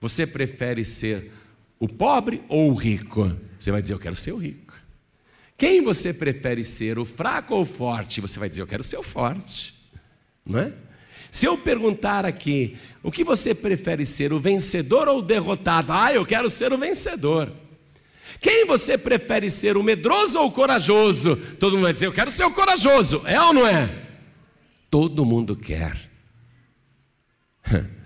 Você 0.00 0.24
prefere 0.24 0.84
ser 0.84 1.32
o 1.80 1.88
pobre 1.88 2.44
ou 2.48 2.70
o 2.70 2.74
rico? 2.76 3.36
Você 3.58 3.72
vai 3.72 3.82
dizer, 3.82 3.94
eu 3.94 3.98
quero 3.98 4.14
ser 4.14 4.30
o 4.30 4.36
rico. 4.36 4.67
Quem 5.58 5.82
você 5.82 6.14
prefere 6.14 6.62
ser, 6.62 7.00
o 7.00 7.04
fraco 7.04 7.52
ou 7.52 7.62
o 7.62 7.66
forte? 7.66 8.20
Você 8.20 8.38
vai 8.38 8.48
dizer, 8.48 8.62
eu 8.62 8.66
quero 8.66 8.84
ser 8.84 8.96
o 8.96 9.02
forte, 9.02 9.74
não 10.46 10.60
é? 10.60 10.72
Se 11.32 11.46
eu 11.46 11.58
perguntar 11.58 12.24
aqui, 12.24 12.78
o 13.02 13.10
que 13.10 13.24
você 13.24 13.52
prefere 13.52 14.06
ser, 14.06 14.32
o 14.32 14.38
vencedor 14.38 15.08
ou 15.08 15.18
o 15.18 15.22
derrotado? 15.22 15.92
Ah, 15.92 16.12
eu 16.12 16.24
quero 16.24 16.48
ser 16.48 16.72
o 16.72 16.78
vencedor. 16.78 17.52
Quem 18.40 18.64
você 18.66 18.96
prefere 18.96 19.50
ser, 19.50 19.76
o 19.76 19.82
medroso 19.82 20.38
ou 20.38 20.46
o 20.46 20.52
corajoso? 20.52 21.36
Todo 21.58 21.72
mundo 21.72 21.82
vai 21.82 21.92
dizer, 21.92 22.06
eu 22.06 22.12
quero 22.12 22.30
ser 22.30 22.44
o 22.44 22.52
corajoso. 22.52 23.22
É 23.26 23.40
ou 23.40 23.52
não 23.52 23.66
é? 23.66 24.06
Todo 24.88 25.26
mundo 25.26 25.56
quer. 25.56 26.08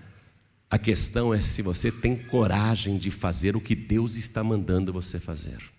A 0.71 0.79
questão 0.79 1.31
é 1.31 1.39
se 1.39 1.61
você 1.61 1.91
tem 1.91 2.15
coragem 2.15 2.97
de 2.97 3.11
fazer 3.11 3.55
o 3.55 3.61
que 3.61 3.75
Deus 3.75 4.17
está 4.17 4.43
mandando 4.43 4.91
você 4.91 5.19
fazer. 5.19 5.72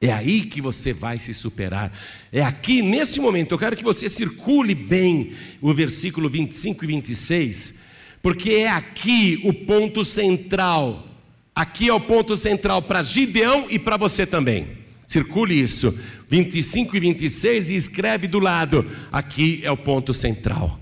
É 0.00 0.12
aí 0.12 0.42
que 0.42 0.60
você 0.60 0.92
vai 0.92 1.18
se 1.18 1.34
superar. 1.34 1.92
É 2.30 2.40
aqui, 2.40 2.82
nesse 2.82 3.18
momento, 3.18 3.52
eu 3.52 3.58
quero 3.58 3.76
que 3.76 3.82
você 3.82 4.08
circule 4.08 4.72
bem 4.72 5.32
o 5.60 5.74
versículo 5.74 6.28
25 6.28 6.84
e 6.84 6.86
26, 6.86 7.80
porque 8.22 8.50
é 8.50 8.68
aqui 8.68 9.40
o 9.44 9.52
ponto 9.52 10.04
central. 10.04 11.04
Aqui 11.52 11.88
é 11.88 11.92
o 11.92 12.00
ponto 12.00 12.36
central 12.36 12.82
para 12.82 13.02
Gideão 13.02 13.66
e 13.68 13.76
para 13.76 13.96
você 13.96 14.24
também. 14.24 14.78
Circule 15.04 15.60
isso, 15.60 15.98
25 16.28 16.96
e 16.96 17.00
26, 17.00 17.70
e 17.70 17.74
escreve 17.74 18.28
do 18.28 18.38
lado: 18.38 18.88
aqui 19.10 19.60
é 19.64 19.70
o 19.70 19.76
ponto 19.76 20.14
central. 20.14 20.78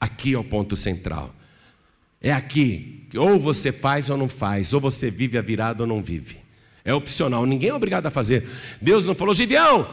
Aqui 0.00 0.32
é 0.32 0.38
o 0.38 0.44
ponto 0.44 0.76
central. 0.76 1.34
É 2.22 2.32
aqui, 2.32 3.06
ou 3.14 3.38
você 3.38 3.70
faz 3.70 4.08
ou 4.08 4.16
não 4.16 4.30
faz, 4.30 4.72
ou 4.72 4.80
você 4.80 5.10
vive 5.10 5.36
a 5.36 5.42
virada 5.42 5.82
ou 5.82 5.86
não 5.86 6.00
vive. 6.00 6.45
É 6.86 6.94
opcional, 6.94 7.44
ninguém 7.44 7.70
é 7.70 7.74
obrigado 7.74 8.06
a 8.06 8.12
fazer. 8.12 8.48
Deus 8.80 9.04
não 9.04 9.14
falou, 9.14 9.34
Gideão, 9.34 9.90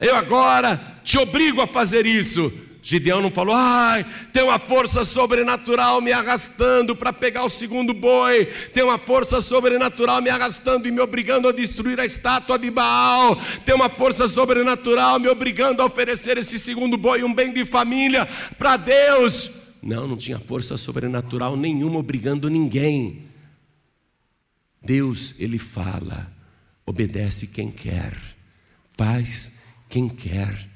eu 0.00 0.14
agora 0.14 1.00
te 1.02 1.18
obrigo 1.18 1.60
a 1.60 1.66
fazer 1.66 2.06
isso. 2.06 2.52
Gideão 2.80 3.20
não 3.20 3.32
falou, 3.32 3.52
ai, 3.52 4.06
tem 4.32 4.44
uma 4.44 4.60
força 4.60 5.04
sobrenatural 5.04 6.00
me 6.00 6.12
arrastando 6.12 6.94
para 6.94 7.12
pegar 7.12 7.42
o 7.42 7.48
segundo 7.48 7.92
boi, 7.92 8.46
tem 8.72 8.84
uma 8.84 8.96
força 8.96 9.40
sobrenatural 9.40 10.22
me 10.22 10.30
arrastando 10.30 10.86
e 10.86 10.92
me 10.92 11.00
obrigando 11.00 11.48
a 11.48 11.52
destruir 11.52 11.98
a 11.98 12.04
estátua 12.04 12.56
de 12.56 12.70
Baal, 12.70 13.36
tem 13.64 13.74
uma 13.74 13.88
força 13.88 14.28
sobrenatural 14.28 15.18
me 15.18 15.26
obrigando 15.26 15.82
a 15.82 15.86
oferecer 15.86 16.38
esse 16.38 16.60
segundo 16.60 16.96
boi, 16.96 17.24
um 17.24 17.34
bem 17.34 17.52
de 17.52 17.64
família 17.64 18.24
para 18.56 18.76
Deus. 18.76 19.50
Não, 19.82 20.06
não 20.06 20.16
tinha 20.16 20.38
força 20.38 20.76
sobrenatural 20.76 21.56
nenhuma 21.56 21.98
obrigando 21.98 22.48
ninguém. 22.48 23.24
Deus, 24.80 25.34
Ele 25.40 25.58
fala, 25.58 26.30
obedece 26.86 27.48
quem 27.48 27.70
quer, 27.70 28.16
faz 28.96 29.58
quem 29.88 30.08
quer. 30.08 30.68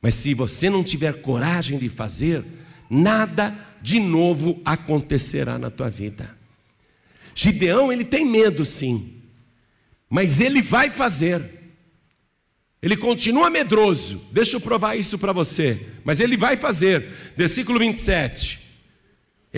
Mas 0.00 0.14
se 0.14 0.32
você 0.32 0.70
não 0.70 0.82
tiver 0.82 1.20
coragem 1.20 1.78
de 1.78 1.88
fazer, 1.88 2.44
nada 2.88 3.56
de 3.82 4.00
novo 4.00 4.60
acontecerá 4.64 5.58
na 5.58 5.70
tua 5.70 5.90
vida. 5.90 6.36
Gideão, 7.34 7.92
ele 7.92 8.04
tem 8.04 8.24
medo 8.24 8.64
sim, 8.64 9.20
mas 10.08 10.40
ele 10.40 10.62
vai 10.62 10.90
fazer. 10.90 11.54
Ele 12.80 12.96
continua 12.96 13.50
medroso, 13.50 14.22
deixa 14.32 14.56
eu 14.56 14.60
provar 14.60 14.96
isso 14.96 15.18
para 15.18 15.32
você, 15.32 15.86
mas 16.04 16.20
ele 16.20 16.36
vai 16.36 16.56
fazer. 16.56 17.06
Versículo 17.36 17.78
27. 17.78 18.65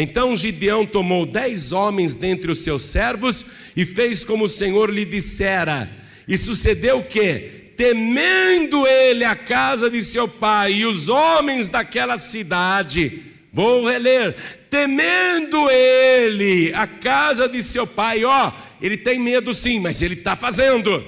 Então 0.01 0.37
Gideão 0.37 0.87
tomou 0.87 1.27
dez 1.27 1.73
homens 1.73 2.15
dentre 2.15 2.53
os 2.53 2.59
seus 2.59 2.85
servos 2.85 3.45
e 3.77 3.85
fez 3.85 4.23
como 4.23 4.45
o 4.45 4.49
Senhor 4.49 4.89
lhe 4.91 5.05
dissera. 5.05 5.91
E 6.29 6.39
sucedeu 6.39 7.03
que, 7.03 7.73
temendo 7.77 8.87
ele 8.87 9.25
a 9.25 9.35
casa 9.35 9.91
de 9.91 10.05
seu 10.05 10.29
pai 10.29 10.73
e 10.75 10.87
os 10.87 11.09
homens 11.09 11.67
daquela 11.67 12.17
cidade, 12.17 13.25
vou 13.53 13.89
reler, 13.89 14.37
temendo 14.71 15.69
ele 15.69 16.73
a 16.75 16.87
casa 16.87 17.49
de 17.49 17.61
seu 17.61 17.85
pai, 17.85 18.23
ó, 18.25 18.53
ele 18.81 18.97
tem 18.97 19.19
medo 19.19 19.53
sim, 19.53 19.81
mas 19.81 20.01
ele 20.01 20.15
está 20.15 20.37
fazendo. 20.37 21.05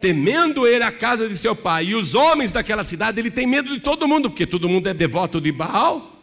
Temendo 0.00 0.66
ele 0.66 0.82
a 0.82 0.90
casa 0.90 1.28
de 1.28 1.36
seu 1.36 1.54
pai 1.54 1.84
e 1.84 1.94
os 1.94 2.16
homens 2.16 2.50
daquela 2.50 2.82
cidade, 2.82 3.20
ele 3.20 3.30
tem 3.30 3.46
medo 3.46 3.72
de 3.72 3.78
todo 3.78 4.08
mundo, 4.08 4.28
porque 4.28 4.44
todo 4.44 4.68
mundo 4.68 4.88
é 4.88 4.92
devoto 4.92 5.40
de 5.40 5.52
Baal. 5.52 6.13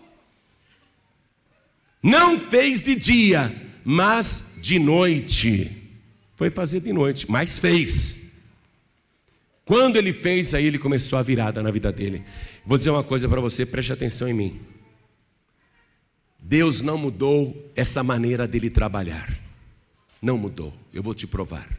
Não 2.02 2.39
fez 2.39 2.82
de 2.82 2.95
dia, 2.95 3.54
mas 3.84 4.56
de 4.62 4.80
noite. 4.80 5.70
Foi 6.36 6.49
fazer 6.49 6.80
de 6.80 6.91
noite, 6.91 7.30
mas 7.30 7.60
fez. 7.60 8.22
Quando 9.64 9.95
ele 9.97 10.12
fez, 10.12 10.54
aí 10.54 10.66
ele 10.66 10.80
começou 10.80 11.20
a 11.20 11.22
virada 11.22 11.62
na 11.62 11.70
vida 11.72 11.91
dele. 11.91 12.24
Vou 12.66 12.78
dizer 12.78 12.89
uma 12.89 13.04
coisa 13.04 13.30
para 13.30 13.39
você, 13.39 13.66
preste 13.66 13.93
atenção 13.93 14.28
em 14.28 14.34
mim. 14.34 14.60
Deus 16.39 16.82
não 16.82 16.97
mudou 16.97 17.72
essa 17.76 18.04
maneira 18.04 18.47
dele 18.47 18.70
trabalhar. 18.70 19.32
Não 20.22 20.38
mudou. 20.38 20.74
Eu 20.93 21.04
vou 21.04 21.14
te 21.14 21.28
provar. 21.28 21.70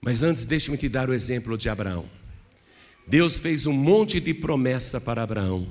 Mas 0.00 0.22
antes, 0.22 0.44
deixe-me 0.44 0.76
te 0.76 0.88
dar 0.88 1.08
o 1.08 1.14
exemplo 1.14 1.58
de 1.58 1.68
Abraão. 1.68 2.08
Deus 3.06 3.38
fez 3.38 3.66
um 3.66 3.72
monte 3.72 4.20
de 4.20 4.32
promessa 4.32 5.00
para 5.00 5.22
Abraão, 5.22 5.66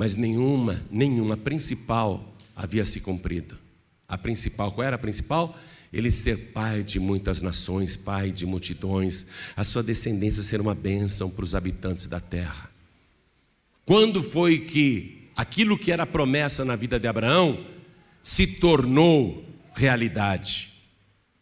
mas 0.00 0.16
nenhuma, 0.16 0.82
nenhuma 0.90 1.36
principal 1.36 2.34
havia 2.56 2.86
se 2.86 3.02
cumprido. 3.02 3.58
A 4.08 4.16
principal, 4.16 4.72
qual 4.72 4.86
era 4.86 4.96
a 4.96 4.98
principal? 4.98 5.54
Ele 5.92 6.10
ser 6.10 6.52
pai 6.54 6.82
de 6.82 6.98
muitas 6.98 7.42
nações, 7.42 7.98
pai 7.98 8.32
de 8.32 8.46
multidões, 8.46 9.26
a 9.54 9.62
sua 9.62 9.82
descendência 9.82 10.42
ser 10.42 10.58
uma 10.58 10.74
bênção 10.74 11.28
para 11.28 11.44
os 11.44 11.54
habitantes 11.54 12.06
da 12.06 12.18
terra. 12.18 12.70
Quando 13.84 14.22
foi 14.22 14.60
que 14.60 15.28
aquilo 15.36 15.76
que 15.76 15.92
era 15.92 16.06
promessa 16.06 16.64
na 16.64 16.76
vida 16.76 16.98
de 16.98 17.06
Abraão 17.06 17.66
se 18.22 18.46
tornou 18.46 19.44
realidade? 19.74 20.70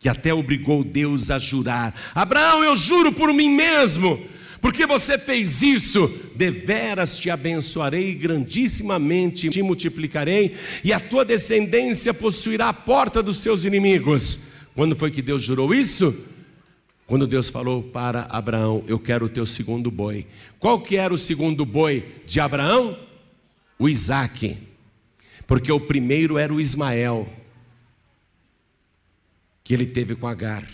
que 0.00 0.08
até 0.08 0.32
obrigou 0.32 0.84
Deus 0.84 1.30
a 1.30 1.38
jurar: 1.38 1.94
Abraão, 2.14 2.62
eu 2.62 2.76
juro 2.76 3.12
por 3.12 3.32
mim 3.34 3.50
mesmo, 3.50 4.24
porque 4.60 4.86
você 4.86 5.18
fez 5.18 5.62
isso, 5.62 6.08
deveras 6.34 7.18
te 7.18 7.30
abençoarei 7.30 8.14
grandissimamente, 8.14 9.48
te 9.48 9.62
multiplicarei, 9.62 10.56
e 10.82 10.92
a 10.92 11.00
tua 11.00 11.24
descendência 11.24 12.12
possuirá 12.12 12.68
a 12.68 12.72
porta 12.72 13.22
dos 13.22 13.38
seus 13.38 13.64
inimigos. 13.64 14.40
Quando 14.74 14.96
foi 14.96 15.10
que 15.10 15.22
Deus 15.22 15.42
jurou 15.42 15.74
isso? 15.74 16.16
Quando 17.06 17.26
Deus 17.26 17.48
falou 17.48 17.82
para 17.82 18.22
Abraão: 18.30 18.84
Eu 18.86 18.98
quero 18.98 19.26
o 19.26 19.28
teu 19.28 19.46
segundo 19.46 19.90
boi. 19.90 20.26
Qual 20.58 20.80
que 20.80 20.96
era 20.96 21.12
o 21.12 21.18
segundo 21.18 21.64
boi 21.64 22.04
de 22.26 22.38
Abraão? 22.38 22.98
O 23.78 23.88
Isaque, 23.88 24.58
porque 25.46 25.72
o 25.72 25.80
primeiro 25.80 26.36
era 26.36 26.52
o 26.52 26.60
Ismael 26.60 27.28
que 29.68 29.74
ele 29.74 29.84
teve 29.84 30.16
com 30.16 30.26
Agar. 30.26 30.66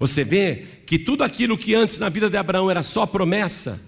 Você 0.00 0.24
vê 0.24 0.66
que 0.86 0.98
tudo 0.98 1.22
aquilo 1.22 1.58
que 1.58 1.74
antes 1.74 1.98
na 1.98 2.08
vida 2.08 2.30
de 2.30 2.36
Abraão 2.38 2.70
era 2.70 2.82
só 2.82 3.04
promessa, 3.04 3.78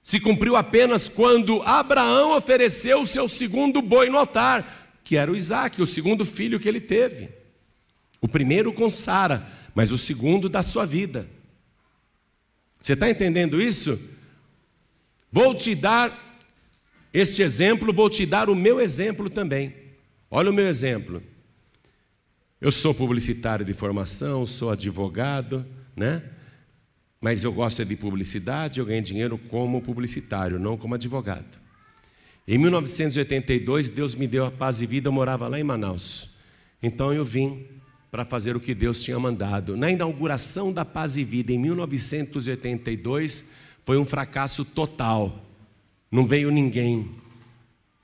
se 0.00 0.20
cumpriu 0.20 0.54
apenas 0.54 1.08
quando 1.08 1.60
Abraão 1.62 2.36
ofereceu 2.36 3.00
o 3.00 3.06
seu 3.06 3.28
segundo 3.28 3.82
boi 3.82 4.08
no 4.08 4.18
altar, 4.18 5.00
que 5.02 5.16
era 5.16 5.32
o 5.32 5.36
Isaac, 5.36 5.82
o 5.82 5.86
segundo 5.86 6.24
filho 6.24 6.60
que 6.60 6.68
ele 6.68 6.80
teve. 6.80 7.28
O 8.20 8.28
primeiro 8.28 8.72
com 8.72 8.88
Sara, 8.88 9.44
mas 9.74 9.90
o 9.90 9.98
segundo 9.98 10.48
da 10.48 10.62
sua 10.62 10.86
vida. 10.86 11.28
Você 12.78 12.92
está 12.92 13.10
entendendo 13.10 13.60
isso? 13.60 14.00
Vou 15.30 15.56
te 15.56 15.74
dar 15.74 16.40
este 17.12 17.42
exemplo, 17.42 17.92
vou 17.92 18.08
te 18.08 18.24
dar 18.24 18.48
o 18.48 18.54
meu 18.54 18.80
exemplo 18.80 19.28
também. 19.28 19.74
Olha 20.30 20.50
o 20.50 20.54
meu 20.54 20.68
exemplo. 20.68 21.20
Eu 22.62 22.70
sou 22.70 22.94
publicitário 22.94 23.64
de 23.64 23.72
formação, 23.72 24.46
sou 24.46 24.70
advogado, 24.70 25.66
né? 25.96 26.22
Mas 27.20 27.42
eu 27.42 27.52
gosto 27.52 27.84
de 27.84 27.96
publicidade, 27.96 28.78
eu 28.78 28.86
ganho 28.86 29.02
dinheiro 29.02 29.36
como 29.36 29.82
publicitário, 29.82 30.60
não 30.60 30.76
como 30.76 30.94
advogado. 30.94 31.58
Em 32.46 32.56
1982, 32.58 33.88
Deus 33.88 34.14
me 34.14 34.28
deu 34.28 34.46
a 34.46 34.50
paz 34.52 34.80
e 34.80 34.86
vida, 34.86 35.08
eu 35.08 35.12
morava 35.12 35.48
lá 35.48 35.58
em 35.58 35.64
Manaus. 35.64 36.30
Então 36.80 37.12
eu 37.12 37.24
vim 37.24 37.66
para 38.12 38.24
fazer 38.24 38.54
o 38.54 38.60
que 38.60 38.76
Deus 38.76 39.00
tinha 39.00 39.18
mandado. 39.18 39.76
Na 39.76 39.90
inauguração 39.90 40.72
da 40.72 40.84
Paz 40.84 41.16
e 41.16 41.24
Vida, 41.24 41.52
em 41.52 41.58
1982, 41.58 43.50
foi 43.84 43.98
um 43.98 44.06
fracasso 44.06 44.64
total. 44.64 45.44
Não 46.08 46.24
veio 46.24 46.48
ninguém. 46.48 47.10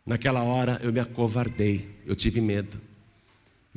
Naquela 0.04 0.42
hora 0.42 0.80
eu 0.82 0.92
me 0.92 0.98
acovardei, 0.98 1.88
eu 2.04 2.16
tive 2.16 2.40
medo. 2.40 2.87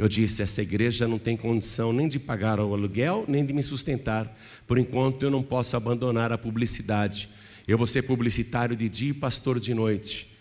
Eu 0.01 0.07
disse: 0.07 0.41
essa 0.41 0.63
igreja 0.63 1.07
não 1.07 1.19
tem 1.19 1.37
condição 1.37 1.93
nem 1.93 2.07
de 2.07 2.17
pagar 2.17 2.59
o 2.59 2.73
aluguel, 2.73 3.23
nem 3.27 3.45
de 3.45 3.53
me 3.53 3.61
sustentar. 3.61 4.35
Por 4.65 4.79
enquanto, 4.79 5.21
eu 5.21 5.29
não 5.29 5.43
posso 5.43 5.77
abandonar 5.77 6.31
a 6.31 6.39
publicidade. 6.39 7.29
Eu 7.67 7.77
vou 7.77 7.85
ser 7.85 8.01
publicitário 8.01 8.75
de 8.75 8.89
dia 8.89 9.11
e 9.11 9.13
pastor 9.13 9.59
de 9.59 9.75
noite. 9.75 10.35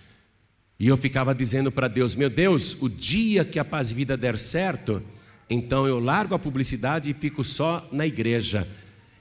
E 0.78 0.88
eu 0.88 0.96
ficava 0.96 1.34
dizendo 1.34 1.70
para 1.70 1.88
Deus: 1.88 2.14
Meu 2.14 2.30
Deus, 2.30 2.74
o 2.80 2.88
dia 2.88 3.44
que 3.44 3.58
a 3.58 3.64
paz 3.64 3.90
e 3.90 3.94
vida 3.94 4.16
der 4.16 4.38
certo, 4.38 5.02
então 5.50 5.86
eu 5.86 6.00
largo 6.00 6.34
a 6.34 6.38
publicidade 6.38 7.10
e 7.10 7.12
fico 7.12 7.44
só 7.44 7.86
na 7.92 8.06
igreja. 8.06 8.66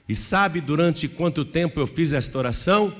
E 0.08 0.16
sabe 0.16 0.62
durante 0.62 1.06
quanto 1.06 1.44
tempo 1.44 1.78
eu 1.78 1.86
fiz 1.86 2.14
esta 2.14 2.38
oração? 2.38 2.96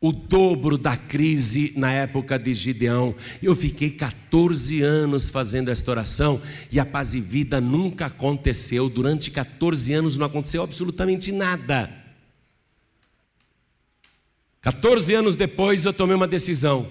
O 0.00 0.12
dobro 0.12 0.78
da 0.78 0.96
crise 0.96 1.72
na 1.76 1.92
época 1.92 2.38
de 2.38 2.54
Gideão. 2.54 3.14
Eu 3.42 3.54
fiquei 3.54 3.90
14 3.90 4.80
anos 4.82 5.28
fazendo 5.28 5.70
esta 5.70 5.90
oração 5.90 6.40
e 6.70 6.78
a 6.78 6.86
paz 6.86 7.14
e 7.14 7.20
vida 7.20 7.60
nunca 7.60 8.06
aconteceu. 8.06 8.88
Durante 8.88 9.30
14 9.30 9.92
anos 9.92 10.16
não 10.16 10.26
aconteceu 10.26 10.62
absolutamente 10.62 11.32
nada. 11.32 11.90
14 14.60 15.14
anos 15.14 15.34
depois 15.34 15.84
eu 15.84 15.92
tomei 15.92 16.14
uma 16.14 16.28
decisão. 16.28 16.86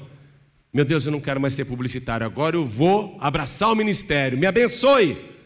Meu 0.74 0.84
Deus, 0.84 1.06
eu 1.06 1.12
não 1.12 1.22
quero 1.22 1.40
mais 1.40 1.54
ser 1.54 1.66
publicitário, 1.66 2.26
agora 2.26 2.56
eu 2.56 2.66
vou 2.66 3.18
abraçar 3.22 3.72
o 3.72 3.76
ministério. 3.76 4.38
Me 4.38 4.46
abençoe. 4.46 5.37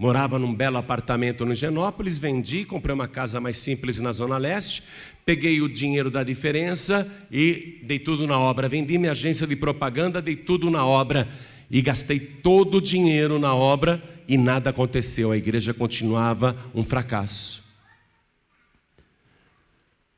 Morava 0.00 0.38
num 0.38 0.54
belo 0.54 0.78
apartamento 0.78 1.44
no 1.44 1.54
Genópolis, 1.54 2.18
vendi, 2.18 2.64
comprei 2.64 2.94
uma 2.94 3.06
casa 3.06 3.38
mais 3.38 3.58
simples 3.58 4.00
na 4.00 4.12
Zona 4.12 4.38
Leste, 4.38 4.82
peguei 5.26 5.60
o 5.60 5.68
dinheiro 5.68 6.10
da 6.10 6.22
diferença 6.22 7.06
e 7.30 7.82
dei 7.82 7.98
tudo 7.98 8.26
na 8.26 8.38
obra. 8.38 8.66
Vendi 8.66 8.96
minha 8.96 9.10
agência 9.10 9.46
de 9.46 9.54
propaganda, 9.54 10.22
dei 10.22 10.36
tudo 10.36 10.70
na 10.70 10.86
obra 10.86 11.28
e 11.70 11.82
gastei 11.82 12.18
todo 12.18 12.78
o 12.78 12.80
dinheiro 12.80 13.38
na 13.38 13.54
obra 13.54 14.02
e 14.26 14.38
nada 14.38 14.70
aconteceu. 14.70 15.32
A 15.32 15.36
igreja 15.36 15.74
continuava 15.74 16.56
um 16.74 16.82
fracasso. 16.82 17.62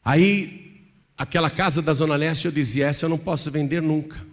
Aí, 0.05 0.81
aquela 1.19 1.51
casa 1.51 1.83
da 1.83 1.93
Zona 1.93 2.15
Leste, 2.15 2.45
eu 2.45 2.53
dizia: 2.53 2.87
essa 2.87 3.07
eu 3.07 3.11
não 3.11 3.19
posso 3.19 3.51
vender 3.51 3.83
nunca. 3.83 4.25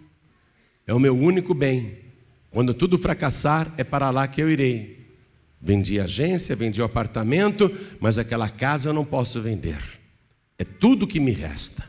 É 0.86 0.94
o 0.94 1.00
meu 1.00 1.18
único 1.18 1.52
bem. 1.54 1.98
Quando 2.52 2.72
tudo 2.72 2.96
fracassar, 2.96 3.74
é 3.76 3.82
para 3.82 4.10
lá 4.10 4.28
que 4.28 4.40
eu 4.40 4.48
irei. 4.48 4.99
Vendi 5.60 6.00
agência, 6.00 6.56
vendi 6.56 6.80
apartamento, 6.80 7.70
mas 8.00 8.16
aquela 8.16 8.48
casa 8.48 8.88
eu 8.88 8.92
não 8.92 9.04
posso 9.04 9.40
vender. 9.42 9.78
É 10.58 10.64
tudo 10.64 11.06
que 11.06 11.20
me 11.20 11.32
resta. 11.32 11.84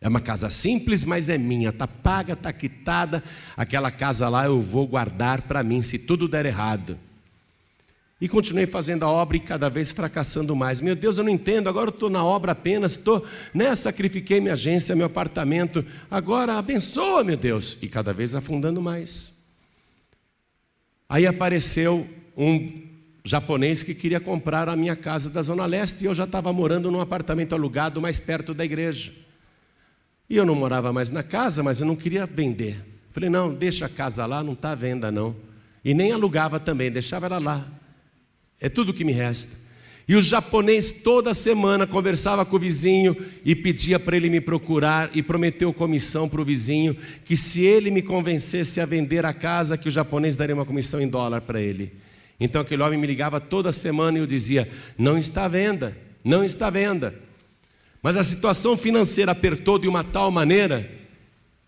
É 0.00 0.08
uma 0.08 0.20
casa 0.20 0.50
simples, 0.50 1.04
mas 1.04 1.28
é 1.28 1.36
minha, 1.36 1.70
está 1.70 1.88
paga, 1.88 2.34
está 2.34 2.52
quitada. 2.52 3.24
Aquela 3.56 3.90
casa 3.90 4.28
lá 4.28 4.44
eu 4.44 4.60
vou 4.60 4.86
guardar 4.86 5.42
para 5.42 5.64
mim, 5.64 5.82
se 5.82 5.98
tudo 5.98 6.28
der 6.28 6.46
errado. 6.46 6.98
E 8.20 8.28
continuei 8.28 8.66
fazendo 8.66 9.04
a 9.04 9.10
obra 9.10 9.36
e 9.36 9.40
cada 9.40 9.68
vez 9.68 9.90
fracassando 9.90 10.54
mais. 10.54 10.80
Meu 10.80 10.94
Deus, 10.94 11.18
eu 11.18 11.24
não 11.24 11.30
entendo, 11.30 11.68
agora 11.68 11.90
estou 11.90 12.08
na 12.08 12.24
obra 12.24 12.52
apenas, 12.52 12.92
estou, 12.92 13.26
né, 13.52 13.74
sacrifiquei 13.74 14.40
minha 14.40 14.54
agência, 14.54 14.96
meu 14.96 15.06
apartamento, 15.06 15.84
agora 16.10 16.54
abençoa, 16.54 17.24
meu 17.24 17.36
Deus. 17.36 17.76
E 17.82 17.88
cada 17.88 18.14
vez 18.14 18.34
afundando 18.34 18.80
mais. 18.80 19.32
Aí 21.08 21.26
apareceu 21.26 22.08
um 22.36 22.85
japonês 23.26 23.82
que 23.82 23.92
queria 23.92 24.20
comprar 24.20 24.68
a 24.68 24.76
minha 24.76 24.94
casa 24.94 25.28
da 25.28 25.42
Zona 25.42 25.66
Leste 25.66 26.04
e 26.04 26.06
eu 26.06 26.14
já 26.14 26.24
estava 26.24 26.52
morando 26.52 26.92
num 26.92 27.00
apartamento 27.00 27.54
alugado 27.54 28.00
mais 28.00 28.20
perto 28.20 28.54
da 28.54 28.64
igreja. 28.64 29.12
E 30.30 30.36
eu 30.36 30.46
não 30.46 30.54
morava 30.54 30.92
mais 30.92 31.10
na 31.10 31.24
casa, 31.24 31.62
mas 31.62 31.80
eu 31.80 31.86
não 31.86 31.96
queria 31.96 32.24
vender. 32.24 32.84
Falei, 33.10 33.28
não, 33.28 33.52
deixa 33.52 33.86
a 33.86 33.88
casa 33.88 34.24
lá, 34.26 34.44
não 34.44 34.52
está 34.52 34.70
à 34.70 34.74
venda 34.76 35.10
não. 35.10 35.34
E 35.84 35.92
nem 35.92 36.12
alugava 36.12 36.60
também, 36.60 36.90
deixava 36.90 37.26
ela 37.26 37.38
lá. 37.38 37.66
É 38.60 38.68
tudo 38.68 38.94
que 38.94 39.04
me 39.04 39.12
resta. 39.12 39.66
E 40.08 40.14
o 40.14 40.22
japonês 40.22 40.92
toda 40.92 41.34
semana 41.34 41.84
conversava 41.84 42.44
com 42.44 42.54
o 42.54 42.60
vizinho 42.60 43.16
e 43.44 43.56
pedia 43.56 43.98
para 43.98 44.16
ele 44.16 44.30
me 44.30 44.40
procurar 44.40 45.10
e 45.14 45.20
prometeu 45.20 45.72
comissão 45.72 46.28
para 46.28 46.40
o 46.40 46.44
vizinho 46.44 46.96
que 47.24 47.36
se 47.36 47.64
ele 47.64 47.90
me 47.90 48.02
convencesse 48.02 48.80
a 48.80 48.86
vender 48.86 49.26
a 49.26 49.34
casa, 49.34 49.76
que 49.76 49.88
o 49.88 49.90
japonês 49.90 50.36
daria 50.36 50.54
uma 50.54 50.64
comissão 50.64 51.00
em 51.00 51.08
dólar 51.08 51.40
para 51.40 51.60
ele. 51.60 51.92
Então 52.38 52.60
aquele 52.60 52.82
homem 52.82 52.98
me 52.98 53.06
ligava 53.06 53.40
toda 53.40 53.72
semana 53.72 54.18
e 54.18 54.20
eu 54.20 54.26
dizia: 54.26 54.70
não 54.98 55.16
está 55.16 55.44
à 55.44 55.48
venda, 55.48 55.96
não 56.22 56.44
está 56.44 56.66
à 56.66 56.70
venda. 56.70 57.14
Mas 58.02 58.16
a 58.16 58.22
situação 58.22 58.76
financeira 58.76 59.32
apertou 59.32 59.78
de 59.78 59.88
uma 59.88 60.04
tal 60.04 60.30
maneira 60.30 60.90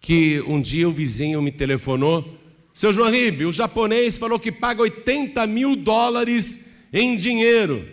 que 0.00 0.40
um 0.46 0.60
dia 0.60 0.88
o 0.88 0.92
vizinho 0.92 1.42
me 1.42 1.50
telefonou: 1.50 2.38
seu 2.74 2.92
João 2.92 3.10
Ribe, 3.10 3.46
o 3.46 3.52
japonês 3.52 4.18
falou 4.18 4.38
que 4.38 4.52
paga 4.52 4.82
80 4.82 5.46
mil 5.46 5.74
dólares 5.74 6.66
em 6.92 7.16
dinheiro, 7.16 7.86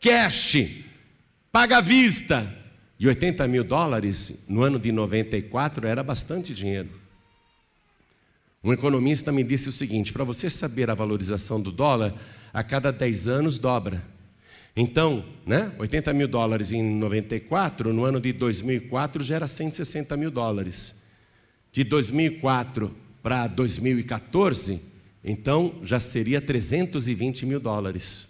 cash, 0.00 0.56
paga 1.50 1.78
à 1.78 1.80
vista. 1.80 2.54
E 2.98 3.06
80 3.06 3.46
mil 3.46 3.62
dólares 3.62 4.42
no 4.48 4.62
ano 4.62 4.78
de 4.78 4.90
94 4.90 5.86
era 5.86 6.02
bastante 6.02 6.54
dinheiro. 6.54 6.88
Um 8.66 8.72
economista 8.72 9.30
me 9.30 9.44
disse 9.44 9.68
o 9.68 9.72
seguinte: 9.72 10.12
para 10.12 10.24
você 10.24 10.50
saber 10.50 10.90
a 10.90 10.94
valorização 10.94 11.60
do 11.60 11.70
dólar, 11.70 12.12
a 12.52 12.64
cada 12.64 12.90
10 12.90 13.28
anos 13.28 13.58
dobra. 13.58 14.02
Então, 14.74 15.24
né, 15.46 15.72
80 15.78 16.12
mil 16.12 16.26
dólares 16.26 16.72
em 16.72 16.82
94, 16.82 17.92
no 17.92 18.04
ano 18.04 18.20
de 18.20 18.32
2004 18.32 19.22
já 19.22 19.36
era 19.36 19.46
160 19.46 20.16
mil 20.16 20.32
dólares. 20.32 20.96
De 21.70 21.84
2004 21.84 22.92
para 23.22 23.46
2014, 23.46 24.80
então 25.22 25.76
já 25.84 26.00
seria 26.00 26.40
320 26.40 27.46
mil 27.46 27.60
dólares 27.60 28.28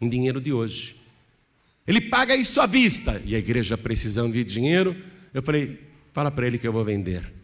em 0.00 0.08
dinheiro 0.08 0.40
de 0.40 0.50
hoje. 0.50 0.96
Ele 1.86 2.00
paga 2.00 2.34
isso 2.34 2.58
à 2.58 2.64
vista 2.64 3.20
e 3.22 3.34
a 3.34 3.38
igreja 3.38 3.76
precisando 3.76 4.32
de 4.32 4.44
dinheiro. 4.44 4.96
Eu 5.34 5.42
falei: 5.42 5.78
fala 6.10 6.30
para 6.30 6.46
ele 6.46 6.56
que 6.56 6.66
eu 6.66 6.72
vou 6.72 6.86
vender. 6.86 7.43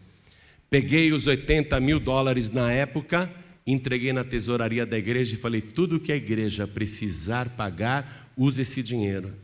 Peguei 0.71 1.13
os 1.13 1.27
80 1.27 1.81
mil 1.81 1.99
dólares 1.99 2.49
na 2.49 2.71
época, 2.71 3.29
entreguei 3.67 4.13
na 4.13 4.23
tesouraria 4.23 4.87
da 4.87 4.97
igreja 4.97 5.35
e 5.35 5.39
falei: 5.39 5.61
tudo 5.61 5.99
que 5.99 6.13
a 6.13 6.17
igreja 6.17 6.67
precisar 6.67 7.49
pagar, 7.51 8.33
use 8.37 8.63
esse 8.63 8.81
dinheiro. 8.81 9.35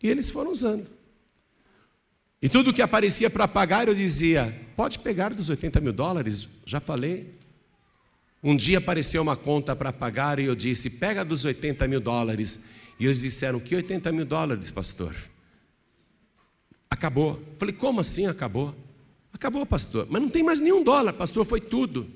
E 0.00 0.08
eles 0.08 0.30
foram 0.30 0.52
usando. 0.52 0.86
E 2.40 2.48
tudo 2.48 2.72
que 2.72 2.82
aparecia 2.82 3.28
para 3.28 3.48
pagar, 3.48 3.88
eu 3.88 3.94
dizia: 3.94 4.56
pode 4.76 5.00
pegar 5.00 5.34
dos 5.34 5.50
80 5.50 5.80
mil 5.80 5.92
dólares, 5.92 6.48
já 6.64 6.78
falei. 6.78 7.34
Um 8.40 8.54
dia 8.54 8.78
apareceu 8.78 9.22
uma 9.22 9.36
conta 9.36 9.74
para 9.74 9.92
pagar 9.92 10.38
e 10.38 10.44
eu 10.44 10.54
disse: 10.54 10.88
pega 10.88 11.24
dos 11.24 11.44
80 11.44 11.88
mil 11.88 12.00
dólares. 12.00 12.62
E 13.00 13.06
eles 13.06 13.20
disseram: 13.20 13.58
que 13.58 13.74
80 13.74 14.12
mil 14.12 14.24
dólares, 14.24 14.70
pastor? 14.70 15.16
Acabou. 16.88 17.42
Falei: 17.58 17.74
como 17.74 17.98
assim 17.98 18.26
acabou? 18.26 18.83
Acabou, 19.34 19.66
pastor. 19.66 20.06
Mas 20.08 20.22
não 20.22 20.30
tem 20.30 20.44
mais 20.44 20.60
nenhum 20.60 20.82
dólar, 20.82 21.12
pastor, 21.12 21.44
foi 21.44 21.60
tudo. 21.60 22.08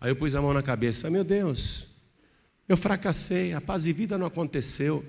Aí 0.00 0.10
eu 0.10 0.16
pus 0.16 0.34
a 0.36 0.40
mão 0.40 0.54
na 0.54 0.62
cabeça: 0.62 1.10
meu 1.10 1.24
Deus, 1.24 1.86
eu 2.68 2.76
fracassei, 2.76 3.52
a 3.52 3.60
paz 3.60 3.86
e 3.86 3.92
vida 3.92 4.16
não 4.16 4.26
aconteceu. 4.26 5.04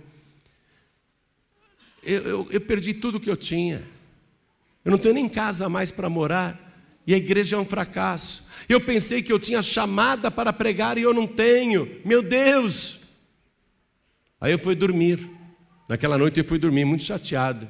Eu, 2.01 2.21
eu, 2.23 2.47
eu 2.51 2.59
perdi 2.59 2.93
tudo 2.93 3.19
que 3.19 3.29
eu 3.29 3.37
tinha. 3.37 3.83
Eu 4.83 4.91
não 4.91 4.97
tenho 4.97 5.13
nem 5.13 5.29
casa 5.29 5.69
mais 5.69 5.91
para 5.91 6.09
morar. 6.09 6.59
E 7.05 7.13
a 7.13 7.17
igreja 7.17 7.55
é 7.55 7.59
um 7.59 7.65
fracasso. 7.65 8.47
Eu 8.67 8.81
pensei 8.81 9.21
que 9.21 9.31
eu 9.31 9.39
tinha 9.39 9.61
chamada 9.61 10.31
para 10.31 10.51
pregar 10.51 10.97
e 10.97 11.03
eu 11.03 11.13
não 11.13 11.27
tenho. 11.27 12.01
Meu 12.03 12.21
Deus! 12.21 13.01
Aí 14.41 14.51
eu 14.51 14.59
fui 14.59 14.75
dormir. 14.75 15.29
Naquela 15.87 16.17
noite 16.17 16.39
eu 16.39 16.45
fui 16.45 16.57
dormir 16.57 16.83
muito 16.83 17.03
chateado. 17.03 17.69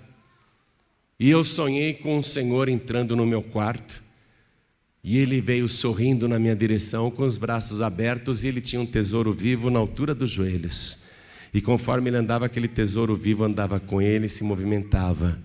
E 1.19 1.29
eu 1.29 1.43
sonhei 1.43 1.93
com 1.93 2.17
o 2.17 2.23
Senhor 2.23 2.67
entrando 2.67 3.15
no 3.15 3.25
meu 3.25 3.41
quarto. 3.41 4.03
E 5.03 5.17
ele 5.17 5.41
veio 5.41 5.67
sorrindo 5.67 6.27
na 6.27 6.39
minha 6.39 6.55
direção, 6.55 7.11
com 7.11 7.23
os 7.23 7.37
braços 7.37 7.81
abertos, 7.81 8.43
e 8.43 8.47
ele 8.47 8.61
tinha 8.61 8.81
um 8.81 8.85
tesouro 8.85 9.33
vivo 9.33 9.69
na 9.69 9.79
altura 9.79 10.15
dos 10.15 10.29
joelhos. 10.29 11.03
E 11.53 11.61
conforme 11.61 12.09
ele 12.09 12.17
andava, 12.17 12.45
aquele 12.45 12.67
tesouro 12.67 13.15
vivo 13.15 13.43
andava 13.43 13.79
com 13.79 14.01
ele 14.01 14.25
e 14.25 14.29
se 14.29 14.43
movimentava. 14.43 15.39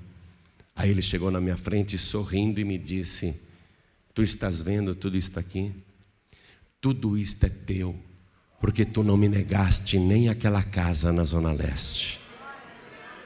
Aí 0.74 0.90
ele 0.90 1.02
chegou 1.02 1.30
na 1.30 1.40
minha 1.40 1.56
frente 1.56 1.98
sorrindo 1.98 2.60
e 2.60 2.64
me 2.64 2.78
disse: 2.78 3.38
Tu 4.14 4.22
estás 4.22 4.62
vendo 4.62 4.94
tudo 4.94 5.18
isto 5.18 5.38
aqui? 5.38 5.72
Tudo 6.80 7.18
isto 7.18 7.44
é 7.44 7.48
teu, 7.48 7.96
porque 8.60 8.84
tu 8.84 9.02
não 9.02 9.16
me 9.16 9.28
negaste 9.28 9.98
nem 9.98 10.28
aquela 10.28 10.62
casa 10.62 11.12
na 11.12 11.24
Zona 11.24 11.52
Leste. 11.52 12.20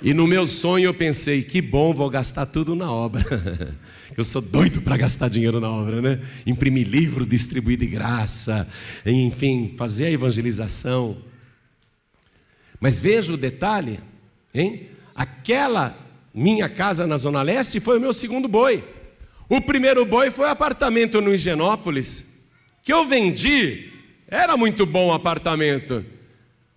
E 0.02 0.12
no 0.12 0.26
meu 0.26 0.46
sonho 0.46 0.86
eu 0.86 0.94
pensei: 0.94 1.42
que 1.42 1.62
bom, 1.62 1.94
vou 1.94 2.10
gastar 2.10 2.46
tudo 2.46 2.74
na 2.74 2.90
obra. 2.90 3.24
Eu 4.14 4.24
sou 4.24 4.42
doido 4.42 4.82
para 4.82 4.94
gastar 4.98 5.28
dinheiro 5.28 5.58
na 5.58 5.70
obra, 5.70 6.02
né? 6.02 6.20
Imprimir 6.46 6.86
livro, 6.86 7.24
distribuir 7.24 7.78
de 7.78 7.86
graça, 7.86 8.68
enfim, 9.06 9.74
fazer 9.74 10.04
a 10.04 10.10
evangelização. 10.10 11.16
Mas 12.78 13.00
veja 13.00 13.32
o 13.32 13.38
detalhe, 13.38 14.00
hein? 14.52 14.88
Aquela 15.14 15.96
minha 16.34 16.68
casa 16.68 17.06
na 17.06 17.16
Zona 17.16 17.40
Leste 17.40 17.80
foi 17.80 17.96
o 17.96 18.00
meu 18.00 18.12
segundo 18.12 18.48
boi. 18.48 18.84
O 19.48 19.60
primeiro 19.60 20.04
boi 20.04 20.30
foi 20.30 20.46
o 20.46 20.50
apartamento 20.50 21.20
no 21.20 21.32
Higienópolis, 21.32 22.38
que 22.82 22.92
eu 22.92 23.06
vendi. 23.06 23.90
Era 24.28 24.56
muito 24.56 24.84
bom 24.84 25.08
o 25.08 25.12
apartamento. 25.12 26.04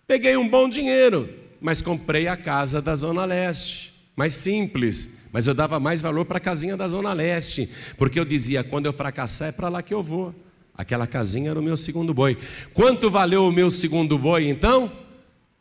Peguei 0.07 0.37
um 0.37 0.47
bom 0.47 0.69
dinheiro, 0.69 1.29
mas 1.61 1.81
comprei 1.81 2.27
a 2.27 2.37
casa 2.37 2.81
da 2.81 2.95
Zona 2.95 3.25
Leste. 3.25 3.93
Mais 4.15 4.33
simples, 4.33 5.19
mas 5.31 5.45
eu 5.45 5.53
dava 5.53 5.79
mais 5.79 6.01
valor 6.01 6.25
para 6.25 6.37
a 6.37 6.41
casinha 6.41 6.77
da 6.77 6.87
Zona 6.87 7.11
Leste, 7.11 7.69
porque 7.97 8.19
eu 8.19 8.23
dizia: 8.23 8.63
quando 8.63 8.85
eu 8.85 8.93
fracassar 8.93 9.49
é 9.49 9.51
para 9.51 9.67
lá 9.67 9.81
que 9.81 9.93
eu 9.93 10.01
vou. 10.01 10.33
Aquela 10.73 11.07
casinha 11.07 11.51
era 11.51 11.59
o 11.59 11.63
meu 11.63 11.77
segundo 11.77 12.13
boi. 12.13 12.37
Quanto 12.73 13.09
valeu 13.09 13.45
o 13.45 13.51
meu 13.51 13.71
segundo 13.71 14.17
boi 14.17 14.47
então? 14.47 14.91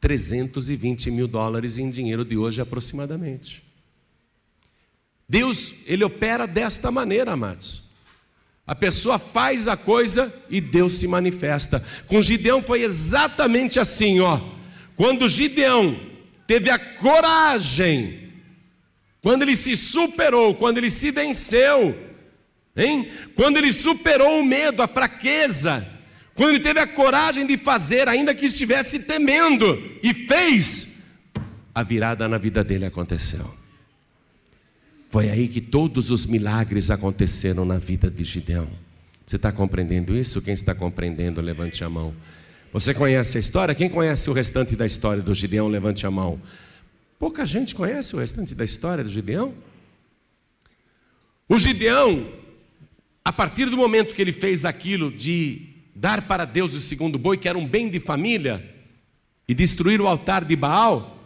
320 0.01 1.11
mil 1.11 1.26
dólares 1.26 1.78
em 1.78 1.88
dinheiro 1.88 2.24
de 2.24 2.36
hoje 2.36 2.61
aproximadamente. 2.61 3.62
Deus, 5.28 5.74
ele 5.86 6.05
opera 6.05 6.47
desta 6.47 6.90
maneira, 6.90 7.32
amados. 7.32 7.82
A 8.66 8.74
pessoa 8.74 9.18
faz 9.18 9.68
a 9.68 9.76
coisa 9.76 10.32
e 10.49 10.61
Deus 10.61 10.95
se 10.95 11.07
manifesta. 11.07 11.84
Com 12.07 12.20
Gideão 12.20 12.62
foi 12.62 12.82
exatamente 12.82 13.78
assim, 13.78 14.20
ó. 14.20 14.40
Quando 14.97 15.28
Gideão 15.28 15.99
teve 16.47 16.70
a 16.70 16.78
coragem, 16.78 18.32
quando 19.22 19.42
ele 19.42 19.57
se 19.57 19.74
superou, 19.74 20.55
quando 20.55 20.78
ele 20.78 20.90
se 20.90 21.11
venceu, 21.11 21.99
hein? 22.76 23.11
Quando 23.34 23.57
ele 23.57 23.72
superou 23.72 24.40
o 24.40 24.45
medo, 24.45 24.82
a 24.82 24.86
fraqueza, 24.86 25.86
quando 26.34 26.51
ele 26.51 26.61
teve 26.61 26.80
a 26.80 26.86
coragem 26.86 27.47
de 27.47 27.57
fazer, 27.57 28.09
ainda 28.09 28.34
que 28.34 28.47
estivesse 28.47 29.01
temendo, 29.01 29.82
e 30.03 30.12
fez, 30.12 31.03
a 31.74 31.82
virada 31.82 32.28
na 32.28 32.38
vida 32.38 32.62
dele 32.62 32.84
aconteceu. 32.84 33.53
Foi 35.11 35.30
aí 35.30 35.47
que 35.47 35.61
todos 35.61 36.11
os 36.11 36.26
milagres 36.26 36.90
aconteceram 36.90 37.64
na 37.64 37.78
vida 37.78 38.11
de 38.11 38.24
Gideão. 38.24 38.68
Você 39.24 39.36
está 39.36 39.53
compreendendo 39.53 40.16
isso? 40.16 40.42
Quem 40.42 40.53
está 40.53 40.74
compreendendo, 40.74 41.40
levante 41.40 41.82
a 41.84 41.88
mão. 41.88 42.12
Você 42.75 42.93
conhece 42.93 43.37
a 43.37 43.41
história? 43.41 43.72
Quem 43.72 43.89
conhece 43.89 44.29
o 44.29 44.33
restante 44.33 44.75
da 44.75 44.85
história 44.85 45.22
do 45.22 45.33
Gideão, 45.33 45.68
levante 45.68 46.05
a 46.09 46.11
mão. 46.11 46.43
Pouca 47.20 47.47
gente 47.47 47.72
conhece 47.72 48.16
o 48.16 48.18
restante 48.18 48.53
da 48.53 48.64
história 48.64 49.05
do 49.05 49.09
Gideão. 49.09 49.55
O 51.49 51.57
Gideão, 51.57 52.33
a 53.25 53.33
partir 53.33 53.66
do 53.70 53.77
momento 53.77 54.12
que 54.12 54.20
ele 54.20 54.33
fez 54.33 54.64
aquilo 54.64 55.12
de 55.12 55.68
dar 55.95 56.22
para 56.22 56.45
Deus 56.45 56.75
o 56.75 56.81
segundo 56.81 57.16
boi, 57.16 57.37
que 57.37 57.49
era 57.49 57.57
um 57.57 57.64
bem 57.64 57.89
de 57.89 58.01
família, 58.01 58.68
e 59.47 59.55
destruir 59.55 60.01
o 60.01 60.09
altar 60.09 60.45
de 60.45 60.57
Baal, 60.57 61.16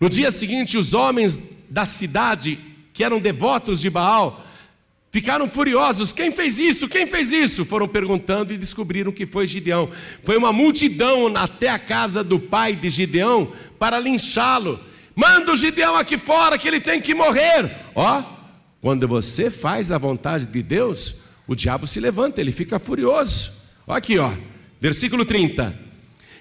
no 0.00 0.08
dia 0.08 0.30
seguinte, 0.30 0.78
os 0.78 0.94
homens 0.94 1.38
da 1.68 1.84
cidade, 1.84 2.58
que 2.94 3.04
eram 3.04 3.20
devotos 3.20 3.78
de 3.78 3.90
Baal, 3.90 4.42
ficaram 5.10 5.48
furiosos. 5.48 6.12
Quem 6.12 6.32
fez 6.32 6.58
isso? 6.58 6.88
Quem 6.88 7.06
fez 7.06 7.32
isso? 7.32 7.64
Foram 7.64 7.88
perguntando 7.88 8.52
e 8.52 8.58
descobriram 8.58 9.12
que 9.12 9.26
foi 9.26 9.46
Gideão. 9.46 9.90
Foi 10.24 10.36
uma 10.36 10.52
multidão 10.52 11.32
até 11.36 11.68
a 11.68 11.78
casa 11.78 12.22
do 12.22 12.38
pai 12.38 12.74
de 12.74 12.90
Gideão 12.90 13.52
para 13.78 13.98
linchá-lo. 13.98 14.80
Manda 15.14 15.52
o 15.52 15.56
Gideão 15.56 15.96
aqui 15.96 16.16
fora 16.16 16.58
que 16.58 16.68
ele 16.68 16.80
tem 16.80 17.00
que 17.00 17.14
morrer. 17.14 17.70
Ó, 17.94 18.22
quando 18.80 19.08
você 19.08 19.50
faz 19.50 19.90
a 19.90 19.98
vontade 19.98 20.46
de 20.46 20.62
Deus, 20.62 21.16
o 21.46 21.54
diabo 21.54 21.86
se 21.86 21.98
levanta, 21.98 22.40
ele 22.40 22.52
fica 22.52 22.78
furioso. 22.78 23.52
Ó 23.86 23.94
aqui, 23.94 24.18
ó, 24.18 24.32
versículo 24.80 25.24
30. 25.24 25.76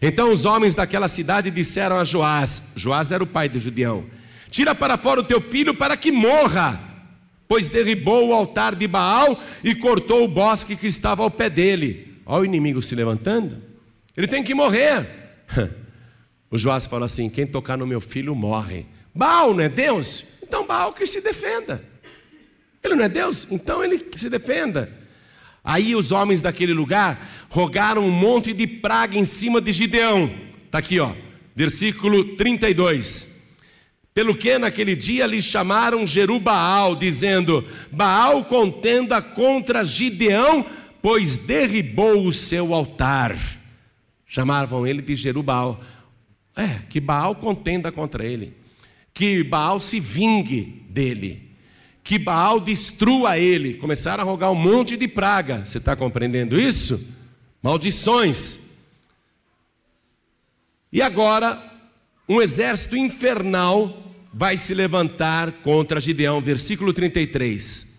Então 0.02 0.32
os 0.32 0.46
homens 0.46 0.76
daquela 0.76 1.08
cidade 1.08 1.50
disseram 1.50 2.00
a 2.00 2.04
Joás: 2.04 2.74
Joás 2.76 3.12
era 3.12 3.24
o 3.24 3.28
pai 3.28 3.50
de 3.50 3.58
Gideão 3.58 4.18
Tira 4.50 4.74
para 4.74 4.98
fora 4.98 5.20
o 5.20 5.24
teu 5.24 5.42
filho 5.42 5.74
para 5.74 5.98
que 5.98 6.12
morra, 6.12 6.87
pois 7.48 7.68
derribou 7.68 8.28
o 8.28 8.34
altar 8.34 8.76
de 8.76 8.88
Baal 8.88 9.42
e 9.64 9.74
cortou 9.74 10.24
o 10.24 10.28
bosque 10.28 10.76
que 10.76 10.88
estava 10.88 11.24
ao 11.24 11.32
pé 11.32 11.50
dele. 11.50 12.16
Olha 12.26 12.42
o 12.42 12.46
inimigo 12.46 12.82
se 12.82 12.94
levantando. 12.94 13.62
Ele 14.16 14.28
tem 14.28 14.44
que 14.44 14.54
morrer. 14.54 15.08
O 16.50 16.58
Joás 16.58 16.88
fala 16.88 17.06
assim: 17.08 17.30
quem 17.30 17.46
tocar 17.46 17.78
no 17.78 17.86
meu 17.86 18.00
filho 18.00 18.34
morre. 18.34 18.86
Baal 19.14 19.54
não 19.54 19.62
é 19.62 19.68
Deus? 19.68 20.24
Então 20.42 20.66
Baal 20.66 20.94
que 20.94 21.06
se 21.06 21.20
defenda. 21.20 21.84
Ele 22.82 22.96
não 22.96 23.04
é 23.04 23.10
Deus? 23.10 23.48
Então 23.52 23.84
ele 23.84 24.00
que 24.00 24.18
se 24.18 24.30
defenda. 24.30 24.90
Aí 25.64 25.94
os 25.94 26.14
homens 26.14 26.42
daquele 26.42 26.74
lugar 26.74 27.30
rogaram 27.50 28.02
um 28.06 28.10
monte 28.10 28.54
de 28.54 28.66
praga 28.66 29.18
em 29.18 29.26
cima 29.26 29.60
de 29.60 29.74
Gideão. 29.74 30.34
Está 30.66 30.78
aqui, 30.78 31.00
ó, 31.00 31.14
versículo 31.54 32.38
32. 32.38 33.37
Pelo 34.18 34.36
que 34.36 34.58
naquele 34.58 34.96
dia 34.96 35.28
lhe 35.28 35.40
chamaram 35.40 36.08
Jerubaal, 36.08 36.96
dizendo: 36.96 37.64
Baal 37.92 38.46
contenda 38.46 39.22
contra 39.22 39.86
Gideão, 39.86 40.66
pois 41.04 41.38
derribou 41.38 42.26
o 42.26 42.34
seu 42.34 42.74
altar. 42.74 43.38
Chamavam 44.26 44.88
ele 44.88 45.04
de 45.04 45.14
Jerubaal. 45.14 45.80
É, 46.56 46.80
que 46.90 47.00
Baal 47.00 47.36
contenda 47.36 47.92
contra 47.92 48.26
ele, 48.26 48.58
que 49.14 49.44
Baal 49.44 49.80
se 49.80 50.00
vingue 50.00 50.84
dele, 50.90 51.52
que 52.04 52.18
Baal 52.18 52.60
destrua 52.60 53.38
ele. 53.38 53.76
Começaram 53.76 54.24
a 54.24 54.26
rogar 54.26 54.52
um 54.52 54.56
monte 54.56 54.98
de 54.98 55.08
praga. 55.08 55.64
Você 55.64 55.78
está 55.78 55.96
compreendendo 55.96 56.60
isso? 56.60 57.08
Maldições. 57.62 58.72
E 60.92 61.04
agora, 61.04 61.72
um 62.28 62.42
exército 62.42 62.98
infernal 62.98 64.06
vai 64.38 64.56
se 64.56 64.76
levantar 64.76 65.52
contra 65.64 66.00
Gideão, 66.00 66.40
versículo 66.40 66.94
33. 66.94 67.98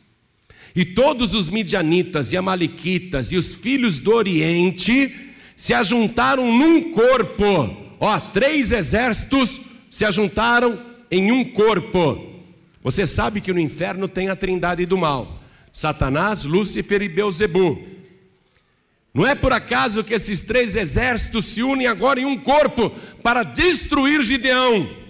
E 0.72 0.84
todos 0.84 1.34
os 1.34 1.48
midianitas 1.48 2.32
e 2.32 2.36
amalequitas 2.36 3.32
e 3.32 3.36
os 3.36 3.56
filhos 3.56 3.98
do 3.98 4.12
Oriente 4.12 5.32
se 5.56 5.74
ajuntaram 5.74 6.56
num 6.56 6.92
corpo. 6.92 7.44
Ó, 7.98 8.20
três 8.20 8.70
exércitos 8.70 9.60
se 9.90 10.04
ajuntaram 10.04 10.80
em 11.10 11.32
um 11.32 11.44
corpo. 11.44 12.24
Você 12.84 13.04
sabe 13.04 13.40
que 13.40 13.52
no 13.52 13.58
inferno 13.58 14.06
tem 14.06 14.28
a 14.28 14.36
trindade 14.36 14.86
do 14.86 14.96
mal: 14.96 15.42
Satanás, 15.72 16.44
Lúcifer 16.44 17.02
e 17.02 17.08
Beuzebu. 17.08 17.82
Não 19.12 19.26
é 19.26 19.34
por 19.34 19.52
acaso 19.52 20.04
que 20.04 20.14
esses 20.14 20.42
três 20.42 20.76
exércitos 20.76 21.46
se 21.46 21.64
unem 21.64 21.88
agora 21.88 22.20
em 22.20 22.24
um 22.24 22.38
corpo 22.38 22.90
para 23.24 23.42
destruir 23.42 24.22
Gideão. 24.22 25.07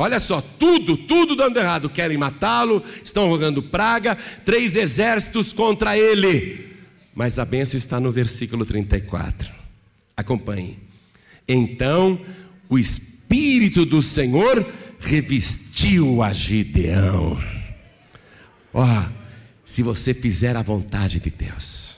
Olha 0.00 0.18
só, 0.18 0.40
tudo, 0.40 0.96
tudo 0.96 1.36
dando 1.36 1.58
errado. 1.58 1.90
Querem 1.90 2.16
matá-lo, 2.16 2.82
estão 3.04 3.28
rogando 3.28 3.62
praga, 3.62 4.16
três 4.46 4.74
exércitos 4.74 5.52
contra 5.52 5.94
ele. 5.94 6.74
Mas 7.14 7.38
a 7.38 7.44
benção 7.44 7.76
está 7.76 8.00
no 8.00 8.10
versículo 8.10 8.64
34. 8.64 9.52
Acompanhe. 10.16 10.78
Então 11.46 12.18
o 12.66 12.78
Espírito 12.78 13.84
do 13.84 14.00
Senhor 14.00 14.66
revestiu 14.98 16.22
a 16.22 16.32
Gideão. 16.32 17.38
Ó, 18.72 18.82
oh, 18.82 19.12
se 19.66 19.82
você 19.82 20.14
fizer 20.14 20.56
a 20.56 20.62
vontade 20.62 21.20
de 21.20 21.28
Deus, 21.28 21.96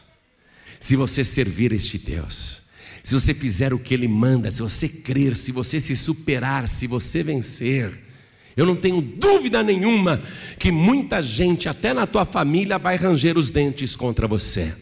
se 0.80 0.96
você 0.96 1.22
servir 1.22 1.70
este 1.70 1.98
Deus, 1.98 2.61
se 3.02 3.14
você 3.14 3.34
fizer 3.34 3.72
o 3.74 3.78
que 3.78 3.94
Ele 3.94 4.06
manda, 4.06 4.50
se 4.50 4.62
você 4.62 4.88
crer, 4.88 5.36
se 5.36 5.50
você 5.50 5.80
se 5.80 5.96
superar, 5.96 6.68
se 6.68 6.86
você 6.86 7.22
vencer, 7.22 7.92
eu 8.56 8.66
não 8.66 8.76
tenho 8.76 9.00
dúvida 9.00 9.62
nenhuma 9.62 10.22
que 10.58 10.70
muita 10.70 11.22
gente, 11.22 11.68
até 11.68 11.92
na 11.92 12.06
tua 12.06 12.24
família, 12.24 12.78
vai 12.78 12.96
ranger 12.96 13.38
os 13.38 13.50
dentes 13.50 13.96
contra 13.96 14.28
você. 14.28 14.74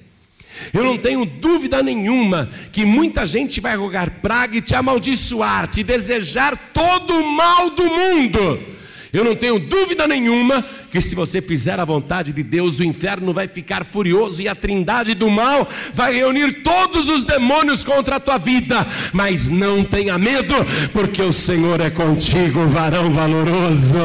Eu 0.75 0.85
não 0.85 0.99
tenho 0.99 1.25
dúvida 1.25 1.83
nenhuma 1.83 2.51
que 2.73 2.85
muita 2.85 3.25
gente 3.25 3.61
vai 3.61 3.77
rogar 3.77 4.11
praga 4.21 4.59
e 4.59 4.61
te 4.61 4.75
amaldiçoar, 4.75 5.69
te 5.69 5.83
desejar 5.83 6.57
todo 6.75 7.15
o 7.15 7.33
mal 7.33 7.71
do 7.71 7.85
mundo. 7.85 8.80
Eu 9.13 9.25
não 9.25 9.35
tenho 9.35 9.59
dúvida 9.59 10.07
nenhuma 10.07 10.65
que 10.91 11.01
se 11.01 11.15
você 11.15 11.43
fizer 11.43 11.81
a 11.81 11.85
vontade 11.85 12.33
de 12.33 12.43
Deus, 12.43 12.79
o 12.79 12.85
inferno 12.85 13.33
vai 13.33 13.49
ficar 13.49 13.85
furioso 13.85 14.41
e 14.41 14.49
a 14.49 14.55
trindade 14.55 15.15
do 15.15 15.29
mal 15.29 15.69
vai 15.93 16.15
reunir 16.15 16.63
todos 16.63 17.09
os 17.09 17.25
demônios 17.25 17.83
contra 17.83 18.17
a 18.17 18.21
tua 18.21 18.39
vida. 18.39 18.87
Mas 19.13 19.49
não 19.49 19.83
tenha 19.83 20.17
medo, 20.17 20.55
porque 20.93 21.23
o 21.23 21.33
Senhor 21.33 21.81
é 21.81 21.91
contigo, 21.91 22.67
varão 22.69 23.11
valoroso. 23.13 23.99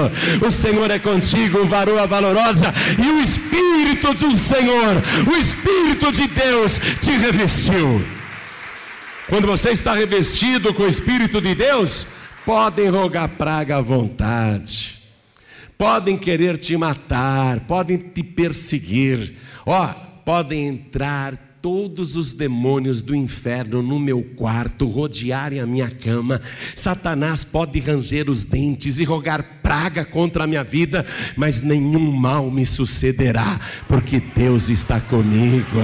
O 0.46 0.52
Senhor 0.52 0.90
é 0.90 0.98
contigo, 0.98 1.66
varoa 1.66 2.08
valorosa, 2.08 2.74
e 2.98 3.08
o 3.08 3.22
Espírito 3.22 4.14
do 4.14 4.38
Senhor, 4.38 5.04
o 5.32 5.36
Espírito 5.36 6.12
de 6.12 6.28
Deus 6.28 6.80
te 7.00 7.12
revestiu. 7.12 8.04
Quando 9.28 9.48
você 9.48 9.72
está 9.72 9.94
revestido 9.94 10.74
com 10.74 10.84
o 10.84 10.88
Espírito 10.88 11.42
de 11.42 11.56
Deus, 11.56 12.06
podem 12.46 12.90
rogar 12.90 13.30
praga 13.30 13.78
à 13.78 13.82
vontade 13.82 14.96
podem 15.78 16.18
querer 16.18 16.58
te 16.58 16.76
matar, 16.78 17.62
podem 17.62 17.98
te 17.98 18.24
perseguir, 18.24 19.36
ó, 19.66 19.88
podem 20.24 20.68
entrar 20.68 21.58
todos 21.62 22.16
os 22.16 22.32
demônios 22.32 23.02
do 23.02 23.16
inferno 23.16 23.82
no 23.82 24.00
meu 24.00 24.22
quarto, 24.36 24.88
rodearem 24.88 25.60
a 25.60 25.66
minha 25.66 25.90
cama. 25.90 26.40
Satanás 26.76 27.44
pode 27.44 27.80
ranger 27.80 28.30
os 28.30 28.44
dentes 28.44 29.00
e 29.00 29.04
rogar 29.04 29.62
praga 29.64 30.06
contra 30.06 30.44
a 30.44 30.48
minha 30.48 30.64
vida, 30.64 31.06
mas 31.36 31.62
nenhum 31.62 32.12
mal 32.12 32.52
me 32.52 32.66
sucederá, 32.66 33.60
porque 33.88 34.20
Deus 34.20 34.70
está 34.70 35.00
comigo. 35.00 35.82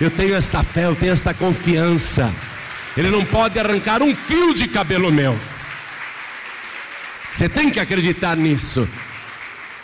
Eu 0.00 0.10
tenho 0.10 0.34
esta 0.34 0.62
fé, 0.62 0.86
eu 0.86 0.94
tenho 0.94 1.12
esta 1.12 1.34
confiança. 1.34 2.32
Ele 2.96 3.10
não 3.10 3.24
pode 3.24 3.58
arrancar 3.58 4.02
um 4.02 4.14
fio 4.14 4.54
de 4.54 4.68
cabelo 4.68 5.10
meu. 5.10 5.36
Você 7.36 7.50
tem 7.50 7.70
que 7.70 7.78
acreditar 7.78 8.34
nisso. 8.34 8.88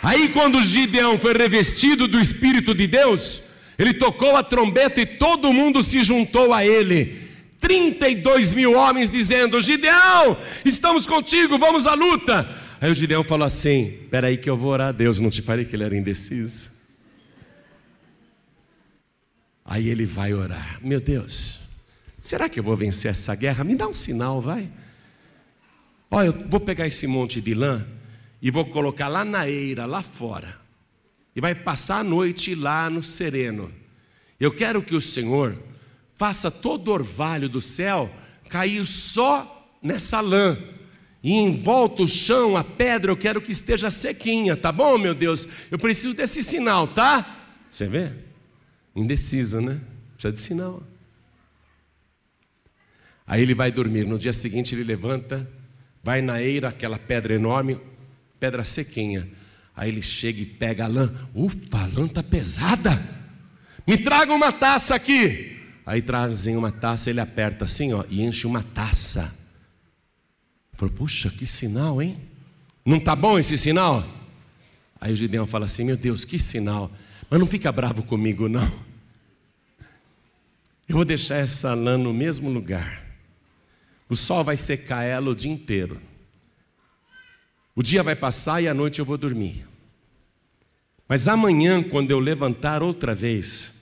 Aí, 0.01 0.29
quando 0.29 0.59
Gideão 0.65 1.19
foi 1.19 1.33
revestido 1.33 2.07
do 2.07 2.19
Espírito 2.19 2.73
de 2.73 2.87
Deus, 2.87 3.43
ele 3.77 3.93
tocou 3.93 4.35
a 4.35 4.41
trombeta 4.41 4.99
e 5.01 5.05
todo 5.05 5.53
mundo 5.53 5.83
se 5.83 6.03
juntou 6.03 6.51
a 6.51 6.65
ele. 6.65 7.29
32 7.59 8.55
mil 8.55 8.73
homens 8.75 9.07
dizendo: 9.07 9.61
Gideão, 9.61 10.35
estamos 10.65 11.05
contigo, 11.05 11.59
vamos 11.59 11.85
à 11.85 11.93
luta. 11.93 12.49
Aí 12.81 12.89
o 12.89 12.95
Gideão 12.95 13.23
falou 13.23 13.45
assim: 13.45 13.99
Espera 14.01 14.29
aí 14.29 14.37
que 14.37 14.49
eu 14.49 14.57
vou 14.57 14.71
orar 14.71 14.87
a 14.87 14.91
Deus. 14.91 15.19
Não 15.19 15.29
te 15.29 15.43
falei 15.43 15.63
que 15.63 15.75
ele 15.75 15.83
era 15.83 15.95
indeciso? 15.95 16.71
Aí 19.63 19.89
ele 19.89 20.07
vai 20.07 20.33
orar: 20.33 20.79
Meu 20.81 20.99
Deus, 20.99 21.59
será 22.19 22.49
que 22.49 22.59
eu 22.59 22.63
vou 22.63 22.75
vencer 22.75 23.11
essa 23.11 23.35
guerra? 23.35 23.63
Me 23.63 23.75
dá 23.75 23.87
um 23.87 23.93
sinal, 23.93 24.41
vai. 24.41 24.71
Olha, 26.13 26.27
eu 26.27 26.47
vou 26.47 26.59
pegar 26.59 26.85
esse 26.85 27.07
monte 27.07 27.41
de 27.41 27.55
lã 27.55 27.83
e 28.39 28.51
vou 28.51 28.65
colocar 28.65 29.07
lá 29.07 29.25
na 29.25 29.49
eira, 29.49 29.87
lá 29.87 30.03
fora. 30.03 30.59
E 31.35 31.41
vai 31.41 31.55
passar 31.55 32.01
a 32.01 32.03
noite 32.03 32.53
lá 32.53 32.87
no 32.87 33.01
sereno. 33.01 33.71
Eu 34.39 34.53
quero 34.53 34.83
que 34.83 34.93
o 34.93 35.01
Senhor 35.01 35.57
faça 36.15 36.51
todo 36.51 36.89
o 36.89 36.91
orvalho 36.91 37.49
do 37.49 37.59
céu 37.59 38.13
cair 38.47 38.85
só 38.85 39.67
nessa 39.81 40.21
lã. 40.21 40.55
E 41.23 41.31
em 41.31 41.57
volta 41.57 42.03
o 42.03 42.07
chão, 42.07 42.55
a 42.55 42.63
pedra, 42.63 43.09
eu 43.11 43.17
quero 43.17 43.41
que 43.41 43.51
esteja 43.51 43.89
sequinha, 43.89 44.55
tá 44.55 44.71
bom, 44.71 44.99
meu 44.99 45.15
Deus? 45.15 45.47
Eu 45.71 45.79
preciso 45.79 46.13
desse 46.13 46.43
sinal, 46.43 46.87
tá? 46.87 47.47
Você 47.71 47.87
vê? 47.87 48.11
Indeciso, 48.95 49.59
né? 49.59 49.81
Precisa 50.13 50.31
de 50.31 50.39
sinal. 50.39 50.83
Aí 53.25 53.41
ele 53.41 53.55
vai 53.55 53.71
dormir. 53.71 54.05
No 54.05 54.19
dia 54.19 54.33
seguinte 54.33 54.75
ele 54.75 54.83
levanta, 54.83 55.49
vai 56.03 56.21
na 56.21 56.41
eira, 56.41 56.67
aquela 56.67 56.99
pedra 56.99 57.33
enorme, 57.33 57.79
pedra 58.39 58.63
sequinha. 58.63 59.27
Aí 59.75 59.89
ele 59.89 60.01
chega 60.01 60.41
e 60.41 60.45
pega 60.45 60.83
a 60.83 60.87
lã. 60.87 61.11
Ufa, 61.33 61.57
a 61.73 61.85
lã 61.87 62.05
está 62.05 62.21
pesada. 62.21 63.01
Me 63.87 63.97
traga 63.97 64.33
uma 64.33 64.51
taça 64.51 64.93
aqui. 64.93 65.57
Aí 65.85 66.01
trazem 66.01 66.55
uma 66.55 66.71
taça, 66.71 67.09
ele 67.09 67.19
aperta 67.19 67.65
assim, 67.65 67.93
ó, 67.93 68.03
e 68.09 68.21
enche 68.21 68.45
uma 68.45 68.61
taça. 68.61 69.33
Falou, 70.73 70.93
puxa, 70.93 71.29
que 71.29 71.47
sinal, 71.47 72.01
hein? 72.01 72.17
Não 72.85 72.99
tá 72.99 73.15
bom 73.15 73.39
esse 73.39 73.57
sinal? 73.57 74.05
Aí 74.99 75.11
o 75.11 75.15
Gideão 75.15 75.45
fala 75.45 75.65
assim: 75.65 75.83
Meu 75.83 75.97
Deus, 75.97 76.25
que 76.25 76.39
sinal. 76.39 76.91
Mas 77.29 77.39
não 77.39 77.47
fica 77.47 77.71
bravo 77.71 78.03
comigo, 78.03 78.47
não. 78.47 78.71
Eu 80.87 80.95
vou 80.95 81.05
deixar 81.05 81.37
essa 81.37 81.73
lã 81.73 81.97
no 81.97 82.13
mesmo 82.13 82.49
lugar. 82.49 83.03
O 84.09 84.15
sol 84.15 84.43
vai 84.43 84.57
secar 84.57 85.03
ela 85.03 85.29
o 85.29 85.35
dia 85.35 85.51
inteiro. 85.51 85.99
O 87.75 87.81
dia 87.81 88.03
vai 88.03 88.15
passar 88.15 88.61
e 88.61 88.67
à 88.67 88.73
noite 88.73 88.99
eu 88.99 89.05
vou 89.05 89.17
dormir. 89.17 89.65
Mas 91.07 91.27
amanhã, 91.27 91.81
quando 91.83 92.11
eu 92.11 92.19
levantar 92.19 92.83
outra 92.83 93.13
vez, 93.13 93.73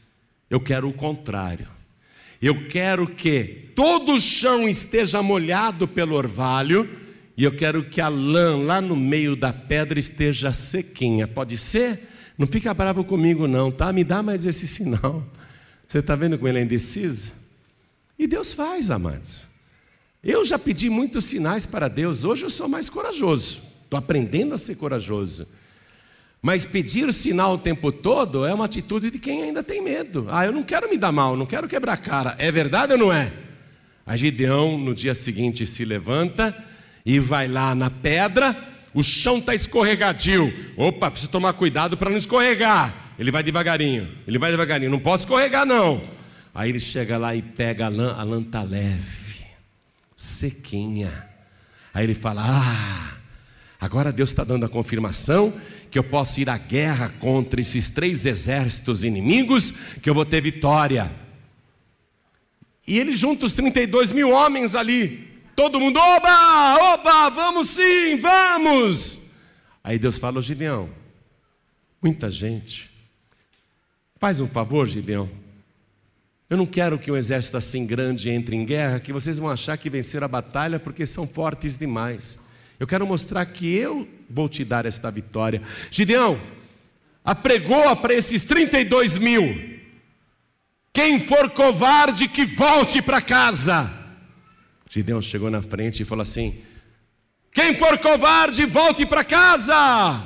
eu 0.50 0.60
quero 0.60 0.88
o 0.88 0.94
contrário. 0.94 1.68
Eu 2.42 2.68
quero 2.68 3.08
que 3.08 3.72
todo 3.76 4.14
o 4.14 4.20
chão 4.20 4.68
esteja 4.68 5.22
molhado 5.22 5.88
pelo 5.88 6.16
orvalho 6.16 6.90
e 7.38 7.44
eu 7.44 7.56
quero 7.56 7.84
que 7.84 8.02
a 8.02 8.08
lã 8.08 8.58
lá 8.58 8.82
no 8.82 8.96
meio 8.96 9.36
da 9.36 9.54
pedra 9.54 10.00
esteja 10.00 10.52
sequinha. 10.52 11.28
Pode 11.28 11.58
ser? 11.58 12.08
Não 12.38 12.48
fica 12.48 12.74
bravo 12.74 13.04
comigo, 13.04 13.48
não, 13.48 13.70
tá? 13.70 13.94
Me 13.94 14.04
dá 14.04 14.24
mais 14.24 14.46
esse 14.46 14.68
sinal. 14.68 15.26
Você 15.88 16.00
está 16.00 16.16
vendo 16.16 16.38
como 16.38 16.48
ele 16.48 16.60
é 16.60 16.62
indeciso? 16.64 17.34
E 18.18 18.26
Deus 18.26 18.54
faz, 18.54 18.90
amados. 18.90 19.51
Eu 20.24 20.46
já 20.46 20.60
pedi 20.60 20.90
muitos 20.90 21.26
sinais 21.26 21.66
para 21.66 21.88
Deus, 21.88 22.24
hoje 22.24 22.44
eu 22.44 22.50
sou 22.50 22.68
mais 22.68 22.90
corajoso. 22.90 23.60
Estou 23.84 23.98
aprendendo 23.98 24.54
a 24.54 24.58
ser 24.58 24.76
corajoso. 24.76 25.48
Mas 26.42 26.66
pedir 26.66 27.12
sinal 27.14 27.54
o 27.54 27.58
tempo 27.58 27.92
todo 27.92 28.46
é 28.46 28.54
uma 28.54 28.66
atitude 28.66 29.12
de 29.12 29.20
quem 29.20 29.44
ainda 29.44 29.62
tem 29.62 29.82
medo. 29.82 30.28
Ah, 30.30 30.46
eu 30.46 30.52
não 30.52 30.64
quero 30.64 30.90
me 30.90 30.98
dar 30.98 31.12
mal, 31.12 31.36
não 31.36 31.46
quero 31.46 31.68
quebrar 31.68 31.98
cara. 31.98 32.36
É 32.40 32.52
verdade 32.52 32.94
ou 32.94 33.00
não 33.00 33.14
é? 33.14 33.32
A 34.06 34.16
Gideão, 34.18 34.78
no 34.78 34.96
dia 34.96 35.14
seguinte, 35.14 35.66
se 35.66 35.86
levanta 35.86 36.56
e 37.06 37.20
vai 37.20 37.48
lá 37.48 37.76
na 37.76 37.90
pedra. 37.90 38.56
O 38.94 39.04
chão 39.04 39.38
está 39.38 39.54
escorregadio. 39.54 40.54
Opa, 40.76 41.12
preciso 41.12 41.32
tomar 41.32 41.54
cuidado 41.54 41.96
para 41.96 42.10
não 42.10 42.18
escorregar. 42.18 43.14
Ele 43.18 43.32
vai 43.32 43.44
devagarinho, 43.44 44.10
ele 44.28 44.40
vai 44.40 44.52
devagarinho. 44.52 44.90
Não 44.90 45.00
posso 45.00 45.24
escorregar, 45.24 45.66
não. 45.66 46.02
Aí 46.54 46.70
ele 46.70 46.80
chega 46.80 47.18
lá 47.18 47.36
e 47.36 47.42
pega 47.42 47.86
a 47.86 47.90
lã, 47.90 48.16
a 48.18 48.24
lã 48.24 48.42
está 48.42 48.64
leve, 48.64 49.31
sequinha. 50.22 51.28
Aí 51.94 52.04
ele 52.04 52.14
fala: 52.14 52.44
Ah, 52.46 53.18
Agora 53.80 54.12
Deus 54.12 54.30
está 54.30 54.44
dando 54.44 54.64
a 54.64 54.70
confirmação 54.70 55.60
que 55.90 55.98
eu 55.98 56.04
posso 56.04 56.40
ir 56.40 56.50
à 56.50 56.58
guerra 56.58 57.10
contra 57.20 57.60
esses 57.60 57.90
três 57.90 58.28
exércitos 58.28 59.04
inimigos, 59.04 59.72
que 60.02 60.10
eu 60.10 60.14
vou 60.14 60.24
ter 60.24 60.40
vitória. 60.40 61.12
E 62.88 63.00
ele 63.00 63.12
junta 63.12 63.46
os 63.46 63.54
32 63.54 64.12
mil 64.12 64.30
homens 64.30 64.76
ali, 64.76 65.28
todo 65.56 65.80
mundo, 65.80 66.00
oba, 66.00 66.94
oba, 66.94 67.30
vamos 67.30 67.70
sim, 67.70 68.18
vamos. 68.18 69.32
Aí 69.84 69.98
Deus 69.98 70.18
fala, 70.18 70.42
Gideão, 70.42 70.90
muita 72.02 72.30
gente, 72.30 72.92
Faz 74.22 74.40
um 74.40 74.48
favor, 74.48 74.88
Gideão. 74.88 75.28
Eu 76.52 76.58
não 76.58 76.66
quero 76.66 76.99
que 76.99 77.10
um 77.10 77.16
exército 77.16 77.56
assim 77.56 77.86
grande 77.86 78.30
entre 78.30 78.58
em 78.58 78.66
guerra, 78.66 78.99
que 78.99 79.14
vocês 79.14 79.39
vão 79.39 79.49
achar 79.49 79.78
que 79.78 79.89
venceram 79.89 80.26
a 80.26 80.28
batalha 80.28 80.78
porque 80.78 81.06
são 81.06 81.26
fortes 81.26 81.78
demais. 81.78 82.38
Eu 82.78 82.86
quero 82.86 83.08
mostrar 83.08 83.45
que 83.45 83.74
eu 83.74 84.06
vou 84.30 84.49
te 84.49 84.66
dar 84.66 84.86
esta 84.86 85.10
vitória. 85.10 85.62
Gideão, 85.89 86.38
apregoa 87.24 87.95
para 87.95 88.14
esses 88.14 88.41
32 88.41 89.18
mil. 89.18 89.80
Quem 90.91 91.22
for 91.22 91.49
covarde, 91.52 92.28
que 92.28 92.43
volte 92.43 93.02
para 93.02 93.22
casa. 93.22 93.89
Gideão 94.89 95.22
chegou 95.22 95.49
na 95.49 95.62
frente 95.62 96.02
e 96.02 96.06
falou 96.06 96.24
assim: 96.24 96.62
Quem 97.54 97.76
for 97.76 97.97
covarde, 97.97 98.66
volte 98.66 99.06
para 99.06 99.24
casa. 99.24 100.22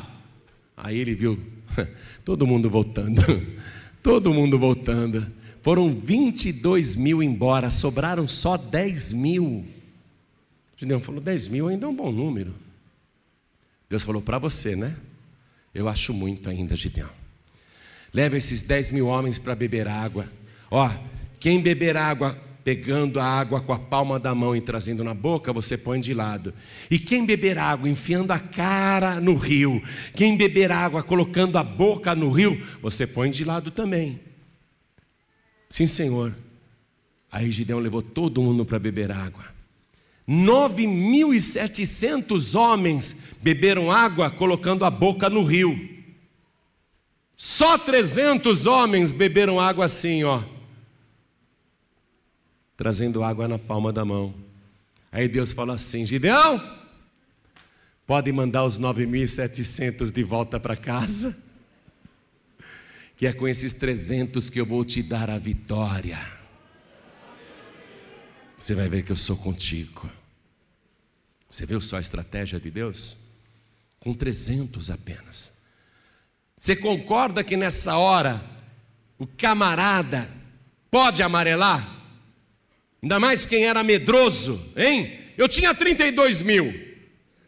Aí 0.75 0.97
ele 0.97 1.13
viu 1.13 1.39
todo 2.25 2.47
mundo 2.47 2.67
voltando, 2.67 3.21
todo 4.01 4.33
mundo 4.33 4.57
voltando. 4.57 5.44
Foram 5.65 5.95
22 5.95 6.95
mil 6.95 7.23
embora, 7.23 7.71
sobraram 7.71 8.27
só 8.27 8.55
10 8.55 9.13
mil. 9.13 9.65
Gideão 10.77 10.99
falou: 10.99 11.19
10 11.19 11.47
mil 11.47 11.67
ainda 11.67 11.87
é 11.87 11.89
um 11.89 11.95
bom 11.95 12.11
número. 12.11 12.53
Deus 13.89 14.03
falou 14.03 14.21
para 14.21 14.37
você, 14.37 14.75
né? 14.75 14.95
Eu 15.73 15.89
acho 15.89 16.13
muito 16.13 16.51
ainda, 16.51 16.75
Gideão. 16.75 17.09
Leva 18.13 18.37
esses 18.37 18.61
10 18.61 18.91
mil 18.91 19.07
homens 19.07 19.39
para 19.39 19.55
beber 19.55 19.87
água. 19.87 20.31
Ó, 20.69 20.87
quem 21.39 21.59
beber 21.59 21.97
água 21.97 22.39
pegando 22.63 23.19
a 23.19 23.25
água 23.25 23.59
com 23.59 23.73
a 23.73 23.79
palma 23.79 24.19
da 24.19 24.35
mão 24.35 24.55
e 24.55 24.61
trazendo 24.61 25.03
na 25.03 25.15
boca, 25.15 25.51
você 25.51 25.75
põe 25.75 25.99
de 25.99 26.13
lado. 26.13 26.53
E 26.91 26.99
quem 26.99 27.25
beber 27.25 27.57
água 27.57 27.89
enfiando 27.89 28.29
a 28.29 28.37
cara 28.37 29.19
no 29.19 29.35
rio, 29.35 29.81
quem 30.13 30.37
beber 30.37 30.71
água 30.71 31.01
colocando 31.01 31.57
a 31.57 31.63
boca 31.63 32.13
no 32.13 32.29
rio, 32.29 32.63
você 32.83 33.07
põe 33.07 33.31
de 33.31 33.43
lado 33.43 33.71
também. 33.71 34.34
Sim, 35.69 35.87
Senhor. 35.87 36.35
Aí 37.31 37.49
Gideão 37.51 37.79
levou 37.79 38.01
todo 38.01 38.41
mundo 38.41 38.65
para 38.65 38.79
beber 38.79 39.11
água. 39.11 39.45
9.700 40.27 42.59
homens 42.59 43.15
beberam 43.41 43.91
água 43.91 44.31
colocando 44.31 44.83
a 44.85 44.89
boca 44.89 45.29
no 45.29 45.43
rio. 45.43 45.93
Só 47.37 47.77
300 47.77 48.65
homens 48.65 49.11
beberam 49.11 49.59
água 49.59 49.85
assim, 49.85 50.23
ó 50.23 50.41
trazendo 52.77 53.23
água 53.23 53.47
na 53.47 53.57
palma 53.57 53.91
da 53.91 54.03
mão. 54.03 54.33
Aí 55.11 55.27
Deus 55.27 55.51
fala 55.51 55.73
assim: 55.73 56.05
Gideão, 56.05 56.61
pode 58.05 58.31
mandar 58.31 58.65
os 58.65 58.79
9.700 58.79 60.11
de 60.11 60.23
volta 60.23 60.59
para 60.59 60.75
casa, 60.75 61.37
que 63.15 63.25
é 63.25 63.33
com 63.33 63.47
esses 63.47 63.73
300 63.73 64.49
que 64.49 64.59
eu 64.59 64.65
vou 64.65 64.83
te 64.83 65.01
dar 65.01 65.29
a 65.29 65.37
vitória. 65.37 66.19
Você 68.57 68.73
vai 68.73 68.89
ver 68.89 69.03
que 69.03 69.11
eu 69.11 69.15
sou 69.15 69.37
contigo. 69.37 70.09
Você 71.49 71.65
viu 71.65 71.79
só 71.79 71.97
a 71.97 72.01
estratégia 72.01 72.59
de 72.59 72.69
Deus? 72.69 73.17
Com 73.99 74.13
300 74.13 74.89
apenas. 74.89 75.53
Você 76.57 76.75
concorda 76.75 77.43
que 77.43 77.55
nessa 77.55 77.97
hora 77.97 78.43
o 79.17 79.27
camarada 79.27 80.29
pode 80.89 81.21
amarelar? 81.21 81.95
Ainda 83.01 83.19
mais 83.19 83.45
quem 83.45 83.65
era 83.65 83.83
medroso, 83.83 84.73
hein? 84.75 85.19
Eu 85.37 85.47
tinha 85.47 85.75
32 85.75 86.41
mil, 86.41 86.73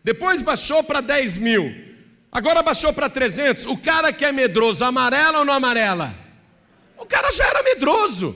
depois 0.04 0.42
baixou 0.42 0.84
para 0.84 1.02
10 1.02 1.38
mil, 1.38 1.87
agora 2.38 2.62
baixou 2.62 2.94
para 2.94 3.10
300. 3.10 3.66
O 3.66 3.78
cara 3.78 4.14
que 4.14 4.24
é 4.24 4.32
medroso, 4.32 4.84
amarela 4.86 5.40
ou 5.40 5.46
não 5.46 5.54
amarela? 5.54 6.16
O 6.98 7.06
cara 7.06 7.32
já 7.32 7.46
era 7.46 7.64
medroso. 7.64 8.36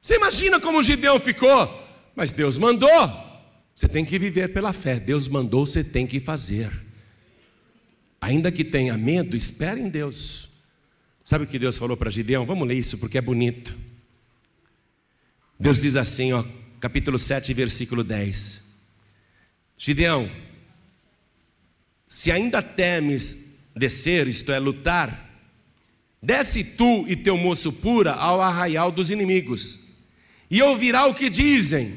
Você 0.00 0.16
imagina 0.16 0.58
como 0.58 0.78
o 0.78 0.82
Gideão 0.82 1.18
ficou? 1.18 1.68
Mas 2.14 2.32
Deus 2.32 2.56
mandou. 2.56 2.88
Você 3.74 3.88
tem 3.88 4.04
que 4.04 4.18
viver 4.18 4.52
pela 4.52 4.72
fé. 4.72 4.98
Deus 4.98 5.28
mandou, 5.28 5.66
você 5.66 5.82
tem 5.84 6.06
que 6.06 6.20
fazer. 6.20 6.70
Ainda 8.20 8.52
que 8.52 8.64
tenha 8.64 8.96
medo, 8.96 9.36
espere 9.36 9.80
em 9.80 9.88
Deus. 9.88 10.48
Sabe 11.24 11.44
o 11.44 11.46
que 11.46 11.58
Deus 11.58 11.78
falou 11.78 11.96
para 11.96 12.10
Gideão? 12.10 12.46
Vamos 12.46 12.66
ler 12.66 12.74
isso 12.74 12.98
porque 12.98 13.18
é 13.18 13.20
bonito. 13.20 13.76
Deus 15.58 15.80
diz 15.80 15.96
assim, 15.96 16.32
ó, 16.32 16.44
capítulo 16.80 17.18
7, 17.18 17.52
versículo 17.52 18.02
10. 18.02 18.64
Gideão, 19.76 20.30
se 22.10 22.32
ainda 22.32 22.60
temes 22.60 23.54
descer, 23.74 24.26
isto 24.26 24.50
é, 24.50 24.58
lutar, 24.58 25.30
desce 26.20 26.64
tu 26.64 27.04
e 27.06 27.14
teu 27.14 27.38
moço 27.38 27.72
pura 27.72 28.12
ao 28.14 28.42
arraial 28.42 28.90
dos 28.90 29.12
inimigos, 29.12 29.78
e 30.50 30.60
ouvirá 30.60 31.06
o 31.06 31.14
que 31.14 31.30
dizem. 31.30 31.94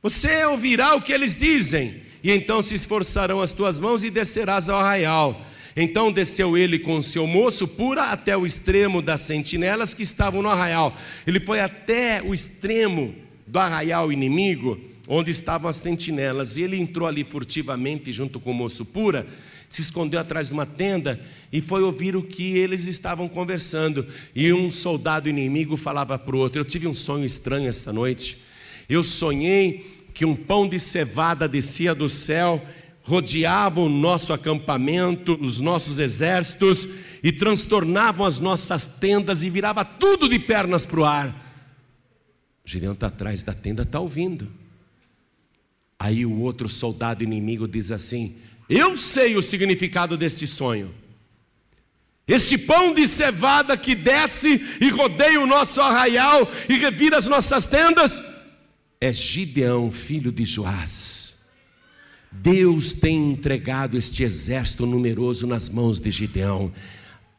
Você 0.00 0.44
ouvirá 0.44 0.94
o 0.94 1.02
que 1.02 1.12
eles 1.12 1.36
dizem, 1.36 2.00
e 2.22 2.30
então 2.30 2.62
se 2.62 2.76
esforçarão 2.76 3.40
as 3.40 3.50
tuas 3.50 3.80
mãos 3.80 4.04
e 4.04 4.10
descerás 4.10 4.68
ao 4.68 4.78
arraial. 4.78 5.44
Então 5.74 6.12
desceu 6.12 6.56
ele 6.56 6.78
com 6.78 7.02
seu 7.02 7.26
moço 7.26 7.66
pura 7.66 8.04
até 8.04 8.36
o 8.36 8.46
extremo 8.46 9.02
das 9.02 9.22
sentinelas 9.22 9.92
que 9.92 10.04
estavam 10.04 10.42
no 10.42 10.48
arraial. 10.48 10.96
Ele 11.26 11.40
foi 11.40 11.58
até 11.58 12.22
o 12.22 12.32
extremo 12.32 13.16
do 13.48 13.58
arraial 13.58 14.12
inimigo, 14.12 14.80
onde 15.14 15.30
estavam 15.30 15.68
as 15.68 15.76
sentinelas, 15.76 16.56
e 16.56 16.62
ele 16.62 16.80
entrou 16.80 17.06
ali 17.06 17.22
furtivamente 17.22 18.10
junto 18.10 18.40
com 18.40 18.50
o 18.50 18.54
moço 18.54 18.82
pura, 18.82 19.26
se 19.68 19.82
escondeu 19.82 20.18
atrás 20.18 20.46
de 20.46 20.54
uma 20.54 20.64
tenda 20.64 21.20
e 21.52 21.60
foi 21.60 21.82
ouvir 21.82 22.16
o 22.16 22.22
que 22.22 22.56
eles 22.56 22.86
estavam 22.86 23.28
conversando. 23.28 24.06
E 24.34 24.50
um 24.54 24.70
soldado 24.70 25.28
inimigo 25.28 25.76
falava 25.76 26.18
para 26.18 26.34
o 26.34 26.38
outro: 26.38 26.60
Eu 26.60 26.64
tive 26.64 26.86
um 26.86 26.94
sonho 26.94 27.26
estranho 27.26 27.68
essa 27.68 27.92
noite. 27.92 28.38
Eu 28.88 29.02
sonhei 29.02 30.00
que 30.14 30.24
um 30.24 30.34
pão 30.34 30.66
de 30.66 30.80
cevada 30.80 31.46
descia 31.46 31.94
do 31.94 32.08
céu 32.08 32.66
rodeavam 33.02 33.84
o 33.84 33.90
nosso 33.90 34.32
acampamento, 34.32 35.38
os 35.42 35.60
nossos 35.60 35.98
exércitos 35.98 36.88
e 37.22 37.30
transtornavam 37.30 38.24
as 38.24 38.38
nossas 38.38 38.86
tendas 38.86 39.44
e 39.44 39.50
virava 39.50 39.84
tudo 39.84 40.26
de 40.26 40.38
pernas 40.38 40.86
para 40.86 41.00
o 41.00 41.04
ar. 41.04 41.42
Gideão 42.64 42.94
está 42.94 43.08
atrás 43.08 43.42
da 43.42 43.52
tenda, 43.52 43.82
está 43.82 44.00
ouvindo. 44.00 44.61
Aí 46.02 46.26
o 46.26 46.40
outro 46.40 46.68
soldado 46.68 47.22
inimigo 47.22 47.68
diz 47.68 47.92
assim: 47.92 48.34
Eu 48.68 48.96
sei 48.96 49.36
o 49.36 49.42
significado 49.42 50.16
deste 50.16 50.48
sonho. 50.48 50.92
Este 52.26 52.58
pão 52.58 52.92
de 52.92 53.06
cevada 53.06 53.76
que 53.76 53.94
desce 53.94 54.60
e 54.80 54.88
rodeia 54.88 55.40
o 55.40 55.46
nosso 55.46 55.80
arraial 55.80 56.50
e 56.68 56.74
revira 56.74 57.16
as 57.16 57.28
nossas 57.28 57.66
tendas, 57.66 58.20
é 59.00 59.12
Gideão, 59.12 59.92
filho 59.92 60.32
de 60.32 60.44
Joás 60.44 61.22
Deus 62.32 62.92
tem 62.92 63.30
entregado 63.30 63.96
este 63.96 64.22
exército 64.22 64.86
numeroso 64.86 65.46
nas 65.46 65.68
mãos 65.68 66.00
de 66.00 66.10
Gideão. 66.10 66.72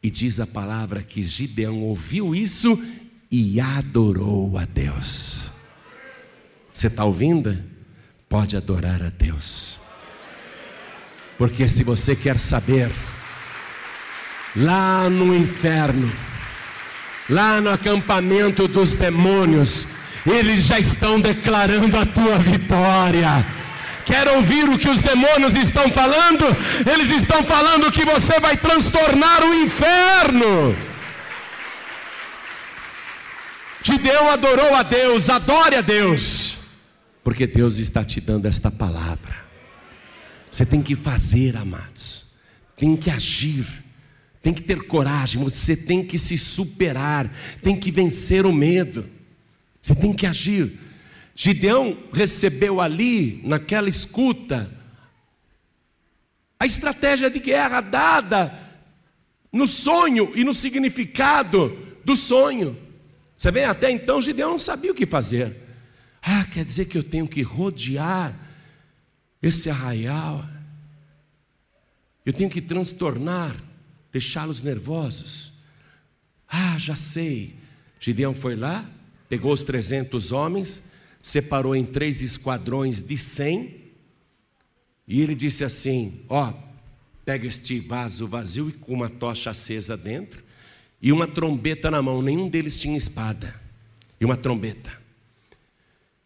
E 0.02 0.12
diz 0.12 0.40
a 0.40 0.46
palavra 0.46 1.02
que 1.02 1.24
Gideão 1.24 1.82
ouviu 1.82 2.36
isso 2.36 2.82
e 3.32 3.60
adorou 3.60 4.58
a 4.58 4.66
Deus. 4.66 5.50
Você 6.72 6.88
está 6.88 7.04
ouvindo? 7.04 7.73
Pode 8.34 8.58
adorar 8.58 9.00
a 9.04 9.12
Deus. 9.16 9.80
Porque 11.38 11.68
se 11.68 11.84
você 11.84 12.16
quer 12.16 12.40
saber, 12.40 12.90
lá 14.56 15.08
no 15.08 15.36
inferno, 15.36 16.12
lá 17.30 17.62
no 17.62 17.70
acampamento 17.70 18.68
dos 18.68 18.96
demônios, 18.96 19.86
eles 20.26 20.64
já 20.64 20.80
estão 20.80 21.22
declarando 21.22 21.96
a 21.96 22.08
tua 22.08 22.40
vitória 22.40 23.46
Quer 24.04 24.28
ouvir 24.30 24.68
o 24.68 24.80
que 24.80 24.90
os 24.90 25.04
demônios 25.04 25.56
estão 25.56 25.90
falando? 25.92 26.46
Eles 26.92 27.12
estão 27.12 27.44
falando 27.44 27.92
que 27.92 28.04
você 28.04 28.40
vai 28.40 28.58
transtornar 28.58 29.44
o 29.44 29.54
inferno. 29.54 30.76
Gideão 33.84 34.32
adorou 34.32 34.74
a 34.76 34.82
Deus, 34.82 35.30
adore 35.30 35.76
a 35.76 35.82
Deus, 35.82 36.63
porque 37.24 37.48
Deus 37.48 37.78
está 37.78 38.04
te 38.04 38.20
dando 38.20 38.48
esta 38.48 38.70
palavra. 38.70 39.36
Você 40.52 40.66
tem 40.66 40.82
que 40.82 40.96
fazer, 40.96 41.56
amados, 41.58 42.26
tem 42.76 42.96
que 42.96 43.10
agir, 43.10 43.66
tem 44.42 44.54
que 44.54 44.62
ter 44.62 44.84
coragem, 44.88 45.44
você 45.44 45.76
tem 45.76 46.06
que 46.06 46.20
se 46.20 46.38
superar, 46.38 47.34
tem 47.62 47.80
que 47.80 47.90
vencer 47.90 48.46
o 48.46 48.54
medo, 48.54 49.10
você 49.82 49.96
tem 49.96 50.14
que 50.14 50.28
agir. 50.28 50.80
Gideão 51.34 51.98
recebeu 52.14 52.80
ali, 52.80 53.42
naquela 53.44 53.90
escuta, 53.90 54.70
a 56.60 56.66
estratégia 56.66 57.30
de 57.30 57.40
guerra 57.40 57.82
dada 57.82 58.60
no 59.52 59.68
sonho 59.68 60.32
e 60.36 60.44
no 60.44 60.54
significado 60.54 61.78
do 62.06 62.16
sonho. 62.16 62.78
Você 63.36 63.50
vê, 63.50 63.64
até 63.64 63.90
então 63.90 64.22
Gideão 64.22 64.52
não 64.52 64.60
sabia 64.60 64.92
o 64.92 64.96
que 64.96 65.06
fazer. 65.06 65.63
Ah, 66.26 66.46
quer 66.46 66.64
dizer 66.64 66.86
que 66.86 66.98
eu 66.98 67.04
tenho 67.04 67.28
que 67.28 67.42
rodear 67.42 68.34
esse 69.42 69.70
arraial, 69.70 70.48
eu 72.26 72.32
tenho 72.32 72.50
que 72.50 72.62
transtornar, 72.62 73.54
deixá-los 74.10 74.62
nervosos. 74.62 75.52
Ah, 76.48 76.78
já 76.80 76.96
sei. 76.96 77.58
Gideão 78.00 78.34
foi 78.34 78.56
lá, 78.56 78.90
pegou 79.28 79.52
os 79.52 79.64
300 79.64 80.32
homens, 80.32 80.84
separou 81.22 81.76
em 81.76 81.86
três 81.86 82.22
esquadrões 82.22 83.02
de 83.02 83.18
100, 83.18 83.82
e 85.06 85.22
ele 85.22 85.36
disse 85.36 85.66
assim: 85.66 86.22
Ó, 86.30 86.54
pega 87.26 87.46
este 87.46 87.82
vaso 87.82 88.26
vazio 88.28 88.70
e 88.70 88.72
com 88.72 88.94
uma 88.94 89.10
tocha 89.10 89.50
acesa 89.50 89.98
dentro, 89.98 90.42
e 91.02 91.12
uma 91.12 91.28
trombeta 91.28 91.92
na 91.92 92.02
mão, 92.02 92.22
nenhum 92.22 92.48
deles 92.48 92.80
tinha 92.80 92.98
espada, 92.98 93.60
e 94.22 94.24
uma 94.24 94.38
trombeta. 94.38 95.03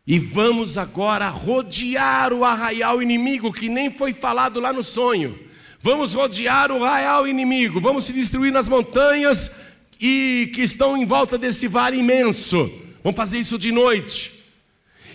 E 0.07 0.19
vamos 0.19 0.77
agora 0.77 1.27
rodear 1.27 2.31
o 2.31 2.45
arraial 2.45 3.01
inimigo, 3.01 3.51
que 3.51 3.67
nem 3.67 3.91
foi 3.91 4.13
falado 4.13 4.57
lá 4.57 4.71
no 4.71 4.81
sonho. 4.81 5.37
Vamos 5.81 6.13
rodear 6.13 6.71
o 6.71 6.81
arraial 6.81 7.27
inimigo, 7.27 7.81
vamos 7.81 8.05
se 8.05 8.13
destruir 8.13 8.53
nas 8.53 8.69
montanhas 8.69 9.51
e 9.99 10.49
que 10.55 10.61
estão 10.61 10.95
em 10.95 11.05
volta 11.05 11.37
desse 11.37 11.67
vale 11.67 11.97
imenso. 11.97 12.71
Vamos 13.03 13.17
fazer 13.17 13.39
isso 13.39 13.59
de 13.59 13.69
noite. 13.69 14.31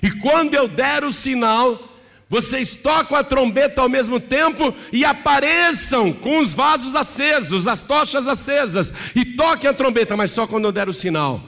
E 0.02 0.10
quando 0.10 0.54
eu 0.54 0.68
der 0.68 1.04
o 1.04 1.12
sinal, 1.12 1.96
vocês 2.28 2.76
tocam 2.76 3.16
a 3.16 3.24
trombeta 3.24 3.80
ao 3.80 3.88
mesmo 3.88 4.20
tempo 4.20 4.74
e 4.92 5.06
apareçam 5.06 6.12
com 6.12 6.38
os 6.38 6.52
vasos 6.52 6.94
acesos, 6.94 7.66
as 7.66 7.80
tochas 7.80 8.28
acesas, 8.28 8.92
e 9.14 9.24
toquem 9.24 9.70
a 9.70 9.74
trombeta, 9.74 10.16
mas 10.18 10.32
só 10.32 10.46
quando 10.46 10.66
eu 10.66 10.72
der 10.72 10.88
o 10.88 10.92
sinal. 10.92 11.42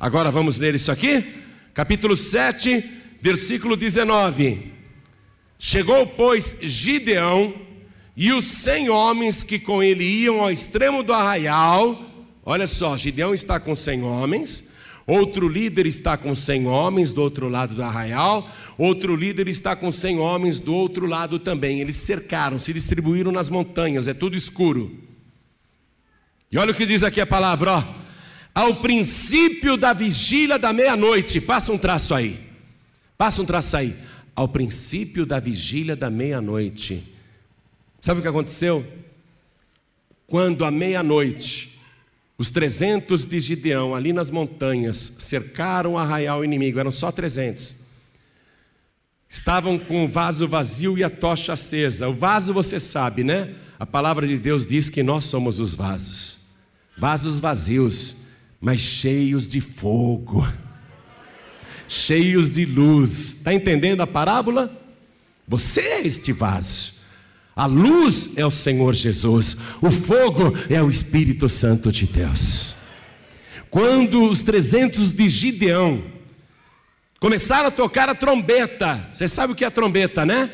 Agora 0.00 0.30
vamos 0.30 0.58
ler 0.58 0.74
isso 0.74 0.90
aqui? 0.90 1.47
Capítulo 1.78 2.16
7, 2.16 2.82
versículo 3.20 3.76
19. 3.76 4.72
Chegou, 5.60 6.08
pois, 6.08 6.58
Gideão 6.60 7.54
e 8.16 8.32
os 8.32 8.48
cem 8.48 8.90
homens 8.90 9.44
que 9.44 9.60
com 9.60 9.80
ele 9.80 10.02
iam 10.02 10.40
ao 10.40 10.50
extremo 10.50 11.04
do 11.04 11.12
arraial. 11.12 12.02
Olha 12.44 12.66
só, 12.66 12.96
Gideão 12.96 13.32
está 13.32 13.60
com 13.60 13.76
cem 13.76 14.02
homens, 14.02 14.72
outro 15.06 15.46
líder 15.46 15.86
está 15.86 16.16
com 16.16 16.34
cem 16.34 16.66
homens 16.66 17.12
do 17.12 17.22
outro 17.22 17.48
lado 17.48 17.76
do 17.76 17.82
arraial, 17.84 18.50
outro 18.76 19.14
líder 19.14 19.46
está 19.46 19.76
com 19.76 19.92
cem 19.92 20.18
homens 20.18 20.58
do 20.58 20.74
outro 20.74 21.06
lado 21.06 21.38
também. 21.38 21.80
Eles 21.80 21.94
cercaram, 21.94 22.58
se 22.58 22.72
distribuíram 22.72 23.30
nas 23.30 23.48
montanhas, 23.48 24.08
é 24.08 24.14
tudo 24.14 24.36
escuro. 24.36 24.98
E 26.50 26.58
olha 26.58 26.72
o 26.72 26.74
que 26.74 26.84
diz 26.84 27.04
aqui 27.04 27.20
a 27.20 27.26
palavra, 27.26 27.70
ó 27.70 28.07
ao 28.58 28.74
princípio 28.74 29.76
da 29.76 29.92
vigília 29.92 30.58
da 30.58 30.72
meia-noite. 30.72 31.40
Passa 31.40 31.72
um 31.72 31.78
traço 31.78 32.12
aí. 32.12 32.40
Passa 33.16 33.40
um 33.40 33.44
traço 33.44 33.76
aí. 33.76 33.94
Ao 34.34 34.48
princípio 34.48 35.24
da 35.24 35.38
vigília 35.38 35.94
da 35.94 36.10
meia-noite. 36.10 37.06
Sabe 38.00 38.18
o 38.18 38.22
que 38.22 38.28
aconteceu? 38.28 38.84
Quando 40.26 40.64
à 40.64 40.72
meia-noite, 40.72 41.80
os 42.36 42.50
300 42.50 43.24
de 43.26 43.38
Gideão, 43.38 43.94
ali 43.94 44.12
nas 44.12 44.28
montanhas, 44.28 45.14
cercaram 45.20 45.92
o 45.92 45.98
arraial 45.98 46.44
inimigo, 46.44 46.80
eram 46.80 46.90
só 46.90 47.12
300. 47.12 47.76
Estavam 49.28 49.78
com 49.78 50.04
o 50.04 50.08
vaso 50.08 50.48
vazio 50.48 50.98
e 50.98 51.04
a 51.04 51.10
tocha 51.10 51.52
acesa. 51.52 52.08
O 52.08 52.12
vaso 52.12 52.52
você 52.52 52.80
sabe, 52.80 53.22
né? 53.22 53.54
A 53.78 53.86
palavra 53.86 54.26
de 54.26 54.36
Deus 54.36 54.66
diz 54.66 54.88
que 54.88 55.04
nós 55.04 55.26
somos 55.26 55.60
os 55.60 55.76
vasos. 55.76 56.38
Vasos 56.96 57.38
vazios 57.38 58.26
mas 58.60 58.80
cheios 58.80 59.46
de 59.46 59.60
fogo, 59.60 60.46
cheios 61.88 62.52
de 62.52 62.64
luz. 62.64 63.34
Está 63.36 63.54
entendendo 63.54 64.00
a 64.00 64.06
parábola? 64.06 64.70
Você 65.46 65.80
é 65.80 66.06
este 66.06 66.32
vaso. 66.32 66.98
A 67.54 67.66
luz 67.66 68.30
é 68.36 68.46
o 68.46 68.50
Senhor 68.50 68.94
Jesus, 68.94 69.56
o 69.82 69.90
fogo 69.90 70.56
é 70.70 70.80
o 70.80 70.88
Espírito 70.88 71.48
Santo 71.48 71.90
de 71.90 72.06
Deus. 72.06 72.74
Quando 73.68 74.30
os 74.30 74.42
300 74.42 75.12
de 75.12 75.28
Gideão 75.28 76.04
começaram 77.18 77.66
a 77.66 77.72
tocar 77.72 78.08
a 78.08 78.14
trombeta, 78.14 79.08
você 79.12 79.26
sabe 79.26 79.52
o 79.52 79.56
que 79.56 79.64
é 79.64 79.68
a 79.68 79.72
trombeta, 79.72 80.24
né? 80.24 80.50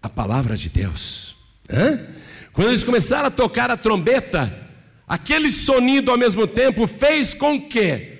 A 0.00 0.08
palavra 0.08 0.56
de 0.56 0.68
Deus. 0.68 1.34
Hã? 1.68 2.06
Quando 2.52 2.68
eles 2.68 2.84
começaram 2.84 3.26
a 3.26 3.30
tocar 3.30 3.70
a 3.70 3.76
trombeta, 3.76 4.65
Aquele 5.06 5.52
sonido 5.52 6.10
ao 6.10 6.18
mesmo 6.18 6.46
tempo 6.46 6.86
fez 6.86 7.32
com 7.32 7.60
que 7.60 8.16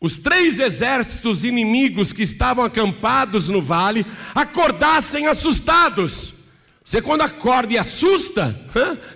os 0.00 0.18
três 0.18 0.60
exércitos 0.60 1.44
inimigos 1.44 2.12
que 2.12 2.22
estavam 2.22 2.64
acampados 2.64 3.48
no 3.48 3.60
vale 3.60 4.06
acordassem 4.34 5.26
assustados. 5.26 6.34
Você, 6.82 7.02
quando 7.02 7.22
acorda 7.22 7.74
e 7.74 7.78
assusta, 7.78 8.58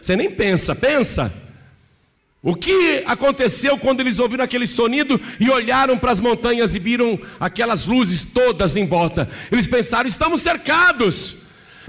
você 0.00 0.14
nem 0.14 0.30
pensa, 0.30 0.74
pensa. 0.74 1.32
O 2.42 2.54
que 2.54 3.02
aconteceu 3.06 3.78
quando 3.78 4.00
eles 4.00 4.18
ouviram 4.18 4.44
aquele 4.44 4.66
sonido 4.66 5.18
e 5.40 5.48
olharam 5.48 5.96
para 5.96 6.12
as 6.12 6.20
montanhas 6.20 6.74
e 6.74 6.78
viram 6.78 7.18
aquelas 7.40 7.86
luzes 7.86 8.24
todas 8.24 8.76
em 8.76 8.86
volta? 8.86 9.26
Eles 9.50 9.66
pensaram: 9.66 10.06
estamos 10.06 10.42
cercados. 10.42 11.43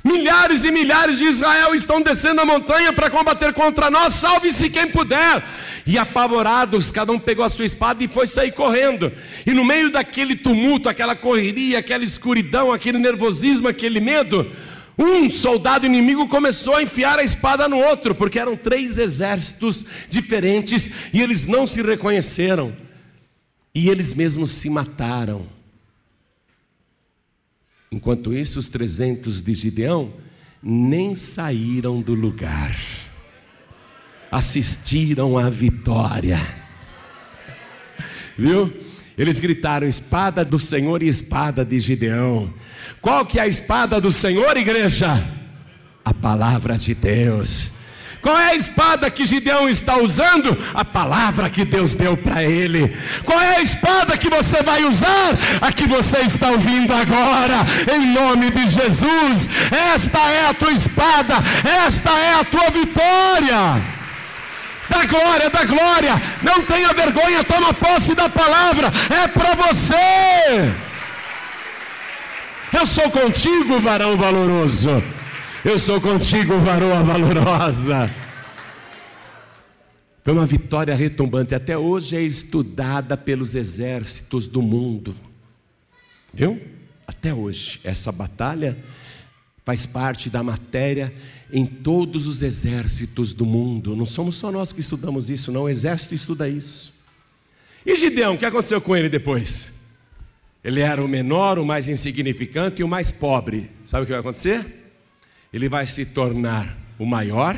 Milhares 0.05 0.63
e 0.63 0.69
milhares 0.69 1.17
de 1.17 1.25
Israel 1.25 1.73
estão 1.73 1.99
descendo 1.99 2.39
a 2.39 2.45
montanha 2.45 2.93
para 2.93 3.09
combater 3.09 3.51
contra 3.53 3.89
nós, 3.89 4.13
salve-se 4.13 4.69
quem 4.69 4.85
puder. 4.85 5.43
E 5.83 5.97
apavorados, 5.97 6.91
cada 6.91 7.11
um 7.11 7.17
pegou 7.17 7.43
a 7.43 7.49
sua 7.49 7.65
espada 7.65 8.03
e 8.03 8.07
foi 8.07 8.27
sair 8.27 8.51
correndo. 8.51 9.11
E 9.47 9.51
no 9.51 9.65
meio 9.65 9.91
daquele 9.91 10.35
tumulto, 10.35 10.87
aquela 10.87 11.15
correria, 11.15 11.79
aquela 11.79 12.03
escuridão, 12.03 12.71
aquele 12.71 12.99
nervosismo, 12.99 13.67
aquele 13.67 13.99
medo, 13.99 14.51
um 14.95 15.27
soldado 15.27 15.87
inimigo 15.87 16.27
começou 16.27 16.75
a 16.75 16.83
enfiar 16.83 17.17
a 17.17 17.23
espada 17.23 17.67
no 17.67 17.79
outro, 17.79 18.13
porque 18.13 18.37
eram 18.37 18.55
três 18.55 18.99
exércitos 18.99 19.85
diferentes 20.07 20.91
e 21.11 21.19
eles 21.19 21.47
não 21.47 21.65
se 21.65 21.81
reconheceram. 21.81 22.71
E 23.73 23.89
eles 23.89 24.13
mesmos 24.13 24.51
se 24.51 24.69
mataram. 24.69 25.47
Enquanto 27.91 28.33
isso, 28.33 28.59
os 28.59 28.67
trezentos 28.67 29.41
de 29.41 29.53
Gideão 29.53 30.13
nem 30.61 31.15
saíram 31.15 32.01
do 32.01 32.13
lugar, 32.13 32.75
assistiram 34.31 35.37
à 35.37 35.49
vitória, 35.49 36.39
viu? 38.37 38.73
Eles 39.17 39.39
gritaram: 39.39 39.87
espada 39.87 40.43
do 40.43 40.59
Senhor 40.59 41.01
e 41.01 41.07
espada 41.07 41.63
de 41.63 41.79
Gideão. 41.79 42.53
Qual 43.01 43.25
que 43.25 43.39
é 43.39 43.43
a 43.43 43.47
espada 43.47 44.01
do 44.01 44.11
Senhor, 44.11 44.57
igreja? 44.57 45.23
A 46.03 46.13
palavra 46.13 46.77
de 46.77 46.93
Deus. 46.93 47.74
Qual 48.25 48.39
é 48.39 48.47
a 48.47 48.55
espada 48.55 49.11
que 49.11 49.23
Gideão 49.23 49.69
está 49.69 49.99
usando? 49.99 50.57
A 50.73 50.83
palavra 50.83 51.47
que 51.47 51.63
Deus 51.63 51.93
deu 51.93 52.17
para 52.17 52.43
ele. 52.43 52.91
Qual 53.23 53.39
é 53.39 53.57
a 53.57 53.61
espada 53.61 54.17
que 54.17 54.31
você 54.31 54.63
vai 54.63 54.83
usar? 54.83 55.37
A 55.61 55.71
que 55.71 55.85
você 55.85 56.21
está 56.21 56.49
ouvindo 56.49 56.91
agora, 56.91 57.57
em 57.93 58.07
nome 58.07 58.49
de 58.49 58.67
Jesus. 58.71 59.47
Esta 59.93 60.17
é 60.17 60.49
a 60.49 60.55
tua 60.55 60.71
espada, 60.71 61.35
esta 61.85 62.09
é 62.09 62.33
a 62.39 62.43
tua 62.43 62.67
vitória. 62.71 63.79
Da 64.89 65.05
glória, 65.05 65.49
da 65.51 65.63
glória. 65.63 66.21
Não 66.41 66.63
tenha 66.63 66.93
vergonha, 66.93 67.43
toma 67.43 67.75
posse 67.75 68.15
da 68.15 68.27
palavra. 68.27 68.91
É 69.23 69.27
para 69.27 69.53
você. 69.53 70.73
Eu 72.73 72.87
sou 72.87 73.11
contigo, 73.11 73.79
varão 73.79 74.17
valoroso. 74.17 75.14
Eu 75.65 75.79
sou 75.79 75.99
contigo, 75.99 76.59
varoa 76.59 77.03
valorosa. 77.03 78.07
Foi 80.23 80.31
uma 80.31 80.45
vitória 80.45 80.93
retumbante. 80.93 81.55
Até 81.55 81.75
hoje 81.75 82.15
é 82.15 82.21
estudada 82.21 83.17
pelos 83.17 83.55
exércitos 83.55 84.45
do 84.45 84.61
mundo. 84.61 85.15
Viu? 86.31 86.61
Até 87.07 87.33
hoje. 87.33 87.79
Essa 87.83 88.11
batalha 88.11 88.77
faz 89.65 89.87
parte 89.87 90.29
da 90.29 90.43
matéria 90.43 91.11
em 91.51 91.65
todos 91.65 92.27
os 92.27 92.43
exércitos 92.43 93.33
do 93.33 93.43
mundo. 93.43 93.95
Não 93.95 94.05
somos 94.05 94.35
só 94.35 94.51
nós 94.51 94.71
que 94.71 94.81
estudamos 94.81 95.31
isso, 95.31 95.51
não. 95.51 95.63
O 95.63 95.69
exército 95.69 96.13
estuda 96.13 96.47
isso. 96.47 96.93
E 97.83 97.95
Gideão, 97.95 98.35
o 98.35 98.37
que 98.37 98.45
aconteceu 98.45 98.79
com 98.79 98.95
ele 98.95 99.09
depois? 99.09 99.73
Ele 100.63 100.81
era 100.81 101.03
o 101.03 101.07
menor, 101.07 101.57
o 101.57 101.65
mais 101.65 101.89
insignificante 101.89 102.83
e 102.83 102.85
o 102.85 102.87
mais 102.87 103.11
pobre. 103.11 103.71
Sabe 103.83 104.03
o 104.03 104.05
que 104.05 104.11
vai 104.11 104.19
acontecer? 104.19 104.84
Ele 105.55 105.69
vai 105.69 105.85
se 105.85 106.07
tornar 106.07 106.77
o 106.99 107.05
maior, 107.05 107.57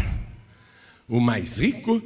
o 1.09 1.19
mais 1.19 1.57
rico 1.57 1.99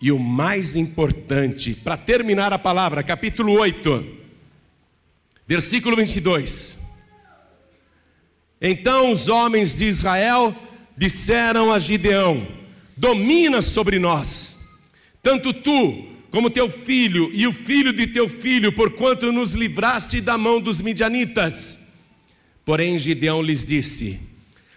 e 0.00 0.10
o 0.10 0.18
mais 0.18 0.74
importante. 0.74 1.74
Para 1.74 1.98
terminar 1.98 2.50
a 2.54 2.58
palavra, 2.58 3.02
capítulo 3.02 3.52
8, 3.52 4.06
versículo 5.46 5.96
22. 5.96 6.82
Então 8.58 9.12
os 9.12 9.28
homens 9.28 9.76
de 9.76 9.84
Israel 9.84 10.56
disseram 10.96 11.70
a 11.70 11.78
Gideão: 11.78 12.48
Domina 12.96 13.60
sobre 13.60 13.98
nós, 13.98 14.58
tanto 15.22 15.52
tu 15.52 16.08
como 16.30 16.48
teu 16.48 16.70
filho 16.70 17.30
e 17.34 17.46
o 17.46 17.52
filho 17.52 17.92
de 17.92 18.06
teu 18.06 18.30
filho, 18.30 18.72
porquanto 18.72 19.30
nos 19.30 19.52
livraste 19.52 20.22
da 20.22 20.38
mão 20.38 20.58
dos 20.58 20.80
midianitas. 20.80 21.92
Porém, 22.64 22.96
Gideão 22.96 23.42
lhes 23.42 23.62
disse: 23.62 24.32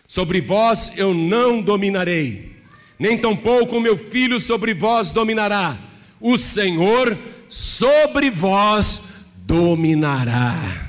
Sobre 0.08 0.40
vós 0.40 0.94
eu 0.96 1.14
não 1.14 1.62
dominarei, 1.62 2.56
nem 2.98 3.18
tampouco 3.18 3.76
o 3.76 3.82
meu 3.82 3.98
filho 3.98 4.40
sobre 4.40 4.74
vós 4.74 5.12
dominará. 5.12 5.78
o 6.20 6.38
Senhor 6.38 7.18
sobre 7.48 8.32
vós 8.32 9.02
dominará. 9.46 10.88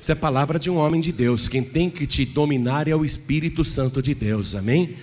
Essa 0.00 0.12
é 0.12 0.14
a 0.14 0.16
palavra 0.16 0.58
de 0.58 0.68
um 0.68 0.76
homem 0.76 1.00
de 1.00 1.12
Deus. 1.12 1.46
Quem 1.46 1.62
tem 1.62 1.88
que 1.88 2.06
te 2.06 2.24
dominar 2.24 2.88
é 2.88 2.96
o 2.96 3.04
Espírito 3.04 3.62
Santo 3.62 4.02
de 4.02 4.14
Deus, 4.14 4.54
amém? 4.54 4.96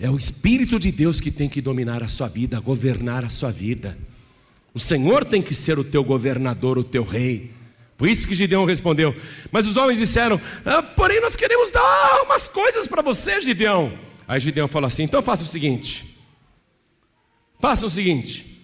É 0.00 0.10
o 0.10 0.16
Espírito 0.16 0.78
de 0.78 0.92
Deus 0.92 1.20
que 1.20 1.30
tem 1.30 1.48
que 1.48 1.62
dominar 1.62 2.02
a 2.02 2.08
sua 2.08 2.28
vida, 2.28 2.60
governar 2.60 3.24
a 3.24 3.30
sua 3.30 3.50
vida. 3.50 3.96
O 4.74 4.78
Senhor 4.78 5.24
tem 5.24 5.40
que 5.40 5.54
ser 5.54 5.78
o 5.78 5.84
teu 5.84 6.04
governador, 6.04 6.76
o 6.76 6.84
teu 6.84 7.04
rei. 7.04 7.52
Foi 7.98 8.12
isso 8.12 8.28
que 8.28 8.34
Gideão 8.34 8.64
respondeu. 8.64 9.14
Mas 9.50 9.66
os 9.66 9.76
homens 9.76 9.98
disseram: 9.98 10.40
ah, 10.64 10.82
Porém, 10.82 11.20
nós 11.20 11.34
queremos 11.34 11.72
dar 11.72 12.22
umas 12.24 12.48
coisas 12.48 12.86
para 12.86 13.02
você, 13.02 13.40
Gideão. 13.40 13.98
Aí 14.26 14.38
Gideão 14.38 14.68
falou 14.68 14.86
assim: 14.86 15.02
Então 15.02 15.20
faça 15.20 15.42
o 15.42 15.46
seguinte: 15.46 16.16
Faça 17.58 17.84
o 17.84 17.90
seguinte: 17.90 18.62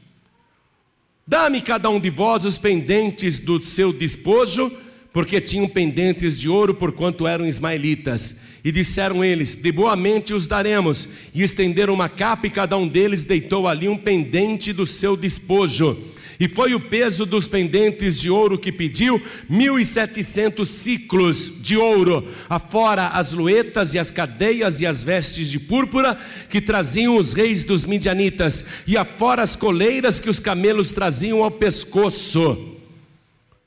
Dá-me 1.26 1.60
cada 1.60 1.90
um 1.90 1.98
de 1.98 2.10
vós 2.10 2.44
os 2.44 2.58
pendentes 2.58 3.40
do 3.40 3.62
seu 3.64 3.92
despojo, 3.92 4.70
porque 5.12 5.40
tinham 5.40 5.66
pendentes 5.66 6.38
de 6.38 6.48
ouro, 6.48 6.72
porquanto 6.72 7.26
eram 7.26 7.44
ismaelitas. 7.44 8.40
E 8.62 8.70
disseram 8.70 9.24
eles: 9.24 9.56
De 9.56 9.72
boa 9.72 9.96
mente 9.96 10.32
os 10.32 10.46
daremos. 10.46 11.08
E 11.34 11.42
estenderam 11.42 11.92
uma 11.92 12.08
capa, 12.08 12.46
e 12.46 12.50
cada 12.50 12.76
um 12.76 12.86
deles 12.86 13.24
deitou 13.24 13.66
ali 13.66 13.88
um 13.88 13.96
pendente 13.96 14.72
do 14.72 14.86
seu 14.86 15.16
despojo. 15.16 16.13
E 16.38 16.48
foi 16.48 16.74
o 16.74 16.80
peso 16.80 17.24
dos 17.24 17.46
pendentes 17.46 18.18
de 18.18 18.28
ouro 18.28 18.58
que 18.58 18.72
pediu, 18.72 19.22
mil 19.48 19.78
e 19.78 19.84
setecentos 19.84 20.68
ciclos 20.68 21.62
de 21.62 21.76
ouro, 21.76 22.26
afora 22.48 23.08
as 23.08 23.32
luetas 23.32 23.94
e 23.94 23.98
as 23.98 24.10
cadeias 24.10 24.80
e 24.80 24.86
as 24.86 25.02
vestes 25.02 25.48
de 25.48 25.60
púrpura 25.60 26.18
que 26.48 26.60
traziam 26.60 27.16
os 27.16 27.32
reis 27.32 27.62
dos 27.62 27.84
midianitas, 27.84 28.64
e 28.86 28.96
afora 28.96 29.42
as 29.42 29.54
coleiras 29.54 30.18
que 30.18 30.28
os 30.28 30.40
camelos 30.40 30.90
traziam 30.90 31.42
ao 31.42 31.50
pescoço. 31.50 32.76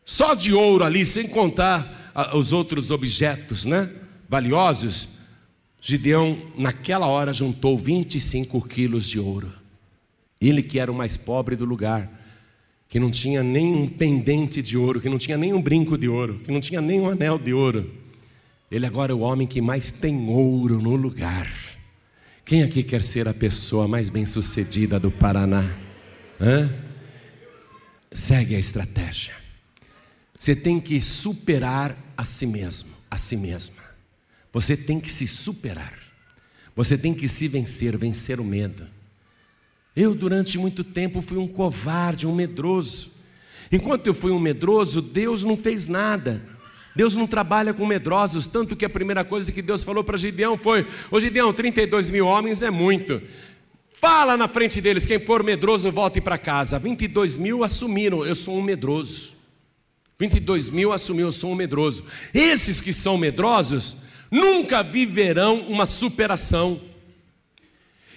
Só 0.04 0.34
de 0.34 0.54
ouro 0.54 0.84
ali, 0.84 1.06
sem 1.06 1.28
contar 1.28 2.14
os 2.34 2.52
outros 2.52 2.92
objetos, 2.92 3.66
né? 3.66 3.90
Valiosos. 4.28 5.08
Gideão, 5.80 6.38
naquela 6.58 7.08
hora, 7.08 7.34
juntou 7.34 7.78
25 7.78 8.68
quilos 8.68 9.08
de 9.08 9.20
ouro. 9.20 9.54
Ele 10.40 10.62
que 10.62 10.80
era 10.80 10.92
o 10.92 10.96
mais 10.96 11.16
pobre 11.16 11.56
do 11.56 11.64
lugar 11.64 12.17
que 12.90 13.00
não 13.00 13.12
tinha 13.12 13.44
nem 13.44 13.76
um 13.76 13.88
pendente 13.88 14.62
de 14.62 14.78
ouro, 14.78 15.02
que 15.02 15.10
não 15.10 15.18
tinha 15.18 15.38
nem 15.38 15.54
um 15.54 15.62
brinco 15.62 15.98
de 15.98 16.08
ouro, 16.08 16.40
que 16.44 16.52
não 16.52 16.62
tinha 16.62 16.82
nem 16.82 17.00
um 17.02 17.10
anel 17.10 17.38
de 17.38 17.54
ouro. 17.54 17.92
Ele 18.72 18.86
agora 18.86 19.12
é 19.12 19.16
o 19.16 19.20
homem 19.20 19.48
que 19.48 19.62
mais 19.62 19.92
tem 19.92 20.30
ouro 20.30 20.82
no 20.82 20.96
lugar. 20.96 21.52
Quem 22.46 22.64
aqui 22.64 22.82
quer 22.84 23.04
ser 23.04 23.28
a 23.28 23.34
pessoa 23.34 23.88
mais 23.88 24.10
bem-sucedida 24.10 25.00
do 25.00 25.12
Paraná? 25.12 25.76
Hã? 26.40 26.74
Segue 28.12 28.56
a 28.56 28.60
estratégia. 28.60 29.34
Você 30.40 30.56
tem 30.56 30.80
que 30.80 31.02
superar 31.02 31.98
a 32.16 32.24
si 32.24 32.46
mesmo, 32.46 32.90
a 33.10 33.18
si 33.18 33.36
mesma. 33.36 33.84
Você 34.54 34.78
tem 34.78 35.00
que 35.00 35.12
se 35.12 35.28
superar. 35.28 35.94
Você 36.76 36.98
tem 36.98 37.14
que 37.14 37.28
se 37.28 37.48
vencer, 37.48 37.98
vencer 37.98 38.40
o 38.40 38.46
medo. 38.46 38.88
Eu, 40.00 40.14
durante 40.14 40.60
muito 40.60 40.84
tempo, 40.84 41.24
fui 41.24 41.40
um 41.40 41.48
covarde, 41.48 42.28
um 42.28 42.36
medroso. 42.36 43.10
Enquanto 43.72 44.06
eu 44.06 44.14
fui 44.14 44.30
um 44.30 44.40
medroso, 44.40 45.02
Deus 45.02 45.44
não 45.44 45.58
fez 45.58 45.88
nada. 45.88 46.46
Deus 46.96 47.16
não 47.16 47.26
trabalha 47.26 47.74
com 47.74 47.84
medrosos, 47.84 48.46
tanto 48.46 48.76
que 48.76 48.86
a 48.86 48.90
primeira 48.90 49.26
coisa 49.26 49.52
que 49.52 49.60
Deus 49.60 49.84
falou 49.84 50.04
para 50.04 50.16
Gideão 50.16 50.56
foi: 50.56 50.86
Ô 51.10 51.20
Gideão, 51.20 51.52
32 51.52 52.12
mil 52.12 52.28
homens 52.28 52.62
é 52.62 52.70
muito. 52.70 53.20
Fala 54.00 54.38
na 54.38 54.48
frente 54.48 54.80
deles, 54.80 55.08
quem 55.08 55.18
for 55.18 55.44
medroso, 55.44 55.92
volte 55.92 56.22
para 56.22 56.38
casa. 56.38 56.78
22 56.78 57.36
mil 57.36 57.64
assumiram, 57.64 58.24
eu 58.24 58.36
sou 58.36 58.56
um 58.56 58.62
medroso. 58.62 59.34
22 60.20 60.70
mil 60.70 60.94
assumiram, 60.94 61.30
eu 61.30 61.32
sou 61.32 61.54
um 61.54 61.56
medroso. 61.56 62.04
Esses 62.36 62.82
que 62.82 62.94
são 62.94 63.18
medrosos 63.18 63.98
nunca 64.30 64.84
viverão 64.84 65.62
uma 65.62 65.88
superação 65.88 66.80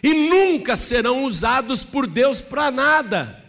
e 0.03 0.15
nunca 0.15 0.77
serão 0.77 1.25
usados 1.25 1.85
por 1.85 2.07
Deus 2.07 2.41
para 2.41 2.71
nada. 2.71 3.45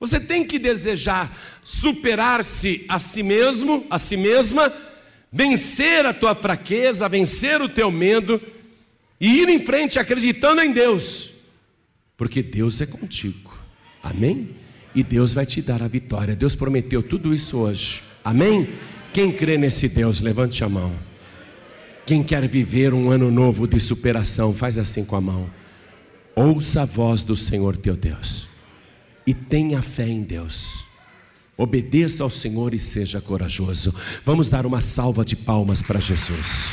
Você 0.00 0.18
tem 0.18 0.44
que 0.44 0.58
desejar 0.58 1.38
superar-se 1.62 2.84
a 2.88 2.98
si 2.98 3.22
mesmo, 3.22 3.86
a 3.88 3.98
si 3.98 4.16
mesma, 4.16 4.72
vencer 5.30 6.04
a 6.04 6.12
tua 6.12 6.34
fraqueza, 6.34 7.08
vencer 7.08 7.62
o 7.62 7.68
teu 7.68 7.90
medo 7.90 8.40
e 9.20 9.40
ir 9.40 9.48
em 9.48 9.64
frente 9.64 10.00
acreditando 10.00 10.60
em 10.60 10.72
Deus, 10.72 11.30
porque 12.16 12.42
Deus 12.42 12.80
é 12.80 12.86
contigo. 12.86 13.56
Amém? 14.02 14.56
E 14.94 15.02
Deus 15.02 15.32
vai 15.32 15.46
te 15.46 15.62
dar 15.62 15.82
a 15.82 15.88
vitória. 15.88 16.34
Deus 16.34 16.56
prometeu 16.56 17.02
tudo 17.02 17.32
isso 17.32 17.58
hoje. 17.58 18.02
Amém? 18.24 18.68
Quem 19.12 19.30
crê 19.30 19.56
nesse 19.56 19.88
Deus, 19.88 20.20
levante 20.20 20.64
a 20.64 20.68
mão. 20.68 20.92
Quem 22.04 22.22
quer 22.22 22.46
viver 22.48 22.92
um 22.92 23.10
ano 23.10 23.30
novo 23.30 23.66
de 23.66 23.78
superação, 23.78 24.52
faz 24.52 24.76
assim 24.78 25.04
com 25.04 25.16
a 25.16 25.20
mão. 25.20 25.48
Ouça 26.34 26.82
a 26.82 26.84
voz 26.84 27.22
do 27.22 27.36
Senhor 27.36 27.76
teu 27.76 27.96
Deus 27.96 28.48
e 29.26 29.32
tenha 29.32 29.80
fé 29.82 30.06
em 30.08 30.22
Deus. 30.22 30.84
Obedeça 31.56 32.24
ao 32.24 32.30
Senhor 32.30 32.74
e 32.74 32.78
seja 32.78 33.20
corajoso. 33.20 33.94
Vamos 34.24 34.48
dar 34.48 34.66
uma 34.66 34.80
salva 34.80 35.24
de 35.24 35.36
palmas 35.36 35.82
para 35.82 36.00
Jesus. 36.00 36.72